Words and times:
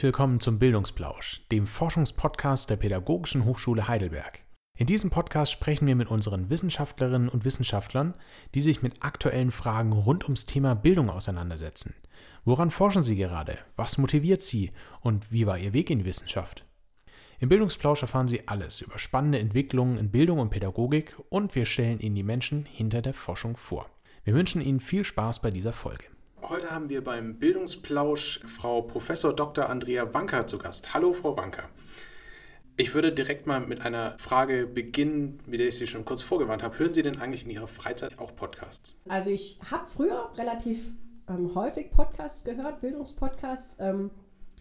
Herzlich 0.00 0.14
willkommen 0.14 0.40
zum 0.40 0.58
Bildungsplausch, 0.58 1.42
dem 1.52 1.66
Forschungspodcast 1.66 2.70
der 2.70 2.76
Pädagogischen 2.76 3.44
Hochschule 3.44 3.86
Heidelberg. 3.86 4.46
In 4.78 4.86
diesem 4.86 5.10
Podcast 5.10 5.52
sprechen 5.52 5.86
wir 5.86 5.94
mit 5.94 6.08
unseren 6.08 6.48
Wissenschaftlerinnen 6.48 7.28
und 7.28 7.44
Wissenschaftlern, 7.44 8.14
die 8.54 8.62
sich 8.62 8.80
mit 8.80 9.04
aktuellen 9.04 9.50
Fragen 9.50 9.92
rund 9.92 10.24
ums 10.24 10.46
Thema 10.46 10.74
Bildung 10.74 11.10
auseinandersetzen. 11.10 11.92
Woran 12.46 12.70
forschen 12.70 13.04
sie 13.04 13.16
gerade? 13.16 13.58
Was 13.76 13.98
motiviert 13.98 14.40
sie? 14.40 14.72
Und 15.02 15.30
wie 15.32 15.46
war 15.46 15.58
ihr 15.58 15.74
Weg 15.74 15.90
in 15.90 15.98
die 15.98 16.06
Wissenschaft? 16.06 16.64
Im 17.38 17.50
Bildungsplausch 17.50 18.00
erfahren 18.00 18.26
Sie 18.26 18.48
alles 18.48 18.80
über 18.80 18.98
spannende 18.98 19.38
Entwicklungen 19.38 19.98
in 19.98 20.10
Bildung 20.10 20.38
und 20.38 20.48
Pädagogik 20.48 21.14
und 21.28 21.54
wir 21.54 21.66
stellen 21.66 22.00
Ihnen 22.00 22.14
die 22.14 22.22
Menschen 22.22 22.64
hinter 22.64 23.02
der 23.02 23.12
Forschung 23.12 23.54
vor. 23.54 23.84
Wir 24.24 24.32
wünschen 24.32 24.62
Ihnen 24.62 24.80
viel 24.80 25.04
Spaß 25.04 25.42
bei 25.42 25.50
dieser 25.50 25.74
Folge. 25.74 26.06
Heute 26.42 26.70
haben 26.70 26.88
wir 26.88 27.04
beim 27.04 27.38
Bildungsplausch 27.38 28.40
Frau 28.46 28.82
Prof. 28.82 29.08
Dr. 29.36 29.68
Andrea 29.68 30.12
Wanker 30.14 30.46
zu 30.46 30.58
Gast. 30.58 30.94
Hallo, 30.94 31.12
Frau 31.12 31.36
Wanker. 31.36 31.68
Ich 32.76 32.94
würde 32.94 33.12
direkt 33.12 33.46
mal 33.46 33.60
mit 33.60 33.82
einer 33.82 34.16
Frage 34.18 34.66
beginnen, 34.66 35.38
mit 35.46 35.60
der 35.60 35.68
ich 35.68 35.76
Sie 35.76 35.86
schon 35.86 36.04
kurz 36.06 36.22
vorgewarnt 36.22 36.62
habe. 36.62 36.78
Hören 36.78 36.94
Sie 36.94 37.02
denn 37.02 37.20
eigentlich 37.20 37.44
in 37.44 37.50
Ihrer 37.50 37.66
Freizeit 37.66 38.18
auch 38.18 38.34
Podcasts? 38.34 38.96
Also 39.08 39.28
ich 39.28 39.58
habe 39.70 39.84
früher 39.84 40.30
relativ 40.38 40.92
ähm, 41.28 41.54
häufig 41.54 41.90
Podcasts 41.90 42.42
gehört, 42.42 42.80
Bildungspodcasts, 42.80 43.76
ähm, 43.78 44.10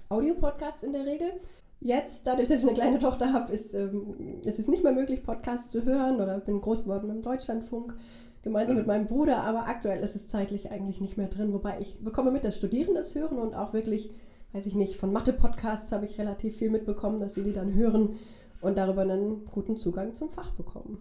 Audiopodcasts 0.09 0.84
in 0.84 0.92
der 0.92 1.06
Regel. 1.06 1.32
Jetzt, 1.80 2.28
dadurch, 2.28 2.50
dass 2.50 2.59
ich 2.62 2.68
eine 2.68 2.73
kleine 2.73 3.00
Tochter 3.00 3.32
habe, 3.32 3.54
ist, 3.54 3.73
ähm, 3.73 4.42
ist 4.44 4.59
es 4.59 4.68
nicht 4.68 4.84
mehr 4.84 4.92
möglich, 4.92 5.23
Podcasts 5.23 5.72
zu 5.72 5.86
hören 5.86 6.20
oder 6.20 6.40
bin 6.40 6.59
groß 6.59 6.84
geworden 6.84 7.09
im 7.09 7.22
Deutschlandfunk 7.22 7.96
gemeinsam 8.42 8.78
mit 8.78 8.88
meinem 8.88 9.08
Bruder, 9.08 9.44
aber 9.44 9.68
aktuell 9.68 10.02
ist 10.02 10.16
es 10.16 10.28
zeitlich 10.28 10.72
eigentlich 10.72 11.02
nicht 11.02 11.18
mehr 11.18 11.28
drin. 11.28 11.54
Wobei 11.54 11.78
ich 11.80 12.00
bekomme 12.04 12.32
mit, 12.32 12.44
dass 12.44 12.56
Studierende 12.56 13.00
das 13.00 13.16
hören 13.16 13.38
und 13.38 13.56
auch 13.56 13.73
wirklich, 13.73 14.09
weiß 14.54 14.66
ich 14.66 14.76
nicht, 14.76 14.96
von 14.96 15.12
Mathe-Podcasts 15.12 15.92
habe 15.92 16.06
ich 16.06 16.18
relativ 16.18 16.58
viel 16.58 16.70
mitbekommen, 16.70 17.20
dass 17.20 17.34
sie 17.34 17.44
die 17.44 17.54
dann 17.54 17.73
hören 17.73 18.18
und 18.62 18.78
darüber 18.78 19.02
einen 19.02 19.46
guten 19.46 19.78
Zugang 19.78 20.14
zum 20.14 20.30
Fach 20.30 20.52
bekommen. 20.52 20.98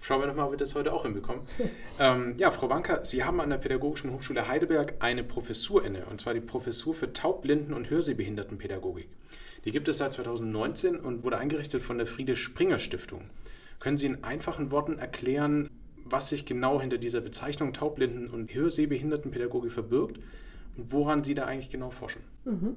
Schauen 0.00 0.20
wir 0.20 0.26
nochmal, 0.26 0.46
ob 0.46 0.52
wir 0.52 0.58
das 0.58 0.74
heute 0.74 0.92
auch 0.92 1.04
hinbekommen. 1.04 1.42
ähm, 1.98 2.34
ja, 2.36 2.50
Frau 2.50 2.68
Wanker, 2.68 3.04
Sie 3.04 3.24
haben 3.24 3.40
an 3.40 3.48
der 3.48 3.56
Pädagogischen 3.56 4.12
Hochschule 4.12 4.46
Heidelberg 4.48 4.96
eine 4.98 5.24
Professur 5.24 5.82
inne, 5.82 6.04
und 6.10 6.20
zwar 6.20 6.34
die 6.34 6.42
Professur 6.42 6.94
für 6.94 7.14
Taubblinden- 7.14 7.72
und 7.72 7.88
Hörsehbehindertenpädagogik. 7.88 9.08
Die 9.64 9.70
gibt 9.70 9.88
es 9.88 9.98
seit 9.98 10.12
2019 10.12 11.00
und 11.00 11.24
wurde 11.24 11.38
eingerichtet 11.38 11.82
von 11.82 11.96
der 11.96 12.06
Friede 12.06 12.36
Springer 12.36 12.76
Stiftung. 12.76 13.22
Können 13.80 13.96
Sie 13.96 14.06
in 14.06 14.24
einfachen 14.24 14.70
Worten 14.70 14.98
erklären, 14.98 15.70
was 16.04 16.28
sich 16.28 16.46
genau 16.46 16.80
hinter 16.80 16.98
dieser 16.98 17.20
Bezeichnung 17.20 17.72
Taubblinden- 17.72 18.30
und 18.30 18.54
Hörsehbehindertenpädagogik 18.54 19.72
verbirgt 19.72 20.18
und 20.76 20.92
woran 20.92 21.24
Sie 21.24 21.34
da 21.34 21.44
eigentlich 21.44 21.70
genau 21.70 21.90
forschen. 21.90 22.22
Mhm. 22.44 22.76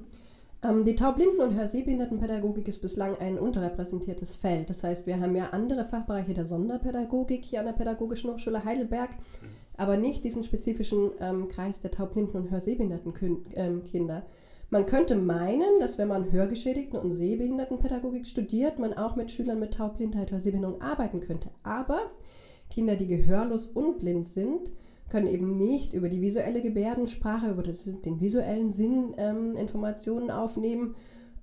Ähm, 0.62 0.84
die 0.84 0.96
Taubblinden- 0.96 1.40
und 1.40 1.54
Hörsehbehindertenpädagogik 1.54 2.66
ist 2.66 2.80
bislang 2.80 3.16
ein 3.16 3.38
unterrepräsentiertes 3.38 4.34
Feld. 4.34 4.68
Das 4.70 4.82
heißt, 4.82 5.06
wir 5.06 5.20
haben 5.20 5.36
ja 5.36 5.50
andere 5.50 5.84
Fachbereiche 5.84 6.34
der 6.34 6.44
Sonderpädagogik 6.44 7.44
hier 7.44 7.60
an 7.60 7.66
der 7.66 7.74
Pädagogischen 7.74 8.30
Hochschule 8.30 8.64
Heidelberg, 8.64 9.10
mhm. 9.12 9.46
aber 9.76 9.96
nicht 9.96 10.24
diesen 10.24 10.42
spezifischen 10.42 11.12
ähm, 11.20 11.46
Kreis 11.48 11.80
der 11.80 11.92
Taubblinden- 11.92 12.36
und 12.36 12.50
Hörsehbehindertenkinder. 12.50 14.16
Ähm, 14.16 14.22
man 14.70 14.84
könnte 14.84 15.16
meinen, 15.16 15.78
dass 15.80 15.96
wenn 15.96 16.08
man 16.08 16.30
Hörgeschädigten- 16.30 16.98
und 16.98 17.10
Sehbehindertenpädagogik 17.10 18.26
studiert, 18.26 18.78
man 18.78 18.92
auch 18.94 19.16
mit 19.16 19.30
Schülern 19.30 19.60
mit 19.60 19.74
Taubblindheit, 19.74 20.30
Hörsehbehinderung 20.30 20.82
arbeiten 20.82 21.20
könnte. 21.20 21.50
Aber 21.62 22.10
Kinder, 22.70 22.96
die 22.96 23.06
gehörlos 23.06 23.66
und 23.66 23.98
blind 23.98 24.28
sind, 24.28 24.72
können 25.08 25.26
eben 25.26 25.52
nicht 25.52 25.94
über 25.94 26.08
die 26.08 26.20
visuelle 26.20 26.60
Gebärdensprache, 26.60 27.50
über 27.50 27.62
das, 27.62 27.84
den 27.84 28.20
visuellen 28.20 28.70
Sinn 28.70 29.14
ähm, 29.16 29.54
Informationen 29.54 30.30
aufnehmen 30.30 30.94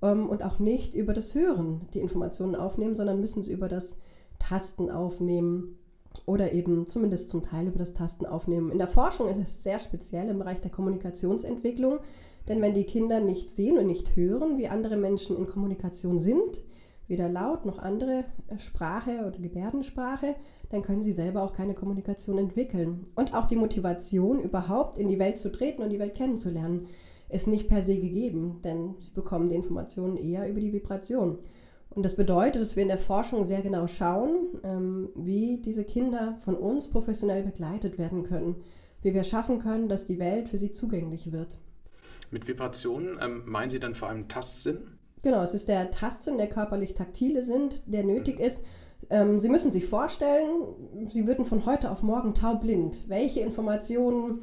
ähm, 0.02 0.30
und 0.30 0.44
auch 0.44 0.60
nicht 0.60 0.94
über 0.94 1.14
das 1.14 1.34
Hören 1.34 1.82
die 1.94 2.00
Informationen 2.00 2.56
aufnehmen, 2.56 2.96
sondern 2.96 3.20
müssen 3.20 3.42
sie 3.42 3.54
über 3.54 3.68
das 3.68 3.98
Tasten 4.38 4.92
aufnehmen 4.92 5.80
oder 6.26 6.54
eben 6.54 6.86
zumindest 6.86 7.30
zum 7.30 7.44
Teil 7.44 7.68
über 7.68 7.80
das 7.80 7.94
Tasten 7.94 8.26
aufnehmen. 8.26 8.72
In 8.72 8.78
der 8.78 8.88
Forschung 8.88 9.28
ist 9.28 9.38
es 9.38 9.64
sehr 9.64 9.80
speziell 9.80 10.30
im 10.30 10.40
Bereich 10.40 10.62
der 10.62 10.72
Kommunikationsentwicklung, 10.72 12.00
denn 12.48 12.62
wenn 12.62 12.74
die 12.74 12.86
Kinder 12.86 13.20
nicht 13.20 13.50
sehen 13.50 13.78
und 13.78 13.88
nicht 13.88 14.16
hören, 14.16 14.58
wie 14.58 14.68
andere 14.68 14.98
Menschen 14.98 15.36
in 15.38 15.46
Kommunikation 15.46 16.20
sind, 16.20 16.62
weder 17.08 17.30
Laut 17.30 17.66
noch 17.66 17.80
andere 17.80 18.26
äh, 18.48 18.58
Sprache 18.58 19.26
oder 19.26 19.38
Gebärdensprache, 19.38 20.36
dann 20.70 20.82
können 20.82 21.02
sie 21.02 21.12
selber 21.12 21.44
auch 21.44 21.54
keine 21.54 21.74
Kommunikation 21.74 22.38
entwickeln. 22.38 23.06
Und 23.16 23.34
auch 23.34 23.46
die 23.46 23.56
Motivation, 23.56 24.40
überhaupt 24.40 24.98
in 24.98 25.08
die 25.08 25.20
Welt 25.20 25.38
zu 25.38 25.52
treten 25.52 25.82
und 25.82 25.90
die 25.90 26.00
Welt 26.00 26.16
kennenzulernen, 26.16 26.88
ist 27.30 27.48
nicht 27.48 27.68
per 27.68 27.82
se 27.82 27.98
gegeben, 27.98 28.60
denn 28.64 28.96
sie 29.00 29.12
bekommen 29.12 29.50
die 29.50 29.56
Informationen 29.56 30.18
eher 30.18 30.48
über 30.50 30.60
die 30.60 30.74
Vibration. 30.74 31.40
Und 31.90 32.04
das 32.04 32.16
bedeutet, 32.16 32.62
dass 32.62 32.76
wir 32.76 32.84
in 32.84 32.90
der 32.90 32.98
Forschung 32.98 33.46
sehr 33.46 33.62
genau 33.62 33.88
schauen, 33.88 34.60
ähm, 34.64 35.10
wie 35.16 35.62
diese 35.62 35.86
Kinder 35.86 36.36
von 36.40 36.56
uns 36.56 36.90
professionell 36.90 37.44
begleitet 37.44 37.98
werden 37.98 38.24
können, 38.24 38.58
wie 39.02 39.14
wir 39.14 39.24
schaffen 39.24 39.60
können, 39.60 39.88
dass 39.88 40.06
die 40.06 40.20
Welt 40.20 40.50
für 40.50 40.58
sie 40.58 40.72
zugänglich 40.72 41.32
wird. 41.32 41.58
Mit 42.32 42.48
Vibrationen 42.48 43.18
ähm, 43.22 43.44
meinen 43.46 43.70
Sie 43.70 43.80
dann 43.80 43.96
vor 43.96 44.10
allem 44.10 44.28
Tastsinn? 44.28 44.95
Genau, 45.26 45.42
es 45.42 45.56
ist 45.56 45.70
der 45.70 45.90
Tastsinn, 45.90 46.38
der 46.38 46.48
körperlich-taktile 46.48 47.42
sind, 47.42 47.82
der 47.92 48.04
nötig 48.04 48.40
ist. 48.40 48.62
Ähm, 49.10 49.40
Sie 49.40 49.50
müssen 49.50 49.72
sich 49.72 49.88
vorstellen, 49.88 50.68
Sie 51.08 51.26
würden 51.26 51.46
von 51.46 51.66
heute 51.66 51.90
auf 51.90 52.04
morgen 52.04 52.36
taubblind. 52.36 53.06
Welche 53.08 53.40
Informationen, 53.40 54.42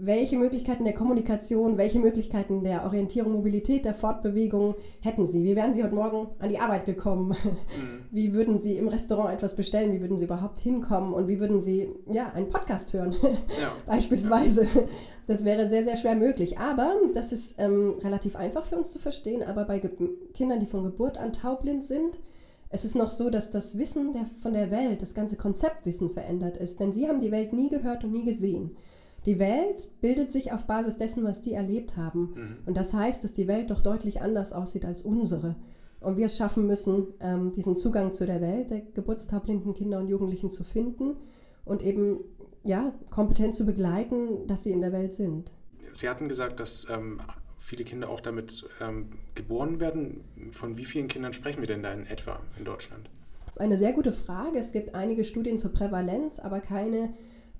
welche 0.00 0.36
Möglichkeiten 0.36 0.84
der 0.84 0.94
Kommunikation, 0.94 1.76
welche 1.76 1.98
Möglichkeiten 1.98 2.62
der 2.62 2.84
Orientierung, 2.84 3.32
Mobilität, 3.32 3.84
der 3.84 3.94
Fortbewegung 3.94 4.76
hätten 5.02 5.26
Sie? 5.26 5.42
Wie 5.42 5.56
wären 5.56 5.74
Sie 5.74 5.82
heute 5.82 5.94
Morgen 5.94 6.28
an 6.38 6.48
die 6.48 6.60
Arbeit 6.60 6.84
gekommen? 6.84 7.30
Mhm. 7.30 7.56
Wie 8.10 8.32
würden 8.32 8.58
Sie 8.58 8.76
im 8.76 8.88
Restaurant 8.88 9.34
etwas 9.34 9.56
bestellen? 9.56 9.92
Wie 9.92 10.00
würden 10.00 10.16
Sie 10.16 10.24
überhaupt 10.24 10.58
hinkommen? 10.58 11.12
Und 11.12 11.26
wie 11.28 11.40
würden 11.40 11.60
Sie 11.60 11.88
ja, 12.10 12.28
einen 12.28 12.48
Podcast 12.48 12.92
hören? 12.92 13.14
Ja. 13.22 13.72
Beispielsweise. 13.86 14.66
Das 15.26 15.44
wäre 15.44 15.66
sehr, 15.66 15.84
sehr 15.84 15.96
schwer 15.96 16.14
möglich. 16.14 16.58
Aber 16.58 16.94
das 17.14 17.32
ist 17.32 17.56
ähm, 17.58 17.96
relativ 18.02 18.36
einfach 18.36 18.64
für 18.64 18.76
uns 18.76 18.92
zu 18.92 18.98
verstehen. 18.98 19.42
Aber 19.42 19.64
bei 19.64 19.78
Ge 19.80 19.90
Kindern, 20.32 20.60
die 20.60 20.66
von 20.66 20.84
Geburt 20.84 21.18
an 21.18 21.32
taubblind 21.32 21.82
sind, 21.82 22.18
es 22.70 22.84
ist 22.84 22.94
noch 22.94 23.10
so, 23.10 23.30
dass 23.30 23.50
das 23.50 23.78
Wissen 23.78 24.12
der, 24.12 24.26
von 24.26 24.52
der 24.52 24.70
Welt, 24.70 25.02
das 25.02 25.14
ganze 25.14 25.36
Konzeptwissen 25.36 26.10
verändert 26.10 26.56
ist. 26.56 26.78
Denn 26.80 26.92
sie 26.92 27.08
haben 27.08 27.18
die 27.18 27.32
Welt 27.32 27.52
nie 27.52 27.68
gehört 27.68 28.04
und 28.04 28.12
nie 28.12 28.24
gesehen. 28.24 28.76
Die 29.28 29.38
Welt 29.38 29.90
bildet 30.00 30.32
sich 30.32 30.52
auf 30.52 30.66
Basis 30.66 30.96
dessen, 30.96 31.22
was 31.22 31.42
die 31.42 31.52
erlebt 31.52 31.98
haben. 31.98 32.32
Mhm. 32.34 32.56
Und 32.64 32.78
das 32.78 32.94
heißt, 32.94 33.22
dass 33.22 33.34
die 33.34 33.46
Welt 33.46 33.70
doch 33.70 33.82
deutlich 33.82 34.22
anders 34.22 34.54
aussieht 34.54 34.86
als 34.86 35.02
unsere. 35.02 35.54
Und 36.00 36.16
wir 36.16 36.24
es 36.24 36.38
schaffen 36.38 36.66
müssen, 36.66 37.08
ähm, 37.20 37.52
diesen 37.52 37.76
Zugang 37.76 38.14
zu 38.14 38.24
der 38.24 38.40
Welt 38.40 38.70
der 38.70 38.80
geburtstaubblinden 38.80 39.74
Kinder 39.74 39.98
und 39.98 40.08
Jugendlichen 40.08 40.48
zu 40.48 40.64
finden 40.64 41.18
und 41.66 41.82
eben 41.82 42.20
ja, 42.64 42.94
kompetent 43.10 43.54
zu 43.54 43.66
begleiten, 43.66 44.46
dass 44.46 44.62
sie 44.62 44.70
in 44.70 44.80
der 44.80 44.92
Welt 44.92 45.12
sind. 45.12 45.52
Sie 45.92 46.08
hatten 46.08 46.30
gesagt, 46.30 46.58
dass 46.58 46.86
ähm, 46.88 47.20
viele 47.58 47.84
Kinder 47.84 48.08
auch 48.08 48.22
damit 48.22 48.66
ähm, 48.80 49.10
geboren 49.34 49.78
werden. 49.78 50.24
Von 50.52 50.78
wie 50.78 50.86
vielen 50.86 51.08
Kindern 51.08 51.34
sprechen 51.34 51.60
wir 51.60 51.66
denn 51.66 51.82
da 51.82 51.92
in 51.92 52.06
etwa 52.06 52.40
in 52.58 52.64
Deutschland? 52.64 53.10
Das 53.44 53.58
ist 53.58 53.60
eine 53.60 53.76
sehr 53.76 53.92
gute 53.92 54.12
Frage. 54.12 54.58
Es 54.58 54.72
gibt 54.72 54.94
einige 54.94 55.22
Studien 55.22 55.58
zur 55.58 55.74
Prävalenz, 55.74 56.38
aber 56.38 56.60
keine, 56.60 57.12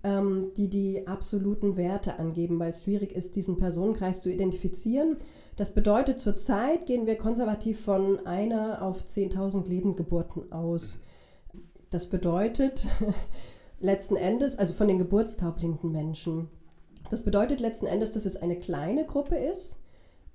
ähm, 0.04 0.52
die 0.56 0.68
die 0.68 1.06
absoluten 1.06 1.76
Werte 1.76 2.18
angeben, 2.18 2.58
weil 2.58 2.70
es 2.70 2.84
schwierig 2.84 3.12
ist, 3.12 3.36
diesen 3.36 3.56
Personenkreis 3.56 4.20
zu 4.20 4.30
identifizieren. 4.30 5.16
Das 5.56 5.74
bedeutet, 5.74 6.20
zurzeit 6.20 6.86
gehen 6.86 7.06
wir 7.06 7.16
konservativ 7.16 7.80
von 7.80 8.26
einer 8.26 8.82
auf 8.82 9.02
10.000 9.02 9.68
Lebendgeburten 9.68 10.52
aus. 10.52 11.00
Das 11.90 12.06
bedeutet, 12.06 12.86
letzten 13.80 14.16
Endes, 14.16 14.58
also 14.58 14.74
von 14.74 14.88
den 14.88 14.98
geburtstaubblinden 14.98 15.90
Menschen. 15.90 16.48
Das 17.10 17.22
bedeutet 17.22 17.60
letzten 17.60 17.86
Endes, 17.86 18.12
dass 18.12 18.26
es 18.26 18.36
eine 18.36 18.58
kleine 18.58 19.06
Gruppe 19.06 19.36
ist, 19.36 19.78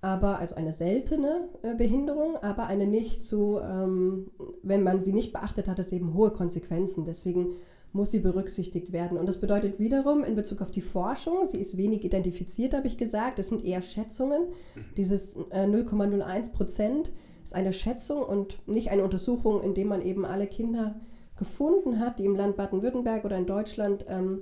aber 0.03 0.39
also 0.39 0.55
eine 0.55 0.73
seltene 0.73 1.47
äh, 1.61 1.73
Behinderung, 1.75 2.35
aber 2.35 2.67
eine 2.67 2.85
nicht 2.85 3.23
so, 3.23 3.61
ähm, 3.61 4.31
wenn 4.61 4.83
man 4.83 5.01
sie 5.01 5.13
nicht 5.13 5.31
beachtet, 5.31 5.69
hat 5.69 5.79
es 5.79 5.93
eben 5.93 6.13
hohe 6.13 6.31
Konsequenzen. 6.31 7.05
Deswegen 7.05 7.53
muss 7.93 8.11
sie 8.11 8.19
berücksichtigt 8.19 8.91
werden. 8.91 9.17
Und 9.17 9.29
das 9.29 9.39
bedeutet 9.39 9.79
wiederum 9.79 10.25
in 10.25 10.35
Bezug 10.35 10.61
auf 10.61 10.71
die 10.71 10.81
Forschung, 10.81 11.47
sie 11.47 11.57
ist 11.57 11.77
wenig 11.77 12.03
identifiziert, 12.03 12.73
habe 12.73 12.87
ich 12.87 12.97
gesagt, 12.97 13.39
es 13.39 13.47
sind 13.47 13.63
eher 13.63 13.81
Schätzungen. 13.81 14.41
Mhm. 14.75 14.81
Dieses 14.97 15.37
äh, 15.51 15.65
0,01 15.65 16.51
Prozent 16.51 17.13
ist 17.41 17.55
eine 17.55 17.71
Schätzung 17.71 18.23
und 18.23 18.59
nicht 18.67 18.91
eine 18.91 19.05
Untersuchung, 19.05 19.61
in 19.61 19.73
dem 19.73 19.87
man 19.87 20.01
eben 20.01 20.25
alle 20.25 20.47
Kinder 20.47 20.99
gefunden 21.37 21.99
hat, 21.99 22.19
die 22.19 22.25
im 22.25 22.35
Land 22.35 22.57
Baden-Württemberg 22.57 23.23
oder 23.23 23.37
in 23.37 23.45
Deutschland 23.45 24.05
ähm, 24.09 24.39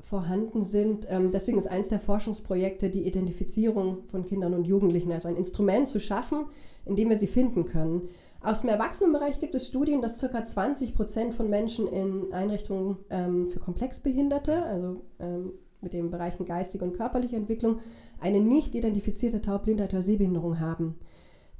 vorhanden 0.00 0.64
sind. 0.64 1.06
Ähm, 1.10 1.30
deswegen 1.30 1.58
ist 1.58 1.66
eines 1.66 1.88
der 1.88 2.00
Forschungsprojekte 2.00 2.90
die 2.90 3.06
Identifizierung 3.06 4.04
von 4.08 4.24
Kindern 4.24 4.54
und 4.54 4.64
Jugendlichen, 4.64 5.12
also 5.12 5.28
ein 5.28 5.36
Instrument 5.36 5.88
zu 5.88 6.00
schaffen, 6.00 6.46
in 6.84 6.96
dem 6.96 7.08
wir 7.08 7.18
sie 7.18 7.26
finden 7.26 7.64
können. 7.64 8.08
Aus 8.40 8.60
dem 8.60 8.70
Erwachsenenbereich 8.70 9.38
gibt 9.38 9.54
es 9.54 9.66
Studien, 9.66 10.00
dass 10.00 10.20
ca. 10.20 10.44
20 10.44 10.94
Prozent 10.94 11.34
von 11.34 11.50
Menschen 11.50 11.88
in 11.88 12.32
Einrichtungen 12.32 12.98
ähm, 13.10 13.48
für 13.50 13.58
Komplexbehinderte, 13.58 14.62
also 14.62 15.02
ähm, 15.18 15.52
mit 15.80 15.92
den 15.92 16.10
Bereichen 16.10 16.44
geistige 16.44 16.84
und 16.84 16.96
körperliche 16.96 17.36
Entwicklung, 17.36 17.80
eine 18.20 18.40
nicht 18.40 18.74
identifizierte 18.74 19.40
Taubblindheit 19.40 19.92
oder 19.92 20.02
Sehbehinderung 20.02 20.60
haben. 20.60 20.96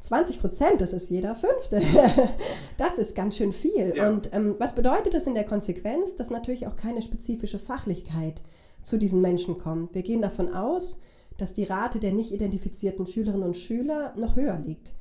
20 0.07 0.39
Prozent, 0.39 0.81
das 0.81 0.93
ist 0.93 1.11
jeder 1.11 1.35
Fünfte. 1.35 1.81
Das 2.77 2.99
ist 2.99 3.15
ganz 3.15 3.39
schön 3.39 3.53
viel. 3.53 3.95
Ja. 3.97 4.11
Und 4.11 4.35
ähm, 4.35 4.55
was 4.59 4.75
bedeutet 4.75 5.15
das 5.15 5.27
in 5.27 5.33
der 5.33 5.47
Konsequenz? 5.47 6.15
Dass 6.15 6.29
natürlich 6.29 6.67
auch 6.67 6.77
keine 6.77 7.01
spezifische 7.01 7.59
Fachlichkeit 7.59 8.43
zu 8.83 8.99
diesen 8.99 9.23
Menschen 9.23 9.57
kommt. 9.57 9.95
Wir 9.95 10.03
gehen 10.03 10.21
davon 10.21 10.53
aus, 10.55 11.01
dass 11.39 11.55
die 11.55 11.65
Rate 11.65 11.99
der 11.99 12.13
nicht 12.13 12.33
identifizierten 12.33 13.07
Schülerinnen 13.07 13.47
und 13.47 13.57
Schüler 13.57 14.13
noch 14.15 14.37
höher 14.37 14.59
liegt. 14.59 14.95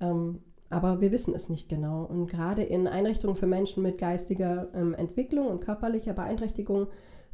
Ähm, 0.00 0.40
aber 0.68 1.00
wir 1.00 1.10
wissen 1.10 1.34
es 1.34 1.48
nicht 1.48 1.70
genau. 1.70 2.04
Und 2.04 2.26
gerade 2.26 2.62
in 2.62 2.86
Einrichtungen 2.86 3.34
für 3.36 3.46
Menschen 3.46 3.82
mit 3.82 3.96
geistiger 3.98 4.68
ähm, 4.74 4.94
Entwicklung 4.94 5.46
und 5.48 5.60
körperlicher 5.60 6.12
Beeinträchtigung 6.12 6.88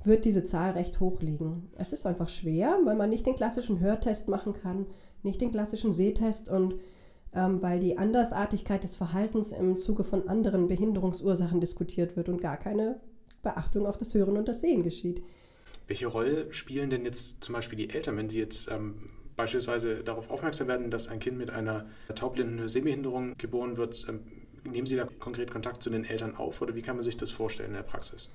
wird 0.04 0.24
diese 0.24 0.44
Zahl 0.44 0.72
recht 0.72 1.00
hoch 1.00 1.20
liegen. 1.20 1.66
Es 1.76 1.92
ist 1.92 2.06
einfach 2.06 2.28
schwer, 2.28 2.78
weil 2.84 2.96
man 2.96 3.10
nicht 3.10 3.26
den 3.26 3.34
klassischen 3.34 3.80
Hörtest 3.80 4.28
machen 4.28 4.52
kann, 4.52 4.86
nicht 5.22 5.40
den 5.40 5.50
klassischen 5.50 5.92
Sehtest 5.92 6.48
und 6.48 6.76
weil 7.32 7.80
die 7.80 7.98
Andersartigkeit 7.98 8.84
des 8.84 8.96
Verhaltens 8.96 9.52
im 9.52 9.78
Zuge 9.78 10.04
von 10.04 10.28
anderen 10.28 10.68
Behinderungsursachen 10.68 11.60
diskutiert 11.60 12.16
wird 12.16 12.28
und 12.28 12.40
gar 12.40 12.56
keine 12.56 13.00
Beachtung 13.42 13.86
auf 13.86 13.96
das 13.96 14.14
Hören 14.14 14.36
und 14.36 14.48
das 14.48 14.60
Sehen 14.60 14.82
geschieht. 14.82 15.22
Welche 15.86 16.06
Rolle 16.06 16.52
spielen 16.52 16.90
denn 16.90 17.04
jetzt 17.04 17.42
zum 17.42 17.54
Beispiel 17.54 17.78
die 17.78 17.90
Eltern, 17.90 18.16
wenn 18.16 18.28
sie 18.28 18.38
jetzt 18.38 18.70
ähm, 18.70 19.10
beispielsweise 19.36 20.02
darauf 20.04 20.30
aufmerksam 20.30 20.68
werden, 20.68 20.90
dass 20.90 21.08
ein 21.08 21.20
Kind 21.20 21.38
mit 21.38 21.50
einer 21.50 21.86
taubblinden 22.14 22.68
Sehbehinderung 22.68 23.34
geboren 23.38 23.76
wird? 23.76 24.06
Ähm, 24.08 24.20
nehmen 24.64 24.86
Sie 24.86 24.96
da 24.96 25.06
konkret 25.18 25.50
Kontakt 25.50 25.82
zu 25.82 25.90
den 25.90 26.04
Eltern 26.04 26.36
auf 26.36 26.60
oder 26.60 26.74
wie 26.74 26.82
kann 26.82 26.96
man 26.96 27.02
sich 27.02 27.16
das 27.16 27.30
vorstellen 27.30 27.70
in 27.70 27.76
der 27.76 27.82
Praxis? 27.82 28.30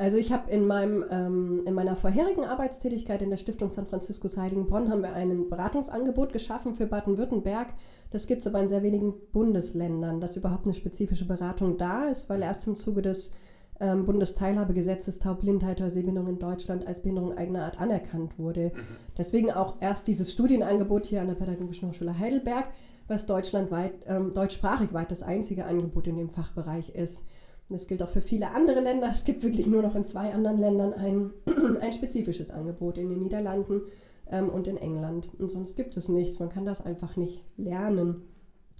Also 0.00 0.16
ich 0.16 0.32
habe 0.32 0.48
in, 0.52 0.70
ähm, 1.10 1.60
in 1.66 1.74
meiner 1.74 1.96
vorherigen 1.96 2.44
Arbeitstätigkeit 2.44 3.20
in 3.20 3.30
der 3.30 3.36
Stiftung 3.36 3.68
San 3.68 3.84
Franciscus 3.84 4.36
Heiligenbronn 4.36 4.90
haben 4.90 5.02
wir 5.02 5.12
ein 5.12 5.48
Beratungsangebot 5.48 6.32
geschaffen 6.32 6.76
für 6.76 6.86
Baden-Württemberg. 6.86 7.74
Das 8.12 8.28
gibt 8.28 8.40
es 8.40 8.46
aber 8.46 8.60
in 8.60 8.68
sehr 8.68 8.84
wenigen 8.84 9.12
Bundesländern, 9.32 10.20
dass 10.20 10.36
überhaupt 10.36 10.66
eine 10.66 10.74
spezifische 10.74 11.26
Beratung 11.26 11.78
da 11.78 12.04
ist, 12.04 12.28
weil 12.28 12.42
erst 12.42 12.68
im 12.68 12.76
Zuge 12.76 13.02
des 13.02 13.32
ähm, 13.80 14.04
Bundesteilhabegesetzes 14.04 15.18
Taubblindheit 15.18 15.80
oder 15.80 15.90
Sehbehinderung 15.90 16.28
in 16.28 16.38
Deutschland 16.38 16.86
als 16.86 17.02
Behinderung 17.02 17.36
eigener 17.36 17.64
Art 17.64 17.80
anerkannt 17.80 18.38
wurde. 18.38 18.72
Mhm. 18.74 18.80
Deswegen 19.16 19.50
auch 19.50 19.76
erst 19.80 20.06
dieses 20.06 20.30
Studienangebot 20.30 21.06
hier 21.06 21.20
an 21.20 21.26
der 21.26 21.34
Pädagogischen 21.34 21.88
Hochschule 21.88 22.16
Heidelberg, 22.16 22.70
was 23.08 23.26
deutschlandweit, 23.26 23.94
ähm, 24.06 24.32
deutschsprachig 24.32 24.92
weit 24.92 25.10
das 25.10 25.24
einzige 25.24 25.64
Angebot 25.64 26.06
in 26.06 26.16
dem 26.16 26.30
Fachbereich 26.30 26.90
ist. 26.90 27.24
Das 27.70 27.86
gilt 27.86 28.02
auch 28.02 28.08
für 28.08 28.22
viele 28.22 28.50
andere 28.52 28.80
Länder. 28.80 29.08
Es 29.10 29.24
gibt 29.24 29.42
wirklich 29.42 29.66
nur 29.66 29.82
noch 29.82 29.94
in 29.94 30.04
zwei 30.04 30.32
anderen 30.32 30.58
Ländern 30.58 30.92
ein, 30.94 31.32
ein 31.80 31.92
spezifisches 31.92 32.50
Angebot, 32.50 32.96
in 32.96 33.10
den 33.10 33.18
Niederlanden 33.18 33.82
ähm, 34.30 34.48
und 34.48 34.66
in 34.66 34.78
England. 34.78 35.28
Und 35.38 35.50
sonst 35.50 35.76
gibt 35.76 35.96
es 35.96 36.08
nichts. 36.08 36.38
Man 36.38 36.48
kann 36.48 36.64
das 36.64 36.84
einfach 36.84 37.16
nicht 37.16 37.44
lernen, 37.56 38.22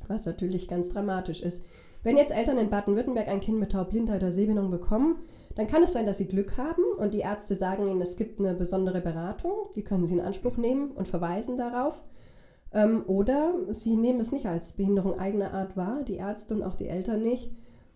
was 0.06 0.25
natürlich 0.25 0.69
ganz 0.69 0.88
dramatisch 0.88 1.43
ist. 1.43 1.62
Wenn 2.02 2.17
jetzt 2.17 2.32
Eltern 2.32 2.58
in 2.58 2.70
Baden-Württemberg 2.70 3.29
ein 3.29 3.40
Kind 3.40 3.58
mit 3.58 3.73
Taubblindheit 3.73 4.23
oder 4.23 4.32
Sehbehinderung 4.32 4.70
bekommen, 4.70 5.17
dann 5.56 5.67
kann 5.67 5.82
es 5.82 5.93
sein, 5.93 6.06
dass 6.06 6.19
sie 6.19 6.29
Glück 6.29 6.56
haben 6.56 6.82
und 6.99 7.12
die 7.12 7.20
Ärzte 7.20 7.56
sagen 7.56 7.87
ihnen, 7.87 8.00
es 8.00 8.17
gibt 8.17 8.40
eine 8.40 8.55
besondere 8.55 9.00
Beratung, 9.00 9.52
die 9.75 9.82
können 9.82 10.06
sie 10.06 10.14
in 10.14 10.20
Anspruch 10.20 10.56
nehmen 10.56 10.93
und 10.93 11.08
verweisen 11.08 11.56
darauf. 11.56 12.05
Ähm, 12.73 13.02
oder 13.06 13.55
sie 13.70 13.96
nehmen 13.96 14.20
es 14.20 14.32
nicht 14.32 14.46
als 14.46 14.75
Behinderung 14.75 15.19
eigener 15.19 15.52
Art 15.52 15.76
wahr, 15.76 16.05
die 16.05 16.17
Ärzte 16.17 16.55
und 16.55 16.62
auch 16.62 16.76
die 16.76 16.88
Eltern 16.88 17.23
nicht 17.23 17.50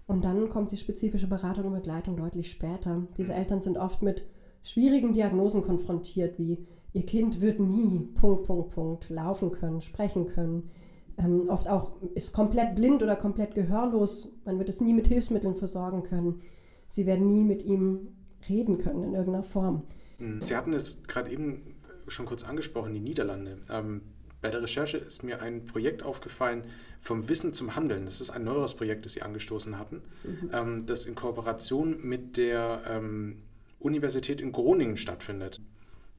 und 0.06 0.24
dann 0.24 0.48
kommt 0.48 0.72
die 0.72 0.76
spezifische 0.76 1.26
Beratung 1.26 1.66
und 1.66 1.74
Begleitung 1.74 2.16
deutlich 2.16 2.50
später. 2.50 3.06
Diese 3.16 3.34
Eltern 3.34 3.60
sind 3.60 3.78
oft 3.78 4.02
mit 4.02 4.24
schwierigen 4.62 5.12
Diagnosen 5.12 5.62
konfrontiert, 5.62 6.38
wie 6.38 6.66
ihr 6.92 7.04
Kind 7.04 7.40
wird 7.40 7.60
nie 7.60 8.08
Punkt, 8.14 8.44
Punkt, 8.44 8.70
Punkt 8.70 9.10
laufen 9.10 9.50
können, 9.52 9.80
sprechen 9.80 10.26
können. 10.26 10.70
Ähm, 11.18 11.48
oft 11.48 11.68
auch 11.68 12.00
ist 12.14 12.32
komplett 12.32 12.74
blind 12.74 13.02
oder 13.02 13.16
komplett 13.16 13.54
gehörlos. 13.54 14.34
Man 14.44 14.58
wird 14.58 14.68
es 14.68 14.80
nie 14.80 14.94
mit 14.94 15.08
Hilfsmitteln 15.08 15.56
versorgen 15.56 16.02
können. 16.02 16.40
Sie 16.86 17.06
werden 17.06 17.26
nie 17.26 17.44
mit 17.44 17.62
ihm 17.62 18.08
reden 18.48 18.78
können 18.78 19.04
in 19.04 19.14
irgendeiner 19.14 19.44
Form. 19.44 19.84
Hm. 20.18 20.42
Sie 20.42 20.56
hatten 20.56 20.72
es 20.72 21.02
gerade 21.04 21.30
eben 21.30 21.76
schon 22.08 22.26
kurz 22.26 22.44
angesprochen, 22.44 22.94
die 22.94 23.00
Niederlande. 23.00 23.58
Ähm, 23.70 24.02
bei 24.40 24.50
der 24.50 24.62
Recherche 24.62 24.98
ist 24.98 25.22
mir 25.22 25.40
ein 25.40 25.66
Projekt 25.66 26.02
aufgefallen, 26.02 26.64
vom 27.02 27.28
Wissen 27.28 27.52
zum 27.52 27.74
Handeln. 27.74 28.04
Das 28.04 28.20
ist 28.20 28.30
ein 28.30 28.44
neueres 28.44 28.74
Projekt, 28.74 29.04
das 29.04 29.12
Sie 29.12 29.22
angestoßen 29.22 29.76
hatten, 29.76 30.02
mhm. 30.22 30.50
ähm, 30.52 30.86
das 30.86 31.04
in 31.04 31.16
Kooperation 31.16 31.98
mit 32.02 32.36
der 32.36 32.82
ähm, 32.88 33.42
Universität 33.80 34.40
in 34.40 34.52
Groningen 34.52 34.96
stattfindet. 34.96 35.60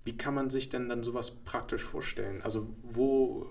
Wie 0.04 0.18
kann 0.18 0.34
man 0.34 0.50
sich 0.50 0.68
denn 0.68 0.90
dann 0.90 1.02
sowas 1.02 1.32
praktisch 1.32 1.82
vorstellen? 1.82 2.42
Also 2.44 2.68
wo, 2.84 3.46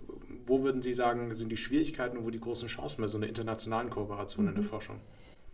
wo 0.45 0.63
würden 0.63 0.83
Sie 0.83 0.93
sagen, 0.93 1.35
sind 1.35 1.49
die 1.49 1.57
Schwierigkeiten 1.57 2.19
und 2.19 2.27
wo 2.27 2.31
die 2.31 2.39
großen 2.41 2.69
Chancen 2.69 3.01
bei 3.01 3.09
so 3.09 3.17
einer 3.17 3.27
internationalen 3.27 3.89
Kooperation 3.89 4.45
mhm. 4.45 4.49
in 4.51 4.55
der 4.57 4.65
mhm. 4.65 4.69
Forschung? 4.69 5.01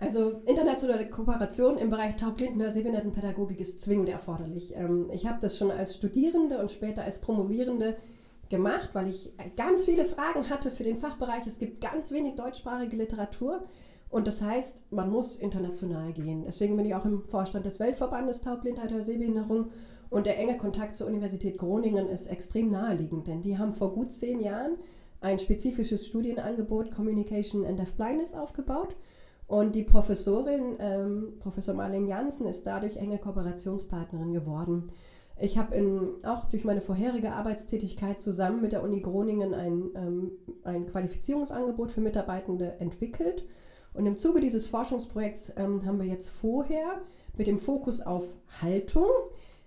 Also 0.00 0.42
internationale 0.46 1.08
Kooperation 1.08 1.78
im 1.78 1.90
Bereich 1.90 2.14
oder 2.54 2.70
Sehbehindertenpädagogik 2.70 3.60
ist 3.60 3.80
zwingend 3.80 4.08
erforderlich. 4.08 4.74
Ähm, 4.74 5.08
ich 5.12 5.26
habe 5.26 5.38
das 5.40 5.56
schon 5.56 5.70
als 5.70 5.94
Studierende 5.94 6.58
und 6.58 6.72
später 6.72 7.04
als 7.04 7.20
Promovierende 7.20 7.96
gemacht, 8.48 8.90
weil 8.94 9.08
ich 9.08 9.30
ganz 9.56 9.84
viele 9.84 10.04
Fragen 10.04 10.48
hatte 10.50 10.70
für 10.70 10.82
den 10.82 10.98
Fachbereich. 10.98 11.46
Es 11.46 11.58
gibt 11.58 11.80
ganz 11.80 12.10
wenig 12.10 12.34
deutschsprachige 12.34 12.96
Literatur 12.96 13.64
und 14.10 14.26
das 14.26 14.42
heißt, 14.42 14.84
man 14.90 15.10
muss 15.10 15.36
international 15.36 16.12
gehen. 16.12 16.44
Deswegen 16.46 16.76
bin 16.76 16.86
ich 16.86 16.94
auch 16.94 17.04
im 17.04 17.24
Vorstand 17.24 17.66
des 17.66 17.78
Weltverbandes 17.78 18.40
Taubblindheit 18.40 18.90
oder 18.90 19.02
Sehbehinderung 19.02 19.70
und 20.10 20.26
der 20.26 20.38
enge 20.38 20.56
Kontakt 20.56 20.94
zur 20.94 21.06
Universität 21.06 21.58
Groningen 21.58 22.08
ist 22.08 22.26
extrem 22.26 22.70
naheliegend, 22.70 23.26
denn 23.26 23.42
die 23.42 23.58
haben 23.58 23.74
vor 23.74 23.92
gut 23.92 24.12
zehn 24.12 24.40
Jahren 24.40 24.76
ein 25.20 25.38
spezifisches 25.38 26.06
Studienangebot 26.06 26.90
Communication 26.90 27.66
and 27.66 27.78
Deaf 27.78 27.94
Blindness 27.94 28.34
aufgebaut. 28.34 28.96
Und 29.46 29.74
die 29.74 29.82
Professorin, 29.82 30.76
ähm, 30.78 31.38
Professor 31.40 31.74
Marlene 31.74 32.06
Jansen, 32.06 32.46
ist 32.46 32.66
dadurch 32.66 32.98
enge 32.98 33.18
Kooperationspartnerin 33.18 34.30
geworden. 34.30 34.90
Ich 35.40 35.56
habe 35.56 36.16
auch 36.24 36.46
durch 36.46 36.64
meine 36.64 36.80
vorherige 36.80 37.32
Arbeitstätigkeit 37.32 38.20
zusammen 38.20 38.60
mit 38.60 38.72
der 38.72 38.82
Uni 38.82 39.00
Groningen 39.00 39.54
ein, 39.54 39.90
ähm, 39.94 40.32
ein 40.64 40.86
Qualifizierungsangebot 40.86 41.92
für 41.92 42.00
Mitarbeitende 42.00 42.80
entwickelt. 42.80 43.44
Und 43.94 44.06
im 44.06 44.16
Zuge 44.16 44.40
dieses 44.40 44.66
Forschungsprojekts 44.66 45.52
ähm, 45.56 45.84
haben 45.86 46.00
wir 46.00 46.06
jetzt 46.06 46.28
vorher 46.28 47.00
mit 47.36 47.46
dem 47.46 47.58
Fokus 47.58 48.00
auf 48.00 48.36
Haltung, 48.60 49.08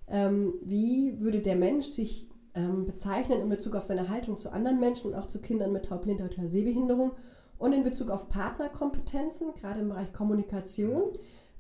ähm, 0.08 0.54
wie 0.62 1.20
würde 1.20 1.40
der 1.40 1.56
Mensch 1.56 1.88
sich 1.88 2.30
ähm, 2.54 2.86
bezeichnen 2.86 3.42
in 3.42 3.50
Bezug 3.50 3.76
auf 3.76 3.84
seine 3.84 4.10
Haltung 4.10 4.38
zu 4.38 4.52
anderen 4.52 4.80
Menschen 4.80 5.12
und 5.12 5.18
auch 5.18 5.28
zu 5.28 5.40
Kindern 5.40 5.72
mit 5.72 5.86
Taubblindheit 5.86 6.38
oder 6.38 6.48
Sehbehinderung 6.48 7.14
und 7.58 7.74
in 7.74 7.84
Bezug 7.84 8.10
auf 8.10 8.28
Partnerkompetenzen, 8.28 9.54
gerade 9.54 9.80
im 9.80 9.90
Bereich 9.90 10.12
Kommunikation. 10.12 11.12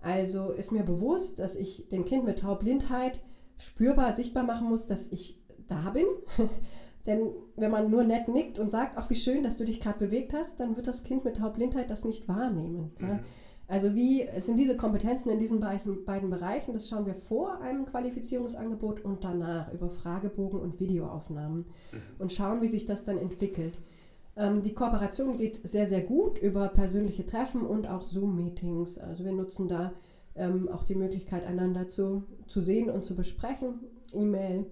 Also 0.02 0.50
ist 0.50 0.72
mir 0.72 0.84
bewusst, 0.84 1.40
dass 1.40 1.56
ich 1.56 1.88
dem 1.90 2.06
Kind 2.06 2.26
mit 2.26 2.40
Taubblindheit 2.40 3.22
spürbar 3.58 4.14
sichtbar 4.14 4.44
machen 4.44 4.70
muss, 4.70 4.88
dass 4.88 5.08
ich 5.08 5.40
da 5.68 5.92
bin. 5.92 6.06
Denn 7.06 7.32
wenn 7.56 7.72
man 7.72 7.90
nur 7.90 8.04
nett 8.04 8.28
nickt 8.28 8.60
und 8.60 8.70
sagt, 8.70 8.96
ach 8.98 9.10
wie 9.10 9.16
schön, 9.16 9.44
dass 9.44 9.58
du 9.58 9.66
dich 9.66 9.80
gerade 9.80 10.00
bewegt 10.00 10.34
hast, 10.34 10.60
dann 10.60 10.76
wird 10.76 10.88
das 10.88 11.04
Kind 11.04 11.26
mit 11.26 11.38
Taubblindheit 11.38 11.90
das 11.90 12.06
nicht 12.06 12.28
wahrnehmen. 12.28 12.92
Mhm. 13.00 13.08
Ja. 13.08 13.20
Also 13.68 13.96
wie 13.96 14.28
sind 14.40 14.58
diese 14.58 14.76
Kompetenzen 14.76 15.30
in 15.30 15.40
diesen 15.40 15.62
beiden 15.62 16.30
Bereichen? 16.30 16.74
Das 16.74 16.90
schauen 16.90 17.06
wir 17.06 17.14
vor 17.14 17.62
einem 17.62 17.86
Qualifizierungsangebot 17.86 19.00
und 19.06 19.24
danach 19.24 19.72
über 19.72 19.90
Fragebogen 19.90 20.60
und 20.60 20.80
Videoaufnahmen 20.80 21.60
mhm. 21.60 21.98
und 22.20 22.34
schauen, 22.34 22.62
wie 22.62 22.68
sich 22.68 22.86
das 22.86 23.06
dann 23.06 23.18
entwickelt. 23.18 23.80
Ähm, 24.36 24.62
die 24.62 24.74
Kooperation 24.74 25.38
geht 25.38 25.66
sehr, 25.68 25.88
sehr 25.88 26.02
gut 26.02 26.38
über 26.38 26.68
persönliche 26.68 27.26
Treffen 27.26 27.62
und 27.66 27.88
auch 27.88 28.02
Zoom-Meetings. 28.02 28.98
Also 28.98 29.24
wir 29.24 29.32
nutzen 29.32 29.70
da 29.70 29.94
ähm, 30.36 30.70
auch 30.70 30.84
die 30.84 30.96
Möglichkeit, 30.96 31.46
einander 31.46 31.88
zu, 31.88 32.24
zu 32.48 32.62
sehen 32.62 32.90
und 32.90 33.04
zu 33.04 33.16
besprechen, 33.16 33.82
E-Mail. 34.14 34.66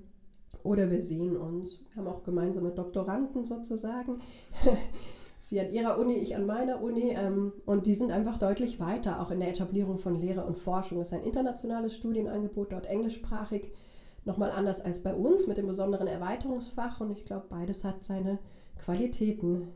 Oder 0.63 0.89
wir 0.92 1.01
sehen 1.01 1.38
uns. 1.38 1.80
Wir 1.94 2.01
haben 2.04 2.08
auch 2.08 2.24
gemeinsame 2.24 2.72
Doktoranden 2.72 3.46
sozusagen. 3.46 4.20
Sie 5.42 5.60
an 5.60 5.72
ihrer 5.72 5.98
Uni, 5.98 6.16
ich 6.16 6.36
an 6.36 6.46
meiner 6.46 6.82
Uni. 6.82 7.16
Ähm, 7.16 7.54
und 7.66 7.88
die 7.88 7.94
sind 7.94 8.12
einfach 8.12 8.38
deutlich 8.38 8.80
weiter, 8.80 9.22
auch 9.22 9.32
in 9.32 9.39
der 9.39 9.50
Etablierung 9.50 9.98
von 9.98 10.16
Lehre 10.16 10.44
und 10.44 10.58
Forschung. 10.58 11.00
Es 11.00 11.08
ist 11.08 11.13
ein 11.13 11.24
internationales 11.24 11.96
Studienangebot, 11.96 12.74
dort 12.74 12.88
englischsprachig. 12.88 13.72
Nochmal 14.25 14.51
anders 14.51 14.82
als 14.82 15.01
bei 15.01 15.13
uns 15.13 15.48
mit 15.48 15.58
dem 15.58 15.68
besonderen 15.68 16.08
Erweiterungsfach. 16.08 17.00
Und 17.00 17.12
ich 17.12 17.25
glaube, 17.25 17.46
beides 17.50 17.84
hat 17.86 18.04
seine 18.04 18.39
Qualitäten. 18.78 19.70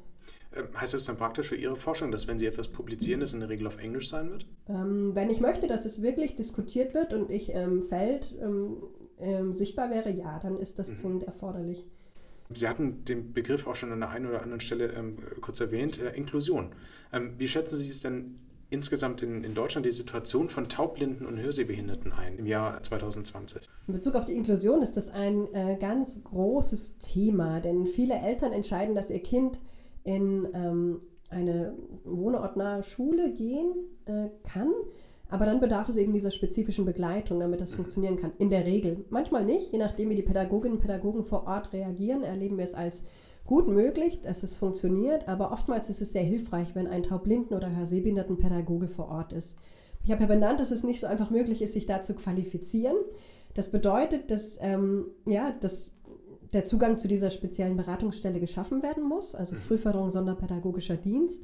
Ähm, 0.56 0.68
heißt 0.80 0.94
das 0.94 1.06
dann 1.06 1.18
praktisch 1.18 1.48
für 1.48 1.56
Ihre 1.56 1.76
Forschung, 1.76 2.12
dass 2.12 2.28
wenn 2.28 2.38
Sie 2.38 2.46
etwas 2.46 2.68
publizieren, 2.68 3.22
es 3.22 3.34
in 3.34 3.40
der 3.40 3.50
Regel 3.50 3.68
auf 3.68 3.78
Englisch 3.78 4.10
sein 4.10 4.30
wird? 4.30 4.46
Ähm, 4.68 5.12
wenn 5.14 5.30
ich 5.30 5.42
möchte, 5.42 5.68
dass 5.68 5.86
es 5.86 6.02
wirklich 6.02 6.36
diskutiert 6.36 6.94
wird 6.94 7.14
und 7.14 7.32
ich 7.32 7.52
im 7.52 7.82
Feld 7.82 8.36
ähm, 8.42 8.78
ähm, 9.20 9.54
sichtbar 9.54 9.90
wäre, 9.90 10.10
ja, 10.12 10.40
dann 10.40 10.60
ist 10.60 10.80
das 10.80 10.90
mhm. 10.90 10.96
zwingend 10.96 11.24
erforderlich. 11.24 11.86
Sie 12.52 12.68
hatten 12.68 13.06
den 13.06 13.34
Begriff 13.34 13.68
auch 13.68 13.76
schon 13.76 13.92
an 13.92 14.00
der 14.00 14.10
einen 14.10 14.28
oder 14.28 14.42
anderen 14.42 14.60
Stelle 14.60 14.92
ähm, 14.92 15.18
kurz 15.42 15.60
erwähnt, 15.60 16.00
äh, 16.02 16.16
Inklusion. 16.16 16.74
Ähm, 17.12 17.34
wie 17.38 17.48
schätzen 17.48 17.78
Sie 17.78 17.90
es 17.90 18.02
denn 18.02 18.40
insgesamt 18.70 19.22
in, 19.22 19.44
in 19.44 19.54
Deutschland 19.54 19.86
die 19.86 19.92
Situation 19.92 20.50
von 20.50 20.68
Taubblinden 20.68 21.26
und 21.26 21.40
Hörsehbehinderten 21.40 22.12
ein 22.12 22.38
im 22.38 22.46
Jahr 22.46 22.82
2020? 22.82 23.70
In 23.88 23.94
Bezug 23.94 24.16
auf 24.16 24.26
die 24.26 24.34
Inklusion 24.34 24.82
ist 24.82 24.98
das 24.98 25.10
ein 25.10 25.54
äh, 25.54 25.78
ganz 25.80 26.24
großes 26.24 26.98
Thema, 26.98 27.60
denn 27.60 27.86
viele 27.86 28.16
Eltern 28.16 28.52
entscheiden, 28.52 28.96
dass 28.96 29.10
ihr 29.10 29.22
Kind 29.22 29.60
in 30.04 30.48
ähm, 30.54 31.02
eine 31.30 31.76
wohnortnahe 32.04 32.84
Schule 32.84 33.34
gehen 33.34 33.74
äh, 34.06 34.30
kann. 34.44 34.72
Aber 35.30 35.46
dann 35.46 35.60
bedarf 35.60 35.90
es 35.90 35.98
eben 35.98 36.14
dieser 36.14 36.30
spezifischen 36.30 36.86
Begleitung, 36.86 37.40
damit 37.40 37.60
das 37.60 37.72
mhm. 37.72 37.78
funktionieren 37.78 38.16
kann. 38.18 38.34
In 38.38 38.50
der 38.50 38.66
Regel. 38.66 39.06
Manchmal 39.10 39.44
nicht, 39.44 39.72
je 39.72 39.80
nachdem, 39.80 40.10
wie 40.10 40.16
die 40.16 40.22
Pädagoginnen 40.22 40.78
und 40.78 40.82
Pädagogen 40.82 41.24
vor 41.24 41.48
Ort 41.48 41.74
reagieren, 41.74 42.24
erleben 42.24 42.58
wir 42.58 42.64
es 42.64 42.76
als 42.76 43.04
gut 43.46 43.68
möglich, 43.68 44.22
dass 44.22 44.44
es 44.44 44.56
funktioniert. 44.56 45.28
Aber 45.28 45.52
oftmals 45.52 45.90
ist 45.90 46.02
es 46.02 46.12
sehr 46.12 46.24
hilfreich, 46.24 46.76
wenn 46.76 46.88
ein 46.88 47.04
taubblinden 47.04 47.58
oder 47.58 47.76
hörsehbehinderten 47.76 48.38
Pädagoge 48.38 48.88
vor 48.88 49.10
Ort 49.10 49.34
ist. 49.34 49.58
Ich 50.04 50.12
habe 50.12 50.22
ja 50.22 50.28
benannt, 50.28 50.60
dass 50.60 50.72
es 50.72 50.84
nicht 50.84 51.00
so 51.00 51.08
einfach 51.08 51.30
möglich 51.30 51.62
ist, 51.62 51.74
sich 51.74 51.86
da 51.86 52.02
zu 52.02 52.14
qualifizieren. 52.14 52.98
Das 53.54 53.72
bedeutet, 53.72 54.32
dass, 54.32 54.60
ähm, 54.62 55.06
ja, 55.28 55.52
dass 55.52 55.96
der 56.54 56.66
Zugang 56.66 56.98
zu 56.98 57.08
dieser 57.08 57.30
speziellen 57.30 57.78
Beratungsstelle 57.78 58.40
geschaffen 58.40 58.84
werden 58.84 59.04
muss, 59.04 59.36
also 59.36 59.54
mhm. 59.54 59.60
Frühförderung 59.60 60.10
sonderpädagogischer 60.10 60.98
Dienst. 60.98 61.44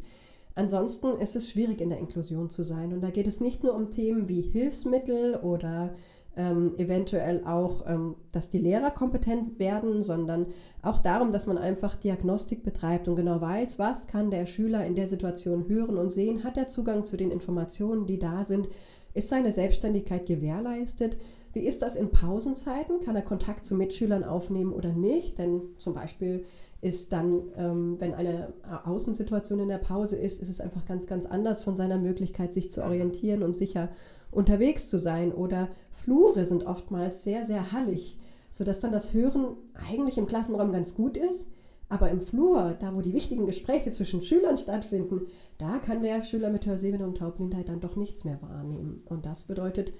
Ansonsten 0.55 1.19
ist 1.19 1.35
es 1.35 1.49
schwierig 1.49 1.81
in 1.81 1.89
der 1.89 1.99
Inklusion 1.99 2.49
zu 2.49 2.63
sein. 2.63 2.93
Und 2.93 3.01
da 3.01 3.09
geht 3.11 3.27
es 3.27 3.39
nicht 3.39 3.63
nur 3.63 3.75
um 3.75 3.91
Themen 3.91 4.27
wie 4.27 4.41
Hilfsmittel 4.41 5.35
oder 5.37 5.93
ähm, 6.35 6.73
eventuell 6.77 7.43
auch, 7.45 7.85
ähm, 7.87 8.15
dass 8.31 8.49
die 8.49 8.57
Lehrer 8.57 8.91
kompetent 8.91 9.59
werden, 9.59 10.01
sondern 10.01 10.47
auch 10.81 10.99
darum, 10.99 11.31
dass 11.31 11.47
man 11.47 11.57
einfach 11.57 11.95
Diagnostik 11.95 12.63
betreibt 12.63 13.07
und 13.07 13.15
genau 13.15 13.41
weiß, 13.41 13.79
was 13.79 14.07
kann 14.07 14.31
der 14.31 14.45
Schüler 14.45 14.85
in 14.85 14.95
der 14.95 15.07
Situation 15.07 15.67
hören 15.67 15.97
und 15.97 16.11
sehen, 16.11 16.43
hat 16.43 16.57
er 16.57 16.67
Zugang 16.67 17.03
zu 17.03 17.17
den 17.17 17.31
Informationen, 17.31 18.05
die 18.05 18.19
da 18.19 18.43
sind, 18.43 18.69
ist 19.13 19.29
seine 19.29 19.51
Selbstständigkeit 19.51 20.25
gewährleistet, 20.25 21.17
wie 21.53 21.61
ist 21.61 21.81
das 21.81 21.95
in 21.95 22.11
Pausenzeiten? 22.11 22.99
Kann 22.99 23.15
er 23.15 23.21
Kontakt 23.21 23.65
zu 23.65 23.75
Mitschülern 23.75 24.23
aufnehmen 24.23 24.73
oder 24.73 24.93
nicht? 24.93 25.37
Denn 25.37 25.61
zum 25.77 25.93
Beispiel 25.93 26.45
ist 26.81 27.11
dann, 27.11 27.43
ähm, 27.55 27.95
wenn 27.99 28.13
eine 28.13 28.53
Außensituation 28.85 29.59
in 29.59 29.67
der 29.67 29.79
Pause 29.79 30.15
ist, 30.15 30.41
ist 30.41 30.49
es 30.49 30.61
einfach 30.61 30.85
ganz, 30.85 31.07
ganz 31.07 31.25
anders 31.25 31.63
von 31.63 31.75
seiner 31.75 31.97
Möglichkeit, 31.97 32.53
sich 32.53 32.71
zu 32.71 32.83
orientieren 32.83 33.43
und 33.43 33.53
sicher 33.53 33.89
unterwegs 34.31 34.87
zu 34.87 34.97
sein. 34.97 35.33
Oder 35.33 35.69
Flure 35.91 36.45
sind 36.45 36.65
oftmals 36.65 37.23
sehr, 37.23 37.43
sehr 37.43 37.71
hallig, 37.71 38.17
sodass 38.49 38.79
dann 38.79 38.91
das 38.91 39.13
Hören 39.13 39.57
eigentlich 39.89 40.17
im 40.17 40.27
Klassenraum 40.27 40.71
ganz 40.71 40.95
gut 40.95 41.17
ist. 41.17 41.47
Aber 41.89 42.11
im 42.11 42.21
Flur, 42.21 42.77
da 42.79 42.95
wo 42.95 43.01
die 43.01 43.13
wichtigen 43.13 43.47
Gespräche 43.47 43.89
zwischen 43.89 44.21
Schülern 44.21 44.57
stattfinden, 44.57 45.21
da 45.57 45.79
kann 45.79 46.03
der 46.03 46.21
Schüler 46.21 46.51
mit 46.51 46.67
Hörsehbehinderung 46.67 47.13
und 47.13 47.19
Taubblindheit 47.19 47.67
dann 47.67 47.79
doch 47.79 47.95
nichts 47.95 48.23
mehr 48.23 48.39
wahrnehmen. 48.43 49.01
Und 49.05 49.25
das 49.25 49.45
bedeutet, 49.45 49.91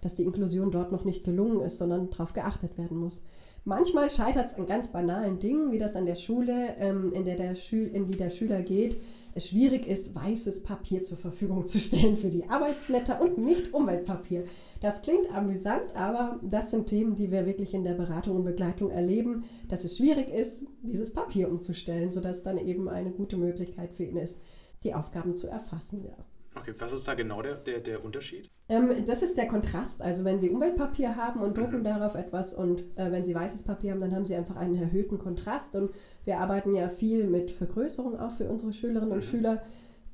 dass 0.00 0.14
die 0.14 0.24
Inklusion 0.24 0.70
dort 0.70 0.92
noch 0.92 1.04
nicht 1.04 1.24
gelungen 1.24 1.60
ist, 1.60 1.78
sondern 1.78 2.10
darauf 2.10 2.32
geachtet 2.32 2.78
werden 2.78 2.98
muss. 2.98 3.22
Manchmal 3.64 4.08
scheitert 4.08 4.46
es 4.46 4.54
an 4.54 4.66
ganz 4.66 4.88
banalen 4.88 5.38
Dingen, 5.38 5.72
wie 5.72 5.78
das 5.78 5.96
an 5.96 6.06
der 6.06 6.14
Schule, 6.14 6.76
ähm, 6.78 7.12
in, 7.12 7.24
der 7.24 7.36
der 7.36 7.54
in 7.72 8.06
die 8.06 8.16
der 8.16 8.30
Schüler 8.30 8.62
geht, 8.62 8.98
es 9.34 9.48
schwierig 9.48 9.86
ist, 9.86 10.14
weißes 10.14 10.62
Papier 10.62 11.02
zur 11.02 11.18
Verfügung 11.18 11.66
zu 11.66 11.78
stellen 11.78 12.16
für 12.16 12.30
die 12.30 12.48
Arbeitsblätter 12.48 13.20
und 13.20 13.38
nicht 13.38 13.74
Umweltpapier. 13.74 14.44
Das 14.80 15.02
klingt 15.02 15.32
amüsant, 15.34 15.94
aber 15.94 16.40
das 16.42 16.70
sind 16.70 16.86
Themen, 16.86 17.14
die 17.14 17.30
wir 17.30 17.46
wirklich 17.46 17.74
in 17.74 17.84
der 17.84 17.94
Beratung 17.94 18.36
und 18.36 18.44
Begleitung 18.44 18.90
erleben, 18.90 19.44
dass 19.68 19.84
es 19.84 19.96
schwierig 19.96 20.30
ist, 20.30 20.64
dieses 20.82 21.12
Papier 21.12 21.50
umzustellen, 21.50 22.10
sodass 22.10 22.42
dann 22.42 22.58
eben 22.58 22.88
eine 22.88 23.10
gute 23.10 23.36
Möglichkeit 23.36 23.92
für 23.92 24.04
ihn 24.04 24.16
ist, 24.16 24.40
die 24.82 24.94
Aufgaben 24.94 25.36
zu 25.36 25.46
erfassen. 25.46 26.04
Ja. 26.04 26.16
Okay, 26.58 26.74
was 26.78 26.92
ist 26.92 27.06
da 27.06 27.14
genau 27.14 27.42
der, 27.42 27.56
der, 27.56 27.80
der 27.80 28.04
Unterschied? 28.04 28.50
Ähm, 28.68 28.90
das 29.06 29.22
ist 29.22 29.36
der 29.36 29.46
Kontrast. 29.46 30.02
Also 30.02 30.24
wenn 30.24 30.38
Sie 30.38 30.50
Umweltpapier 30.50 31.16
haben 31.16 31.40
und 31.40 31.56
drucken 31.56 31.80
mhm. 31.80 31.84
darauf 31.84 32.14
etwas 32.14 32.52
und 32.52 32.80
äh, 32.96 33.10
wenn 33.10 33.24
Sie 33.24 33.34
weißes 33.34 33.62
Papier 33.62 33.92
haben, 33.92 34.00
dann 34.00 34.14
haben 34.14 34.26
Sie 34.26 34.34
einfach 34.34 34.56
einen 34.56 34.74
erhöhten 34.74 35.18
Kontrast. 35.18 35.76
Und 35.76 35.92
wir 36.24 36.38
arbeiten 36.38 36.74
ja 36.74 36.88
viel 36.88 37.26
mit 37.26 37.50
Vergrößerung 37.50 38.18
auch 38.18 38.30
für 38.30 38.48
unsere 38.48 38.72
Schülerinnen 38.72 39.12
und 39.12 39.24
mhm. 39.24 39.30
Schüler. 39.30 39.62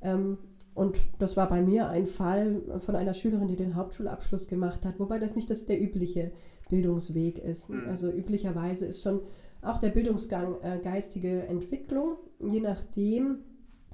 Ähm, 0.01 0.37
und 0.73 1.07
das 1.19 1.37
war 1.37 1.47
bei 1.47 1.61
mir 1.61 1.87
ein 1.87 2.05
Fall 2.05 2.61
von 2.79 2.97
einer 2.97 3.13
Schülerin, 3.13 3.47
die 3.47 3.55
den 3.55 3.75
Hauptschulabschluss 3.75 4.49
gemacht 4.49 4.85
hat, 4.85 4.99
wobei 4.99 5.19
das 5.19 5.35
nicht 5.35 5.49
das, 5.49 5.65
der 5.65 5.81
übliche 5.81 6.33
Bildungsweg 6.69 7.39
ist. 7.39 7.69
Mhm. 7.69 7.87
Also 7.87 8.09
üblicherweise 8.11 8.85
ist 8.85 9.01
schon 9.01 9.21
auch 9.61 9.77
der 9.77 9.89
Bildungsgang 9.89 10.57
äh, 10.61 10.79
geistige 10.83 11.47
Entwicklung, 11.47 12.17
je 12.39 12.59
nachdem, 12.59 13.39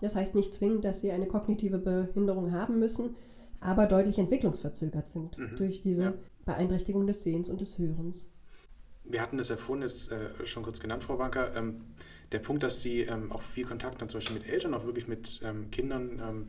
das 0.01 0.15
heißt 0.15 0.35
nicht 0.35 0.53
zwingend, 0.53 0.83
dass 0.83 1.01
sie 1.01 1.11
eine 1.11 1.27
kognitive 1.27 1.77
Behinderung 1.77 2.51
haben 2.51 2.79
müssen, 2.79 3.15
aber 3.59 3.85
deutlich 3.85 4.17
entwicklungsverzögert 4.17 5.07
sind 5.07 5.37
mhm. 5.37 5.55
durch 5.55 5.81
diese 5.81 6.03
ja. 6.03 6.13
Beeinträchtigung 6.45 7.07
des 7.07 7.21
Sehens 7.23 7.49
und 7.49 7.61
des 7.61 7.77
Hörens. 7.77 8.27
Wir 9.03 9.21
hatten 9.21 9.37
das 9.37 9.49
ja 9.49 9.57
vorhin 9.57 9.83
jetzt 9.83 10.11
äh, 10.11 10.45
schon 10.45 10.63
kurz 10.63 10.79
genannt, 10.79 11.03
Frau 11.03 11.17
Wanker. 11.19 11.55
Ähm, 11.55 11.81
der 12.31 12.39
Punkt, 12.39 12.63
dass 12.63 12.81
Sie 12.81 13.01
ähm, 13.01 13.31
auch 13.31 13.41
viel 13.41 13.65
Kontakt 13.65 14.01
dann 14.01 14.09
zum 14.09 14.19
Beispiel 14.19 14.37
mit 14.37 14.47
Eltern, 14.47 14.73
auch 14.73 14.85
wirklich 14.85 15.07
mit 15.07 15.41
ähm, 15.43 15.69
Kindern 15.69 16.21
ähm, 16.23 16.47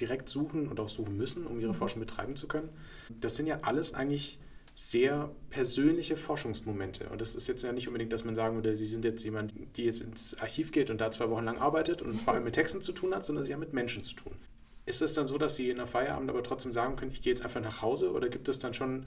direkt 0.00 0.28
suchen 0.28 0.68
und 0.68 0.80
auch 0.80 0.88
suchen 0.88 1.16
müssen, 1.16 1.46
um 1.46 1.60
ihre 1.60 1.72
mhm. 1.72 1.76
Forschung 1.76 2.00
betreiben 2.00 2.36
zu 2.36 2.46
können. 2.46 2.68
Das 3.20 3.36
sind 3.36 3.46
ja 3.46 3.60
alles 3.62 3.94
eigentlich 3.94 4.38
sehr 4.74 5.30
persönliche 5.50 6.16
Forschungsmomente. 6.16 7.08
Und 7.08 7.20
das 7.20 7.36
ist 7.36 7.46
jetzt 7.46 7.62
ja 7.62 7.72
nicht 7.72 7.86
unbedingt, 7.86 8.12
dass 8.12 8.24
man 8.24 8.34
sagen 8.34 8.56
würde, 8.56 8.74
Sie 8.74 8.86
sind 8.86 9.04
jetzt 9.04 9.22
jemand, 9.22 9.54
die 9.76 9.84
jetzt 9.84 10.02
ins 10.02 10.38
Archiv 10.40 10.72
geht 10.72 10.90
und 10.90 11.00
da 11.00 11.10
zwei 11.12 11.30
Wochen 11.30 11.44
lang 11.44 11.58
arbeitet 11.58 12.02
und 12.02 12.14
vor 12.14 12.34
allem 12.34 12.44
mit 12.44 12.54
Texten 12.54 12.82
zu 12.82 12.92
tun 12.92 13.14
hat, 13.14 13.24
sondern 13.24 13.44
Sie 13.44 13.52
haben 13.52 13.60
mit 13.60 13.72
Menschen 13.72 14.02
zu 14.02 14.14
tun. 14.14 14.32
Ist 14.86 15.00
es 15.00 15.14
dann 15.14 15.26
so, 15.28 15.38
dass 15.38 15.56
Sie 15.56 15.70
in 15.70 15.76
der 15.76 15.86
Feierabend 15.86 16.28
aber 16.28 16.42
trotzdem 16.42 16.72
sagen 16.72 16.96
können, 16.96 17.12
ich 17.12 17.22
gehe 17.22 17.32
jetzt 17.32 17.42
einfach 17.44 17.60
nach 17.60 17.80
Hause 17.80 18.12
oder 18.12 18.28
gibt 18.28 18.48
es 18.48 18.58
dann 18.58 18.74
schon 18.74 19.06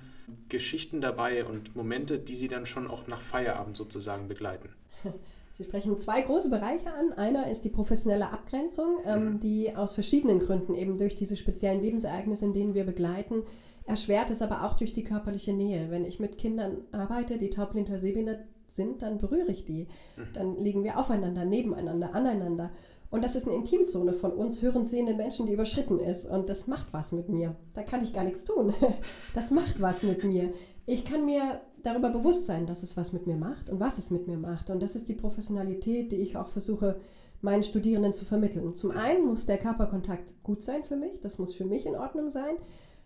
Geschichten 0.49 1.01
dabei 1.01 1.45
und 1.45 1.75
Momente, 1.75 2.17
die 2.17 2.33
Sie 2.33 2.47
dann 2.47 2.65
schon 2.65 2.87
auch 2.87 3.07
nach 3.07 3.21
Feierabend 3.21 3.75
sozusagen 3.75 4.27
begleiten? 4.27 4.69
Sie 5.51 5.63
sprechen 5.63 5.97
zwei 5.99 6.21
große 6.21 6.49
Bereiche 6.49 6.93
an. 6.93 7.13
Einer 7.13 7.51
ist 7.51 7.61
die 7.61 7.69
professionelle 7.69 8.31
Abgrenzung, 8.31 8.99
ähm, 9.05 9.25
mhm. 9.25 9.39
die 9.39 9.75
aus 9.75 9.93
verschiedenen 9.93 10.39
Gründen 10.39 10.73
eben 10.75 10.97
durch 10.97 11.15
diese 11.15 11.35
speziellen 11.35 11.81
Lebensereignisse, 11.81 12.45
in 12.45 12.53
denen 12.53 12.73
wir 12.73 12.83
begleiten, 12.83 13.43
erschwert 13.87 14.29
es 14.29 14.41
aber 14.41 14.63
auch 14.63 14.75
durch 14.75 14.93
die 14.93 15.03
körperliche 15.03 15.53
Nähe. 15.53 15.89
Wenn 15.89 16.05
ich 16.05 16.19
mit 16.19 16.37
Kindern 16.37 16.77
arbeite, 16.91 17.37
die 17.37 17.49
taubblind 17.49 17.89
oder 17.89 17.99
sehbehindert 17.99 18.41
sind, 18.67 19.01
dann 19.01 19.17
berühre 19.17 19.51
ich 19.51 19.63
die. 19.63 19.87
Mhm. 20.17 20.33
Dann 20.33 20.57
liegen 20.57 20.83
wir 20.83 20.99
aufeinander, 20.99 21.45
nebeneinander, 21.45 22.13
aneinander. 22.13 22.71
Und 23.09 23.23
das 23.23 23.35
ist 23.35 23.47
eine 23.47 23.55
Intimzone 23.55 24.11
von 24.11 24.33
uns 24.33 24.61
hören 24.61 24.83
sehenden 24.83 25.15
Menschen, 25.15 25.45
die 25.45 25.53
überschritten 25.53 25.99
ist. 25.99 26.25
Und 26.25 26.49
das 26.49 26.67
macht 26.67 26.91
was 26.91 27.13
mit 27.13 27.29
mir. 27.29 27.55
Da 27.73 27.83
kann 27.83 28.03
ich 28.03 28.11
gar 28.11 28.23
nichts 28.23 28.43
tun. 28.43 28.73
Das 29.33 29.51
macht 29.51 29.81
was 29.81 30.03
mit 30.03 30.23
mir. 30.23 30.51
Ich 30.85 31.05
kann 31.05 31.25
mir 31.25 31.61
darüber 31.83 32.09
bewusst 32.09 32.45
sein, 32.45 32.65
dass 32.65 32.83
es 32.83 32.97
was 32.97 33.13
mit 33.13 33.27
mir 33.27 33.37
macht 33.37 33.69
und 33.69 33.79
was 33.79 33.97
es 33.97 34.11
mit 34.11 34.27
mir 34.27 34.37
macht. 34.37 34.69
Und 34.69 34.81
das 34.81 34.95
ist 34.95 35.07
die 35.07 35.13
Professionalität, 35.15 36.11
die 36.11 36.17
ich 36.17 36.35
auch 36.35 36.47
versuche, 36.49 36.99
meinen 37.41 37.63
Studierenden 37.63 38.13
zu 38.13 38.25
vermitteln. 38.25 38.75
Zum 38.75 38.91
einen 38.91 39.25
muss 39.25 39.45
der 39.45 39.57
Körperkontakt 39.57 40.43
gut 40.43 40.63
sein 40.63 40.83
für 40.83 40.95
mich. 40.95 41.21
Das 41.21 41.37
muss 41.37 41.53
für 41.53 41.65
mich 41.65 41.85
in 41.85 41.95
Ordnung 41.95 42.29
sein. 42.29 42.55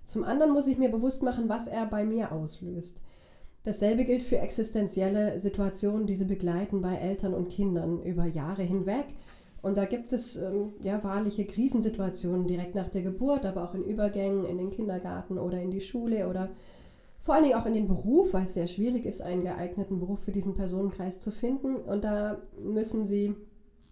Zum 0.06 0.24
anderen 0.24 0.54
muss 0.54 0.68
ich 0.68 0.78
mir 0.78 0.90
bewusst 0.90 1.24
machen, 1.24 1.50
was 1.50 1.68
er 1.68 1.86
bei 1.86 2.04
mir 2.04 2.32
auslöst. 2.32 3.02
Dasselbe 3.64 4.06
gilt 4.06 4.24
für 4.24 4.40
existenzielle 4.40 5.40
Situationen, 5.40 6.08
die 6.08 6.16
sie 6.16 6.26
begleiten 6.26 6.82
bei 6.82 6.96
Eltern 6.96 7.34
und 7.34 7.50
Kindern 7.50 8.02
über 8.02 8.26
Jahre 8.26 8.64
hinweg. 8.64 9.06
Und 9.62 9.78
da 9.78 9.86
gibt 9.86 10.12
es 10.12 10.36
ähm, 10.38 10.74
ja 10.82 11.04
wahrliche 11.04 11.46
Krisensituationen 11.46 12.48
direkt 12.48 12.74
nach 12.74 12.90
der 12.90 13.04
Geburt, 13.04 13.46
aber 13.46 13.64
auch 13.64 13.76
in 13.76 13.84
Übergängen 13.84 14.46
in 14.46 14.58
den 14.58 14.72
Kindergarten 14.72 15.38
oder 15.38 15.62
in 15.62 15.70
die 15.70 15.82
Schule 15.82 16.28
oder 16.28 16.50
vor 17.20 17.36
allen 17.36 17.44
Dingen 17.44 17.56
auch 17.56 17.68
in 17.68 17.74
den 17.74 17.88
Beruf, 17.88 18.34
weil 18.34 18.46
es 18.46 18.56
sehr 18.56 18.66
schwierig 18.66 19.06
ist, 19.06 19.22
einen 19.22 19.44
geeigneten 19.44 20.00
Beruf 20.00 20.22
für 20.24 20.32
diesen 20.32 20.56
Personenkreis 20.56 21.20
zu 21.20 21.30
finden. 21.30 21.76
Und 21.76 22.04
da 22.04 22.42
müssen 22.60 23.06
sie 23.06 23.36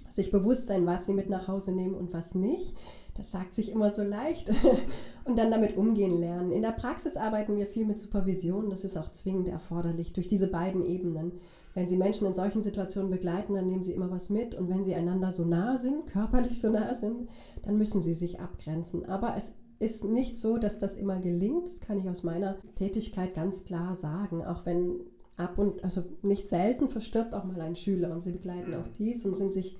sich 0.09 0.31
bewusst 0.31 0.67
sein, 0.67 0.85
was 0.85 1.05
sie 1.05 1.13
mit 1.13 1.29
nach 1.29 1.47
Hause 1.47 1.71
nehmen 1.71 1.95
und 1.95 2.13
was 2.13 2.35
nicht. 2.35 2.75
Das 3.15 3.31
sagt 3.31 3.53
sich 3.53 3.71
immer 3.71 3.91
so 3.91 4.01
leicht. 4.01 4.49
und 5.25 5.37
dann 5.37 5.51
damit 5.51 5.75
umgehen 5.75 6.17
lernen. 6.17 6.51
In 6.51 6.61
der 6.61 6.71
Praxis 6.71 7.17
arbeiten 7.17 7.57
wir 7.57 7.67
viel 7.67 7.85
mit 7.85 7.97
Supervision. 7.97 8.69
Das 8.69 8.83
ist 8.83 8.97
auch 8.97 9.09
zwingend 9.09 9.49
erforderlich 9.49 10.13
durch 10.13 10.27
diese 10.27 10.47
beiden 10.47 10.85
Ebenen. 10.85 11.33
Wenn 11.73 11.87
Sie 11.87 11.97
Menschen 11.97 12.25
in 12.25 12.33
solchen 12.33 12.63
Situationen 12.63 13.11
begleiten, 13.11 13.53
dann 13.53 13.65
nehmen 13.65 13.83
Sie 13.83 13.93
immer 13.93 14.09
was 14.09 14.29
mit. 14.29 14.55
Und 14.55 14.69
wenn 14.69 14.83
Sie 14.83 14.95
einander 14.95 15.31
so 15.31 15.43
nah 15.43 15.77
sind, 15.77 16.07
körperlich 16.07 16.59
so 16.59 16.69
nah 16.69 16.95
sind, 16.95 17.27
dann 17.61 17.77
müssen 17.77 18.01
Sie 18.01 18.13
sich 18.13 18.39
abgrenzen. 18.39 19.05
Aber 19.05 19.35
es 19.35 19.51
ist 19.79 20.03
nicht 20.03 20.37
so, 20.37 20.57
dass 20.57 20.77
das 20.77 20.95
immer 20.95 21.19
gelingt. 21.19 21.67
Das 21.67 21.79
kann 21.79 21.99
ich 21.99 22.09
aus 22.09 22.23
meiner 22.23 22.57
Tätigkeit 22.75 23.33
ganz 23.33 23.65
klar 23.65 23.95
sagen. 23.95 24.45
Auch 24.45 24.65
wenn 24.65 25.01
ab 25.37 25.57
und, 25.57 25.83
also 25.83 26.03
nicht 26.21 26.47
selten 26.47 26.87
verstirbt 26.87 27.33
auch 27.33 27.45
mal 27.45 27.61
ein 27.61 27.75
Schüler 27.75 28.11
und 28.11 28.21
Sie 28.21 28.31
begleiten 28.31 28.73
auch 28.75 28.87
dies 28.87 29.25
und 29.25 29.35
sind 29.35 29.51
sich 29.51 29.77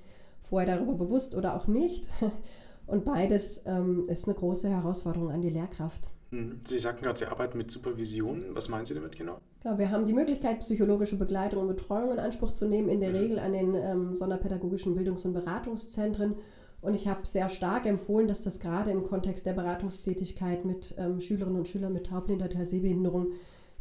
vorher 0.50 0.76
darüber 0.76 0.94
bewusst 0.94 1.34
oder 1.34 1.56
auch 1.56 1.66
nicht. 1.66 2.06
Und 2.86 3.04
beides 3.04 3.62
ähm, 3.66 4.04
ist 4.08 4.26
eine 4.26 4.34
große 4.34 4.68
Herausforderung 4.68 5.30
an 5.30 5.40
die 5.40 5.48
Lehrkraft. 5.48 6.10
Mhm. 6.30 6.60
Sie 6.64 6.78
sagten 6.78 7.04
gerade, 7.04 7.18
Sie 7.18 7.26
arbeiten 7.26 7.56
mit 7.56 7.70
Supervision. 7.70 8.46
Was 8.52 8.68
meinen 8.68 8.84
Sie 8.84 8.94
damit 8.94 9.16
genau? 9.16 9.38
Genau, 9.62 9.78
wir 9.78 9.90
haben 9.90 10.04
die 10.04 10.12
Möglichkeit, 10.12 10.60
psychologische 10.60 11.16
Begleitung 11.16 11.62
und 11.62 11.68
Betreuung 11.68 12.10
in 12.10 12.18
Anspruch 12.18 12.50
zu 12.50 12.66
nehmen, 12.66 12.88
in 12.88 13.00
der 13.00 13.10
mhm. 13.10 13.16
Regel 13.16 13.38
an 13.38 13.52
den 13.52 13.74
ähm, 13.74 14.14
sonderpädagogischen 14.14 14.94
Bildungs- 14.94 15.24
und 15.24 15.32
Beratungszentren. 15.32 16.34
Und 16.80 16.96
ich 16.96 17.06
habe 17.06 17.26
sehr 17.26 17.48
stark 17.48 17.86
empfohlen, 17.86 18.26
dass 18.26 18.42
das 18.42 18.58
gerade 18.58 18.90
im 18.90 19.04
Kontext 19.04 19.46
der 19.46 19.52
Beratungstätigkeit 19.52 20.64
mit 20.64 20.94
ähm, 20.98 21.20
Schülerinnen 21.20 21.58
und 21.58 21.68
Schülern 21.68 21.92
mit 21.92 22.06
Taubblindheit 22.06 22.54
oder 22.54 22.64
Sehbehinderung 22.64 23.32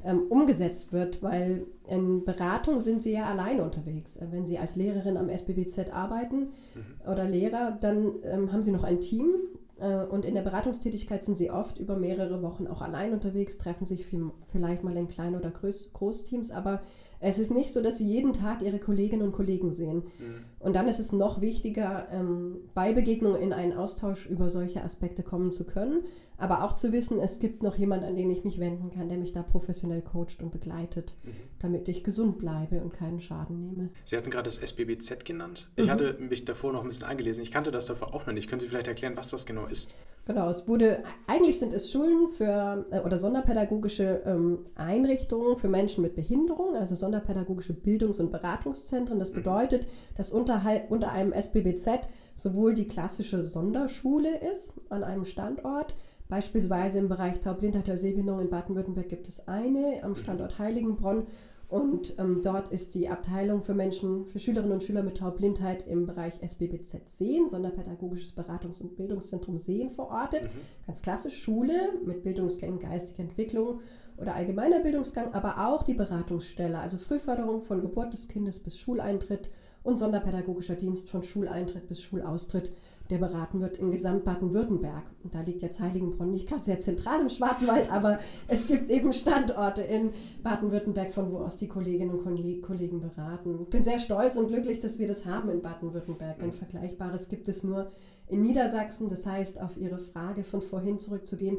ähm, 0.03 0.23
umgesetzt 0.29 0.93
wird, 0.93 1.21
weil 1.21 1.65
in 1.87 2.23
Beratung 2.23 2.79
sind 2.79 3.01
sie 3.01 3.13
ja 3.13 3.25
alleine 3.25 3.63
unterwegs. 3.63 4.17
Äh, 4.17 4.27
wenn 4.31 4.45
sie 4.45 4.57
als 4.57 4.75
Lehrerin 4.75 5.17
am 5.17 5.29
SBBZ 5.29 5.91
arbeiten 5.91 6.39
mhm. 6.39 7.11
oder 7.11 7.25
Lehrer, 7.25 7.77
dann 7.79 8.13
ähm, 8.23 8.51
haben 8.51 8.63
sie 8.63 8.71
noch 8.71 8.83
ein 8.83 9.01
Team 9.01 9.35
äh, 9.79 10.03
und 10.05 10.25
in 10.25 10.35
der 10.35 10.41
Beratungstätigkeit 10.41 11.23
sind 11.23 11.37
sie 11.37 11.51
oft 11.51 11.77
über 11.79 11.95
mehrere 11.95 12.41
Wochen 12.41 12.67
auch 12.67 12.81
allein 12.81 13.13
unterwegs, 13.13 13.57
treffen 13.57 13.85
sich 13.85 14.05
vielleicht 14.05 14.83
mal 14.83 14.95
in 14.95 15.07
kleinen 15.07 15.35
oder 15.35 15.51
Groß 15.51 15.91
Großteams, 15.93 16.51
aber 16.51 16.81
es 17.19 17.37
ist 17.37 17.51
nicht 17.51 17.71
so, 17.73 17.81
dass 17.81 17.97
sie 17.97 18.07
jeden 18.07 18.33
Tag 18.33 18.61
ihre 18.61 18.79
Kolleginnen 18.79 19.23
und 19.23 19.31
Kollegen 19.31 19.71
sehen. 19.71 20.03
Mhm. 20.19 20.45
Und 20.59 20.75
dann 20.75 20.87
ist 20.87 20.99
es 20.99 21.11
noch 21.11 21.41
wichtiger, 21.41 22.07
ähm, 22.11 22.57
bei 22.73 22.93
Begegnungen 22.93 23.41
in 23.41 23.53
einen 23.53 23.73
Austausch 23.73 24.25
über 24.25 24.49
solche 24.49 24.83
Aspekte 24.83 25.23
kommen 25.23 25.51
zu 25.51 25.65
können, 25.65 26.03
aber 26.37 26.63
auch 26.63 26.73
zu 26.73 26.93
wissen, 26.93 27.19
es 27.19 27.39
gibt 27.39 27.63
noch 27.63 27.75
jemand, 27.75 28.05
an 28.05 28.15
den 28.15 28.29
ich 28.29 28.45
mich 28.45 28.59
wenden 28.59 28.89
kann, 28.89 29.09
der 29.09 29.17
mich 29.17 29.33
da 29.33 29.43
professionell 29.43 30.01
coacht 30.01 30.41
und 30.41 30.51
begleitet, 30.51 31.15
mhm. 31.23 31.31
damit 31.59 31.87
ich 31.89 32.03
gesund 32.03 32.37
bleibe 32.37 32.81
und 32.81 32.93
keinen 32.93 33.19
Schaden 33.19 33.59
nehme. 33.59 33.89
Sie 34.05 34.15
hatten 34.15 34.31
gerade 34.31 34.45
das 34.45 34.57
SBBZ 34.57 35.25
genannt. 35.25 35.69
Ich 35.75 35.87
mhm. 35.87 35.91
hatte 35.91 36.17
mich 36.19 36.45
davor 36.45 36.71
noch 36.71 36.81
ein 36.81 36.87
bisschen 36.87 37.07
eingelesen. 37.07 37.43
Ich 37.43 37.51
kannte 37.51 37.71
das 37.71 37.87
davor 37.87 38.13
auch 38.13 38.25
noch 38.25 38.33
nicht. 38.33 38.49
Können 38.49 38.61
Sie 38.61 38.67
vielleicht 38.67 38.87
erklären, 38.87 39.17
was 39.17 39.29
das 39.29 39.45
genau 39.45 39.65
ist? 39.65 39.95
Genau, 40.25 40.47
es 40.47 40.67
wurde, 40.67 41.01
eigentlich 41.27 41.57
sind 41.57 41.73
es 41.73 41.91
Schulen 41.91 42.29
für 42.29 42.85
äh, 42.91 42.99
oder 42.99 43.17
sonderpädagogische 43.17 44.21
ähm, 44.25 44.59
Einrichtungen 44.75 45.57
für 45.57 45.67
Menschen 45.67 46.03
mit 46.03 46.15
Behinderung, 46.15 46.75
also 46.75 46.93
sonderpädagogische 47.09 47.73
Bildungs- 47.73 48.19
und 48.19 48.31
Beratungszentren. 48.31 49.17
Das 49.17 49.31
mhm. 49.31 49.35
bedeutet, 49.35 49.87
dass 50.15 50.29
unter, 50.29 50.61
unter 50.89 51.11
einem 51.11 51.33
SBBZ 51.33 52.01
sowohl 52.35 52.73
die 52.73 52.87
klassische 52.87 53.43
Sonderschule 53.43 54.37
ist 54.51 54.73
an 54.89 55.03
einem 55.03 55.25
Standort, 55.25 55.95
beispielsweise 56.27 56.99
im 56.99 57.09
Bereich 57.09 57.39
Taubblindheit 57.39 57.85
oder 57.85 57.97
Sehbehinderung 57.97 58.41
in 58.41 58.49
Baden-Württemberg 58.49 59.09
gibt 59.09 59.27
es 59.27 59.47
eine 59.47 60.03
am 60.03 60.11
mhm. 60.11 60.15
Standort 60.15 60.59
Heiligenbronn 60.59 61.25
und 61.69 62.15
ähm, 62.17 62.41
dort 62.41 62.69
ist 62.69 62.95
die 62.95 63.09
Abteilung 63.09 63.61
für 63.61 63.75
Menschen, 63.75 64.25
für 64.25 64.39
Schülerinnen 64.39 64.73
und 64.73 64.83
Schüler 64.83 65.03
mit 65.03 65.17
Taubblindheit 65.17 65.85
im 65.87 66.07
Bereich 66.07 66.33
SBBZ 66.41 67.11
Sehen, 67.11 67.47
Sonderpädagogisches 67.47 68.35
Beratungs- 68.35 68.81
und 68.81 68.95
Bildungszentrum 68.95 69.59
Sehen 69.59 69.91
verortet. 69.91 70.45
Mhm. 70.45 70.85
Ganz 70.87 71.03
klassisch 71.03 71.39
Schule 71.39 71.91
mit 72.03 72.23
Bildungsgängen, 72.23 72.79
geistige 72.79 73.21
Entwicklung 73.21 73.81
oder 74.17 74.33
allgemeiner 74.33 74.79
Bildungsgang, 74.79 75.31
aber 75.35 75.67
auch 75.67 75.83
die 75.83 75.93
Beratungsstelle, 75.93 76.79
also 76.79 76.97
Frühförderung 76.97 77.61
von 77.61 77.81
Geburt 77.81 78.13
des 78.13 78.27
Kindes 78.27 78.57
bis 78.57 78.79
Schuleintritt 78.79 79.51
und 79.83 79.97
sonderpädagogischer 79.97 80.75
Dienst 80.75 81.11
von 81.11 81.21
Schuleintritt 81.21 81.87
bis 81.87 82.01
Schulaustritt 82.01 82.71
der 83.09 83.17
beraten 83.17 83.59
wird 83.59 83.77
in 83.77 83.89
Gesamt 83.89 84.23
Baden-Württemberg. 84.23 85.09
Und 85.23 85.33
da 85.33 85.41
liegt 85.41 85.61
jetzt 85.61 85.79
Heiligenbronn 85.79 86.29
nicht 86.29 86.47
gerade 86.47 86.63
sehr 86.63 86.79
zentral 86.79 87.21
im 87.21 87.29
Schwarzwald, 87.29 87.91
aber 87.91 88.19
es 88.47 88.67
gibt 88.67 88.89
eben 88.89 89.13
Standorte 89.13 89.81
in 89.81 90.11
Baden-Württemberg, 90.43 91.11
von 91.11 91.31
wo 91.31 91.39
aus 91.39 91.57
die 91.57 91.67
Kolleginnen 91.67 92.11
und 92.11 92.61
Kollegen 92.61 92.99
beraten. 92.99 93.59
Ich 93.61 93.69
bin 93.69 93.83
sehr 93.83 93.99
stolz 93.99 94.35
und 94.37 94.47
glücklich, 94.47 94.79
dass 94.79 94.99
wir 94.99 95.07
das 95.07 95.25
haben 95.25 95.49
in 95.49 95.61
Baden-Württemberg. 95.61 96.41
Ein 96.41 96.51
Vergleichbares 96.51 97.29
gibt 97.29 97.47
es 97.49 97.63
nur 97.63 97.87
in 98.27 98.41
Niedersachsen. 98.41 99.09
Das 99.09 99.25
heißt, 99.25 99.59
auf 99.59 99.77
Ihre 99.77 99.97
Frage 99.97 100.43
von 100.43 100.61
vorhin 100.61 100.99
zurückzugehen, 100.99 101.57